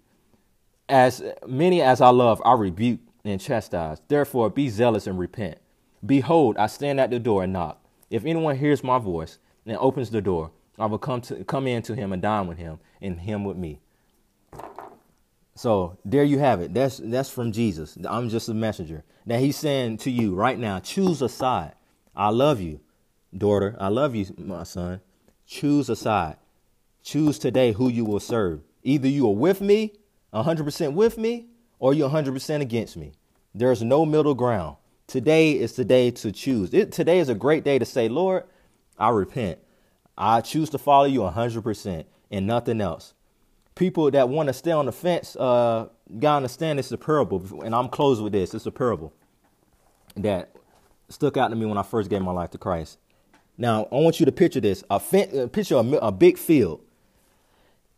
As 0.89 1.21
many 1.45 1.83
as 1.83 2.01
I 2.01 2.09
love, 2.09 2.41
I 2.43 2.53
rebuke 2.53 3.01
and 3.23 3.39
chastise. 3.39 4.01
Therefore, 4.07 4.49
be 4.49 4.67
zealous 4.67 5.05
and 5.05 5.19
repent. 5.19 5.59
Behold, 6.03 6.57
I 6.57 6.65
stand 6.65 6.99
at 6.99 7.11
the 7.11 7.19
door 7.19 7.43
and 7.43 7.53
knock. 7.53 7.85
If 8.09 8.25
anyone 8.25 8.57
hears 8.57 8.83
my 8.83 8.97
voice 8.97 9.37
and 9.67 9.77
opens 9.77 10.09
the 10.09 10.23
door, 10.23 10.49
I 10.79 10.87
will 10.87 10.97
come 10.97 11.21
to 11.21 11.43
come 11.43 11.67
in 11.67 11.83
to 11.83 11.93
him 11.93 12.11
and 12.13 12.21
dine 12.21 12.47
with 12.47 12.57
him, 12.57 12.79
and 12.99 13.19
him 13.19 13.43
with 13.43 13.57
me. 13.57 13.79
So 15.57 15.97
there 16.05 16.23
you 16.23 16.37
have 16.37 16.61
it. 16.61 16.73
That's 16.73 16.97
that's 17.03 17.31
from 17.31 17.51
Jesus. 17.51 17.97
I'm 18.07 18.29
just 18.29 18.47
a 18.47 18.53
messenger. 18.53 19.03
Now 19.25 19.39
he's 19.39 19.57
saying 19.57 19.97
to 19.99 20.11
you 20.11 20.35
right 20.35 20.57
now, 20.57 20.79
choose 20.79 21.21
a 21.23 21.29
side. 21.29 21.73
I 22.15 22.29
love 22.29 22.61
you, 22.61 22.79
daughter. 23.35 23.75
I 23.79 23.87
love 23.87 24.15
you, 24.15 24.27
my 24.37 24.63
son. 24.63 25.01
Choose 25.47 25.89
a 25.89 25.95
side. 25.95 26.35
Choose 27.03 27.39
today 27.39 27.71
who 27.71 27.89
you 27.89 28.05
will 28.05 28.19
serve. 28.19 28.61
Either 28.83 29.07
you 29.07 29.27
are 29.27 29.35
with 29.35 29.59
me, 29.59 29.93
100% 30.33 30.93
with 30.93 31.17
me, 31.17 31.47
or 31.79 31.93
you're 31.93 32.09
100% 32.09 32.61
against 32.61 32.95
me. 32.95 33.13
There's 33.55 33.81
no 33.81 34.05
middle 34.05 34.35
ground. 34.35 34.77
Today 35.07 35.53
is 35.53 35.73
the 35.73 35.85
day 35.85 36.11
to 36.11 36.31
choose. 36.31 36.73
It, 36.73 36.91
today 36.91 37.19
is 37.19 37.29
a 37.29 37.35
great 37.35 37.63
day 37.63 37.79
to 37.79 37.85
say, 37.85 38.09
Lord, 38.09 38.43
I 38.99 39.09
repent. 39.09 39.59
I 40.17 40.41
choose 40.41 40.69
to 40.71 40.77
follow 40.77 41.05
you 41.05 41.21
100% 41.21 42.05
and 42.29 42.45
nothing 42.45 42.81
else 42.81 43.13
people 43.77 44.11
that 44.11 44.27
want 44.27 44.47
to 44.47 44.53
stay 44.53 44.71
on 44.71 44.87
the 44.87 44.91
fence, 44.91 45.35
uh, 45.35 45.87
gotta 46.19 46.37
understand 46.37 46.79
it's 46.79 46.91
a 46.91 46.97
parable. 46.97 47.61
And 47.63 47.73
I'm 47.73 47.87
closed 47.87 48.21
with 48.21 48.33
this. 48.33 48.53
It's 48.53 48.65
a 48.65 48.71
parable 48.71 49.13
that 50.15 50.55
stuck 51.09 51.37
out 51.37 51.49
to 51.49 51.55
me 51.55 51.65
when 51.65 51.77
I 51.77 51.83
first 51.83 52.09
gave 52.09 52.21
my 52.21 52.31
life 52.31 52.51
to 52.51 52.57
Christ. 52.57 52.97
Now, 53.57 53.87
I 53.91 53.95
want 53.95 54.19
you 54.19 54.25
to 54.25 54.31
picture 54.31 54.59
this: 54.59 54.83
a 54.89 54.99
fence, 54.99 55.33
uh, 55.33 55.47
picture 55.47 55.75
a, 55.75 55.79
a, 55.79 56.11
big 56.11 56.37
field, 56.37 56.81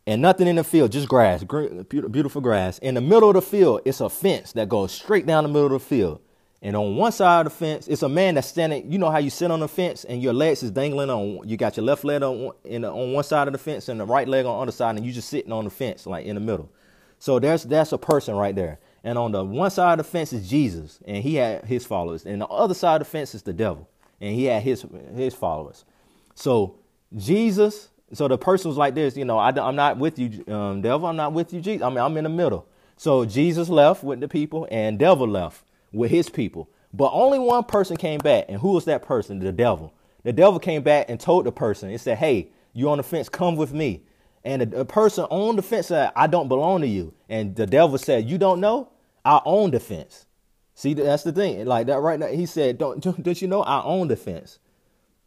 and 0.06 0.22
nothing 0.22 0.46
in 0.46 0.56
the 0.56 0.64
field, 0.64 0.92
just 0.92 1.08
grass, 1.08 1.44
beautiful 1.88 2.40
grass. 2.40 2.78
In 2.78 2.94
the 2.94 3.00
middle 3.00 3.30
of 3.30 3.34
the 3.34 3.42
field, 3.42 3.82
it's 3.84 4.00
a 4.00 4.08
fence 4.08 4.52
that 4.52 4.68
goes 4.68 4.92
straight 4.92 5.26
down 5.26 5.44
the 5.44 5.48
middle 5.48 5.66
of 5.66 5.72
the 5.72 5.80
field. 5.80 6.20
And 6.62 6.76
on 6.76 6.96
one 6.96 7.10
side 7.10 7.46
of 7.46 7.52
the 7.52 7.58
fence, 7.58 7.88
it's 7.88 8.02
a 8.02 8.08
man 8.08 8.34
that's 8.34 8.48
standing. 8.48 8.92
You 8.92 8.98
know 8.98 9.10
how 9.10 9.18
you 9.18 9.30
sit 9.30 9.50
on 9.50 9.60
the 9.60 9.68
fence 9.68 10.04
and 10.04 10.22
your 10.22 10.34
legs 10.34 10.62
is 10.62 10.70
dangling 10.70 11.08
on. 11.08 11.48
You 11.48 11.56
got 11.56 11.76
your 11.76 11.86
left 11.86 12.04
leg 12.04 12.22
on 12.22 12.52
in 12.64 12.82
the, 12.82 12.90
on 12.90 13.14
one 13.14 13.24
side 13.24 13.48
of 13.48 13.52
the 13.52 13.58
fence 13.58 13.88
and 13.88 13.98
the 13.98 14.04
right 14.04 14.28
leg 14.28 14.44
on 14.44 14.56
the 14.56 14.62
other 14.62 14.72
side, 14.72 14.96
and 14.96 15.06
you 15.06 15.12
just 15.12 15.30
sitting 15.30 15.52
on 15.52 15.64
the 15.64 15.70
fence 15.70 16.06
like 16.06 16.26
in 16.26 16.34
the 16.34 16.40
middle. 16.40 16.70
So 17.18 17.38
there's 17.38 17.64
that's 17.64 17.92
a 17.92 17.98
person 17.98 18.34
right 18.34 18.54
there. 18.54 18.78
And 19.02 19.16
on 19.16 19.32
the 19.32 19.42
one 19.42 19.70
side 19.70 19.98
of 19.98 20.04
the 20.04 20.10
fence 20.10 20.34
is 20.34 20.48
Jesus, 20.50 20.98
and 21.06 21.22
he 21.22 21.36
had 21.36 21.64
his 21.64 21.86
followers. 21.86 22.26
And 22.26 22.42
the 22.42 22.46
other 22.48 22.74
side 22.74 23.00
of 23.00 23.06
the 23.06 23.10
fence 23.10 23.34
is 23.34 23.42
the 23.42 23.54
devil, 23.54 23.88
and 24.20 24.34
he 24.34 24.44
had 24.44 24.62
his 24.62 24.84
his 25.14 25.34
followers. 25.34 25.86
So 26.34 26.76
Jesus, 27.16 27.88
so 28.12 28.28
the 28.28 28.36
person 28.36 28.68
was 28.68 28.76
like 28.76 28.94
this, 28.94 29.16
you 29.16 29.24
know, 29.24 29.38
I, 29.38 29.48
am 29.48 29.76
not 29.76 29.96
with 29.96 30.18
you, 30.18 30.44
um, 30.52 30.82
devil. 30.82 31.08
I'm 31.08 31.16
not 31.16 31.32
with 31.32 31.54
you, 31.54 31.62
Jesus. 31.62 31.82
I 31.82 31.88
mean, 31.88 31.98
I'm 31.98 32.16
in 32.18 32.24
the 32.24 32.30
middle. 32.30 32.66
So 32.98 33.24
Jesus 33.24 33.70
left 33.70 34.04
with 34.04 34.20
the 34.20 34.28
people, 34.28 34.68
and 34.70 34.98
devil 34.98 35.26
left 35.26 35.64
with 35.92 36.10
his 36.10 36.28
people. 36.28 36.70
But 36.92 37.10
only 37.12 37.38
one 37.38 37.64
person 37.64 37.96
came 37.96 38.18
back. 38.18 38.46
And 38.48 38.60
who 38.60 38.72
was 38.72 38.84
that 38.86 39.02
person? 39.02 39.38
The 39.38 39.52
devil. 39.52 39.94
The 40.22 40.32
devil 40.32 40.58
came 40.58 40.82
back 40.82 41.06
and 41.08 41.18
told 41.18 41.46
the 41.46 41.52
person, 41.52 41.90
and 41.90 42.00
said, 42.00 42.18
Hey, 42.18 42.50
you 42.72 42.88
on 42.90 42.98
the 42.98 43.02
fence, 43.02 43.28
come 43.28 43.56
with 43.56 43.72
me. 43.72 44.04
And 44.44 44.62
the, 44.62 44.84
person 44.84 45.24
on 45.24 45.56
the 45.56 45.62
fence 45.62 45.88
said, 45.88 46.12
I 46.16 46.26
don't 46.26 46.48
belong 46.48 46.80
to 46.80 46.86
you. 46.86 47.14
And 47.28 47.54
the 47.54 47.66
devil 47.66 47.98
said, 47.98 48.28
You 48.28 48.38
don't 48.38 48.60
know? 48.60 48.90
I 49.24 49.40
own 49.44 49.70
the 49.70 49.80
fence. 49.80 50.26
See, 50.74 50.94
that's 50.94 51.24
the 51.24 51.32
thing. 51.32 51.66
Like 51.66 51.86
that 51.88 52.00
right 52.00 52.18
now. 52.18 52.28
He 52.28 52.46
said, 52.46 52.78
Don't 52.78 53.00
don't 53.22 53.42
you 53.42 53.48
know 53.48 53.62
I 53.62 53.82
own 53.82 54.08
the 54.08 54.16
fence? 54.16 54.58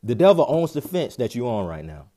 The 0.04 0.16
devil 0.16 0.46
owns 0.48 0.74
the 0.74 0.82
fence 0.82 1.16
that 1.18 1.34
you're 1.34 1.48
on 1.48 1.66
right 1.66 1.86
now. 1.86 2.08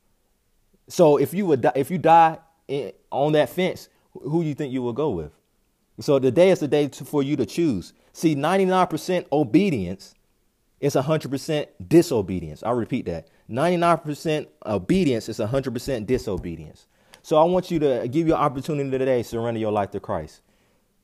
So 0.89 1.17
if 1.17 1.33
you 1.33 1.45
would 1.45 1.61
die, 1.61 1.71
if 1.75 1.91
you 1.91 1.97
die 1.97 2.39
in, 2.67 2.91
on 3.11 3.33
that 3.33 3.49
fence, 3.49 3.89
who 4.11 4.41
do 4.41 4.47
you 4.47 4.55
think 4.55 4.73
you 4.73 4.81
will 4.81 4.93
go 4.93 5.11
with? 5.11 5.36
So 5.99 6.19
today 6.19 6.51
is 6.51 6.59
the 6.59 6.67
day 6.67 6.89
for 6.89 7.23
you 7.23 7.35
to 7.37 7.45
choose. 7.45 7.93
See, 8.13 8.35
99% 8.35 9.25
obedience 9.31 10.13
is 10.79 10.93
100% 10.95 11.67
disobedience. 11.87 12.61
I'll 12.63 12.75
repeat 12.75 13.05
that. 13.05 13.29
99% 13.49 14.47
obedience 14.65 15.29
is 15.29 15.39
100% 15.39 16.05
disobedience. 16.05 16.87
So 17.23 17.37
I 17.37 17.43
want 17.45 17.71
you 17.71 17.79
to 17.79 18.07
give 18.07 18.27
you 18.27 18.35
an 18.35 18.41
opportunity 18.41 18.89
today 18.91 19.23
to 19.23 19.27
surrender 19.27 19.59
your 19.59 19.71
life 19.71 19.91
to 19.91 19.99
Christ. 19.99 20.41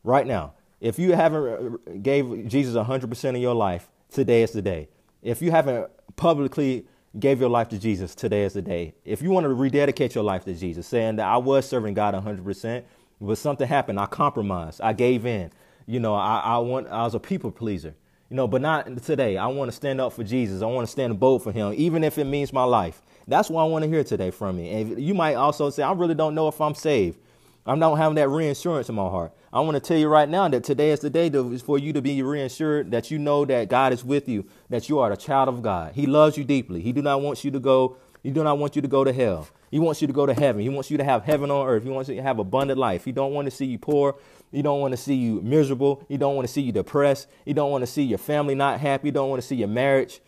Right 0.03 0.27
now. 0.27 0.53
If 0.79 0.99
you 0.99 1.13
haven't 1.13 2.03
gave 2.03 2.47
Jesus 2.47 2.75
100% 2.75 3.29
of 3.29 3.37
your 3.37 3.55
life, 3.55 3.89
today 4.11 4.43
is 4.43 4.51
the 4.51 4.61
day. 4.61 4.89
If 5.21 5.41
you 5.41 5.49
haven't 5.49 5.89
publicly 6.17 6.85
gave 7.17 7.39
your 7.39 7.49
life 7.49 7.69
to 7.69 7.79
Jesus, 7.79 8.13
today 8.13 8.43
is 8.43 8.51
the 8.53 8.61
day. 8.61 8.93
If 9.05 9.21
you 9.21 9.29
want 9.29 9.45
to 9.45 9.53
rededicate 9.53 10.13
your 10.13 10.25
life 10.25 10.43
to 10.43 10.53
Jesus, 10.53 10.85
saying 10.85 11.15
that 11.15 11.25
I 11.25 11.37
was 11.37 11.65
serving 11.67 11.93
God 11.93 12.13
100%, 12.15 12.83
but 13.27 13.37
something 13.37 13.67
happened. 13.67 13.99
I 13.99 14.05
compromised. 14.05 14.81
I 14.81 14.93
gave 14.93 15.25
in. 15.25 15.51
You 15.85 15.99
know, 15.99 16.15
I, 16.15 16.39
I 16.39 16.57
want 16.59 16.87
I 16.87 17.03
was 17.03 17.15
a 17.15 17.19
people 17.19 17.51
pleaser. 17.51 17.95
You 18.29 18.37
know, 18.37 18.47
but 18.47 18.61
not 18.61 19.03
today. 19.03 19.37
I 19.37 19.47
want 19.47 19.69
to 19.69 19.75
stand 19.75 20.01
up 20.01 20.13
for 20.13 20.23
Jesus. 20.23 20.61
I 20.61 20.65
want 20.65 20.87
to 20.87 20.91
stand 20.91 21.19
bold 21.19 21.43
for 21.43 21.51
him, 21.51 21.73
even 21.75 22.03
if 22.03 22.17
it 22.17 22.25
means 22.25 22.51
my 22.51 22.63
life. 22.63 23.01
That's 23.27 23.49
what 23.49 23.61
I 23.61 23.65
want 23.65 23.83
to 23.83 23.89
hear 23.89 24.03
today 24.03 24.31
from 24.31 24.59
you. 24.59 24.65
And 24.65 25.01
you 25.01 25.13
might 25.13 25.35
also 25.35 25.69
say, 25.69 25.83
I 25.83 25.93
really 25.93 26.15
don't 26.15 26.35
know 26.35 26.47
if 26.47 26.59
I'm 26.59 26.73
saved. 26.73 27.19
I'm 27.65 27.79
not 27.79 27.95
having 27.95 28.15
that 28.15 28.27
reinsurance 28.29 28.89
in 28.89 28.95
my 28.95 29.07
heart. 29.07 29.31
I 29.53 29.61
want 29.61 29.75
to 29.75 29.79
tell 29.79 29.97
you 29.97 30.09
right 30.09 30.27
now 30.27 30.47
that 30.49 30.63
today 30.63 30.91
is 30.91 30.99
the 30.99 31.09
day 31.09 31.29
to, 31.29 31.57
for 31.59 31.77
you 31.77 31.93
to 31.93 32.01
be 32.01 32.21
reassured 32.21 32.91
that 32.91 33.09
you 33.11 33.19
know 33.19 33.45
that 33.45 33.69
God 33.69 33.93
is 33.93 34.03
with 34.03 34.27
you, 34.27 34.45
that 34.69 34.89
you 34.89 34.99
are 34.99 35.11
a 35.11 35.17
child 35.17 35.47
of 35.47 35.61
God. 35.61 35.93
He 35.93 36.05
loves 36.05 36.37
you 36.37 36.43
deeply. 36.43 36.81
He 36.81 36.91
do 36.91 37.01
not 37.01 37.21
want 37.21 37.45
you 37.45 37.51
to 37.51 37.59
go. 37.59 37.97
He 38.21 38.31
do 38.31 38.43
not 38.43 38.57
want 38.57 38.75
you 38.75 38.81
to 38.81 38.87
go 38.87 39.03
to 39.03 39.13
hell. 39.13 39.47
He 39.73 39.79
wants 39.79 40.01
you 40.01 40.07
to 40.07 40.13
go 40.13 40.27
to 40.27 40.35
heaven. 40.35 40.61
He 40.61 40.69
wants 40.69 40.91
you 40.91 40.99
to 40.99 41.03
have 41.03 41.23
heaven 41.23 41.49
on 41.49 41.67
earth. 41.67 41.81
He 41.81 41.89
wants 41.89 42.07
you 42.07 42.15
to 42.17 42.21
have 42.21 42.37
abundant 42.37 42.77
life. 42.77 43.05
He 43.05 43.11
don't 43.11 43.33
want 43.33 43.45
to 43.45 43.51
see 43.51 43.65
you 43.65 43.79
poor. 43.79 44.13
He 44.51 44.61
don't 44.61 44.79
want 44.79 44.91
to 44.91 44.97
see 44.97 45.15
you 45.15 45.41
miserable. 45.41 46.05
He 46.07 46.15
don't 46.15 46.35
want 46.35 46.47
to 46.47 46.53
see 46.53 46.61
you 46.61 46.71
depressed. 46.71 47.27
He 47.43 47.53
don't 47.53 47.71
want 47.71 47.81
to 47.81 47.87
see 47.87 48.03
your 48.03 48.19
family 48.19 48.53
not 48.53 48.79
happy. 48.79 49.07
He 49.07 49.11
don't 49.11 49.31
want 49.31 49.41
to 49.41 49.47
see 49.47 49.55
your 49.55 49.67
marriage 49.67 50.21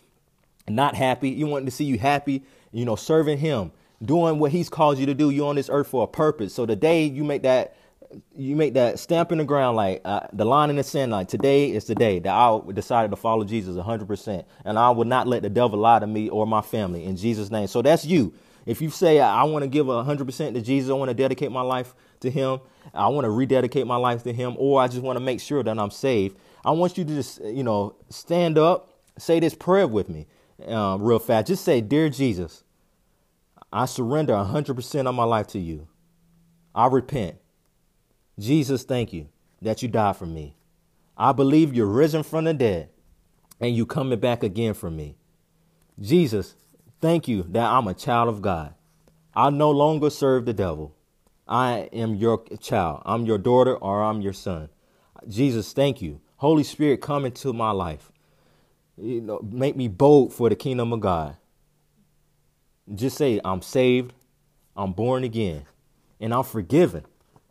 not 0.67 0.95
happy. 0.95 1.35
He 1.35 1.43
wants 1.43 1.65
to 1.65 1.69
see 1.69 1.85
you 1.85 1.99
happy, 1.99 2.41
you 2.71 2.85
know, 2.85 2.95
serving 2.95 3.37
him, 3.37 3.71
doing 4.03 4.39
what 4.39 4.49
he's 4.49 4.67
called 4.67 4.97
you 4.97 5.05
to 5.05 5.13
do. 5.13 5.29
You're 5.29 5.49
on 5.49 5.57
this 5.57 5.69
earth 5.71 5.89
for 5.89 6.05
a 6.05 6.07
purpose. 6.07 6.51
So 6.51 6.65
the 6.65 6.75
day 6.75 7.05
you 7.05 7.23
make 7.23 7.43
that 7.43 7.77
you 8.35 8.55
make 8.55 8.73
that 8.73 8.97
stamp 8.97 9.31
in 9.31 9.37
the 9.37 9.43
ground, 9.43 9.77
like 9.77 10.01
uh, 10.05 10.21
the 10.33 10.45
line 10.45 10.71
in 10.71 10.77
the 10.77 10.83
sand, 10.83 11.11
like 11.11 11.27
today 11.27 11.71
is 11.71 11.85
the 11.85 11.93
day 11.93 12.17
that 12.17 12.33
I 12.33 12.59
decided 12.73 13.11
to 13.11 13.15
follow 13.15 13.43
Jesus 13.43 13.75
100%. 13.75 14.43
And 14.63 14.79
I 14.79 14.89
will 14.89 15.05
not 15.05 15.27
let 15.27 15.43
the 15.43 15.51
devil 15.51 15.77
lie 15.77 15.99
to 15.99 16.07
me 16.07 16.29
or 16.29 16.47
my 16.47 16.61
family 16.61 17.05
in 17.05 17.15
Jesus' 17.15 17.51
name. 17.51 17.67
So 17.67 17.83
that's 17.83 18.05
you. 18.05 18.33
If 18.65 18.81
you 18.81 18.89
say, 18.89 19.19
I 19.19 19.43
want 19.43 19.63
to 19.63 19.67
give 19.67 19.85
100% 19.85 20.53
to 20.53 20.61
Jesus, 20.61 20.89
I 20.89 20.93
want 20.93 21.09
to 21.09 21.15
dedicate 21.15 21.51
my 21.51 21.61
life 21.61 21.93
to 22.21 22.31
Him, 22.31 22.59
I 22.93 23.07
want 23.09 23.25
to 23.25 23.29
rededicate 23.29 23.85
my 23.85 23.97
life 23.97 24.23
to 24.23 24.33
Him, 24.33 24.55
or 24.57 24.81
I 24.81 24.87
just 24.87 25.01
want 25.01 25.17
to 25.17 25.23
make 25.23 25.39
sure 25.39 25.61
that 25.61 25.77
I'm 25.77 25.91
saved, 25.91 26.37
I 26.63 26.71
want 26.71 26.97
you 26.97 27.05
to 27.05 27.13
just, 27.13 27.43
you 27.43 27.63
know, 27.63 27.95
stand 28.09 28.57
up, 28.57 28.99
say 29.17 29.39
this 29.39 29.53
prayer 29.53 29.87
with 29.87 30.09
me 30.09 30.27
uh, 30.67 30.97
real 30.99 31.19
fast. 31.19 31.47
Just 31.47 31.63
say, 31.63 31.81
Dear 31.81 32.09
Jesus, 32.09 32.63
I 33.71 33.85
surrender 33.85 34.33
100% 34.33 35.07
of 35.07 35.15
my 35.15 35.23
life 35.23 35.47
to 35.47 35.59
you. 35.59 35.87
I 36.73 36.87
repent. 36.87 37.37
Jesus, 38.39 38.83
thank 38.83 39.13
you 39.13 39.29
that 39.61 39.81
you 39.81 39.87
died 39.87 40.17
for 40.17 40.25
me. 40.25 40.55
I 41.17 41.31
believe 41.31 41.73
you're 41.73 41.85
risen 41.85 42.23
from 42.23 42.45
the 42.45 42.53
dead 42.53 42.89
and 43.59 43.75
you 43.75 43.85
coming 43.85 44.19
back 44.19 44.43
again 44.43 44.73
for 44.73 44.91
me. 44.91 45.15
Jesus, 45.99 46.55
thank 47.05 47.27
you 47.27 47.43
that 47.49 47.69
I'm 47.69 47.87
a 47.87 47.93
child 47.93 48.29
of 48.29 48.41
God. 48.41 48.73
I 49.35 49.51
no 49.51 49.69
longer 49.69 50.09
serve 50.09 50.45
the 50.45 50.53
devil. 50.53 50.95
I 51.47 51.87
am 51.93 52.15
your 52.15 52.43
child. 52.59 53.03
I'm 53.05 53.27
your 53.27 53.37
daughter 53.37 53.75
or 53.75 54.01
I'm 54.01 54.21
your 54.21 54.33
son. 54.33 54.69
Jesus, 55.27 55.71
thank 55.71 56.01
you. 56.01 56.19
Holy 56.37 56.63
Spirit, 56.63 57.01
come 57.01 57.25
into 57.25 57.53
my 57.53 57.69
life. 57.69 58.11
You 58.97 59.21
know, 59.21 59.39
make 59.43 59.75
me 59.75 59.87
bold 59.87 60.33
for 60.33 60.49
the 60.49 60.55
kingdom 60.55 60.93
of 60.93 61.01
God. 61.01 61.37
Just 62.95 63.17
say, 63.17 63.39
I'm 63.45 63.61
saved, 63.61 64.13
I'm 64.75 64.91
born 64.91 65.23
again, 65.23 65.65
and 66.19 66.33
I'm 66.33 66.43
forgiven, 66.43 67.05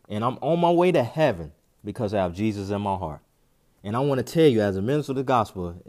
and 0.09 0.25
I'm 0.25 0.37
on 0.41 0.59
my 0.59 0.71
way 0.71 0.91
to 0.91 1.03
heaven 1.03 1.53
because 1.83 2.13
I 2.13 2.17
have 2.17 2.33
Jesus 2.33 2.71
in 2.71 2.81
my 2.81 2.97
heart. 2.97 3.21
And 3.85 3.95
I 3.95 3.99
want 3.99 4.25
to 4.25 4.33
tell 4.33 4.47
you, 4.47 4.61
as 4.61 4.75
a 4.75 4.81
minister 4.81 5.13
of 5.13 5.17
the 5.17 5.23
gospel, 5.23 5.81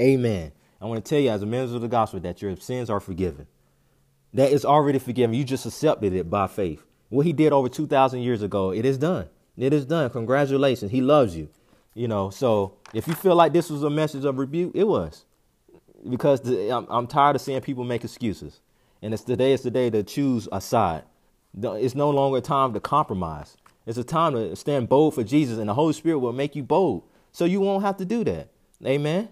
amen. 0.00 0.52
I 0.80 0.86
want 0.86 1.04
to 1.04 1.08
tell 1.08 1.20
you, 1.20 1.30
as 1.30 1.42
a 1.42 1.46
minister 1.46 1.76
of 1.76 1.82
the 1.82 1.88
gospel, 1.88 2.20
that 2.20 2.42
your 2.42 2.56
sins 2.56 2.90
are 2.90 3.00
forgiven. 3.00 3.46
That 4.34 4.52
is 4.52 4.64
already 4.64 4.98
forgiven. 4.98 5.34
You 5.34 5.44
just 5.44 5.64
accepted 5.64 6.12
it 6.12 6.28
by 6.28 6.46
faith. 6.46 6.84
What 7.08 7.24
he 7.24 7.32
did 7.32 7.52
over 7.52 7.68
2,000 7.68 8.20
years 8.20 8.42
ago, 8.42 8.72
it 8.72 8.84
is 8.84 8.98
done. 8.98 9.28
It 9.56 9.72
is 9.72 9.86
done. 9.86 10.10
Congratulations. 10.10 10.90
He 10.90 11.00
loves 11.00 11.36
you. 11.36 11.48
You 11.94 12.08
know, 12.08 12.28
so 12.28 12.76
if 12.92 13.08
you 13.08 13.14
feel 13.14 13.34
like 13.34 13.54
this 13.54 13.70
was 13.70 13.82
a 13.82 13.88
message 13.88 14.26
of 14.26 14.38
rebuke, 14.38 14.72
it 14.74 14.84
was. 14.84 15.24
Because 16.08 16.42
the, 16.42 16.70
I'm, 16.70 16.86
I'm 16.90 17.06
tired 17.06 17.36
of 17.36 17.42
seeing 17.42 17.60
people 17.62 17.84
make 17.84 18.04
excuses. 18.04 18.60
And 19.00 19.14
it's 19.14 19.22
today 19.22 19.52
is 19.52 19.62
the 19.62 19.70
day 19.70 19.88
to 19.88 20.02
choose 20.02 20.46
a 20.52 20.60
side. 20.60 21.04
It's 21.58 21.94
no 21.94 22.10
longer 22.10 22.38
a 22.38 22.42
time 22.42 22.74
to 22.74 22.80
compromise. 22.80 23.56
It's 23.86 23.96
a 23.96 24.04
time 24.04 24.34
to 24.34 24.54
stand 24.56 24.90
bold 24.90 25.14
for 25.14 25.24
Jesus, 25.24 25.58
and 25.58 25.68
the 25.70 25.74
Holy 25.74 25.94
Spirit 25.94 26.18
will 26.18 26.34
make 26.34 26.54
you 26.54 26.62
bold. 26.62 27.04
So 27.32 27.46
you 27.46 27.60
won't 27.60 27.82
have 27.82 27.96
to 27.98 28.04
do 28.04 28.24
that. 28.24 28.50
Amen. 28.84 29.30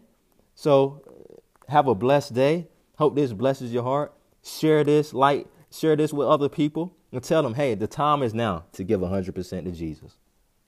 So 0.54 1.02
have 1.68 1.86
a 1.86 1.94
blessed 1.94 2.34
day. 2.34 2.68
Hope 2.96 3.14
this 3.14 3.32
blesses 3.32 3.72
your 3.72 3.82
heart. 3.82 4.12
Share 4.42 4.84
this, 4.84 5.12
like, 5.12 5.46
share 5.70 5.96
this 5.96 6.12
with 6.12 6.28
other 6.28 6.48
people, 6.48 6.94
and 7.12 7.22
tell 7.22 7.42
them, 7.42 7.54
hey, 7.54 7.74
the 7.74 7.86
time 7.86 8.22
is 8.22 8.34
now 8.34 8.64
to 8.72 8.84
give 8.84 9.00
100% 9.00 9.64
to 9.64 9.70
Jesus. 9.70 10.16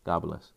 God 0.05 0.21
bless. 0.21 0.53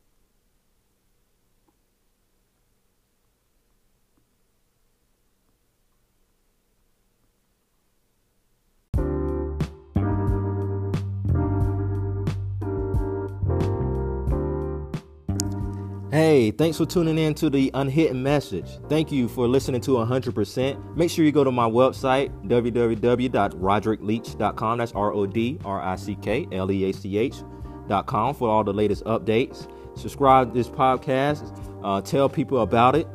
Hey, 16.12 16.50
thanks 16.50 16.78
for 16.78 16.88
tuning 16.88 17.20
in 17.20 17.36
to 17.36 17.52
the 17.52 17.70
Unhidden 17.76 18.24
Message. 18.24 18.80
Thank 18.90 19.12
you 19.12 19.28
for 19.28 19.48
listening 19.48 19.80
to 19.82 19.92
100%. 19.92 20.96
Make 20.96 21.12
sure 21.12 21.24
you 21.24 21.32
go 21.32 21.44
to 21.44 21.52
my 21.52 21.70
website, 21.70 22.32
www.rodrickleach.com. 22.48 24.78
That's 24.80 24.92
R 24.94 25.14
O 25.14 25.28
D 25.28 25.60
R 25.64 25.80
I 25.80 25.96
C 25.96 26.16
K 26.16 26.48
L 26.52 26.72
E 26.72 26.90
A 26.90 26.94
C 26.94 27.16
H.com 27.16 28.34
for 28.34 28.50
all 28.50 28.64
the 28.64 28.74
latest 28.74 29.04
updates. 29.04 29.72
Subscribe 29.96 30.52
to 30.52 30.58
this 30.58 30.68
podcast, 30.68 31.56
uh, 31.84 32.02
tell 32.02 32.28
people 32.28 32.64
about 32.64 32.96
it. 32.96 33.06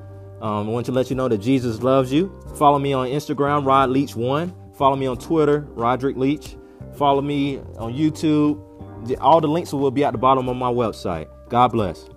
Um, 0.40 0.68
I 0.68 0.70
want 0.70 0.86
to 0.86 0.92
let 0.92 1.10
you 1.10 1.16
know 1.16 1.26
that 1.26 1.38
Jesus 1.38 1.82
loves 1.82 2.12
you. 2.12 2.32
Follow 2.54 2.78
me 2.78 2.92
on 2.92 3.08
Instagram, 3.08 3.66
Rod 3.66 3.90
Leach1. 3.90 4.76
Follow 4.76 4.94
me 4.94 5.06
on 5.06 5.18
Twitter, 5.18 5.62
Rodrick 5.74 6.16
Leach. 6.16 6.56
Follow 6.94 7.22
me 7.22 7.58
on 7.76 7.92
YouTube. 7.92 8.60
All 9.20 9.40
the 9.40 9.48
links 9.48 9.72
will 9.72 9.90
be 9.90 10.04
at 10.04 10.12
the 10.12 10.18
bottom 10.18 10.48
of 10.48 10.56
my 10.56 10.70
website. 10.70 11.26
God 11.48 11.72
bless. 11.72 12.08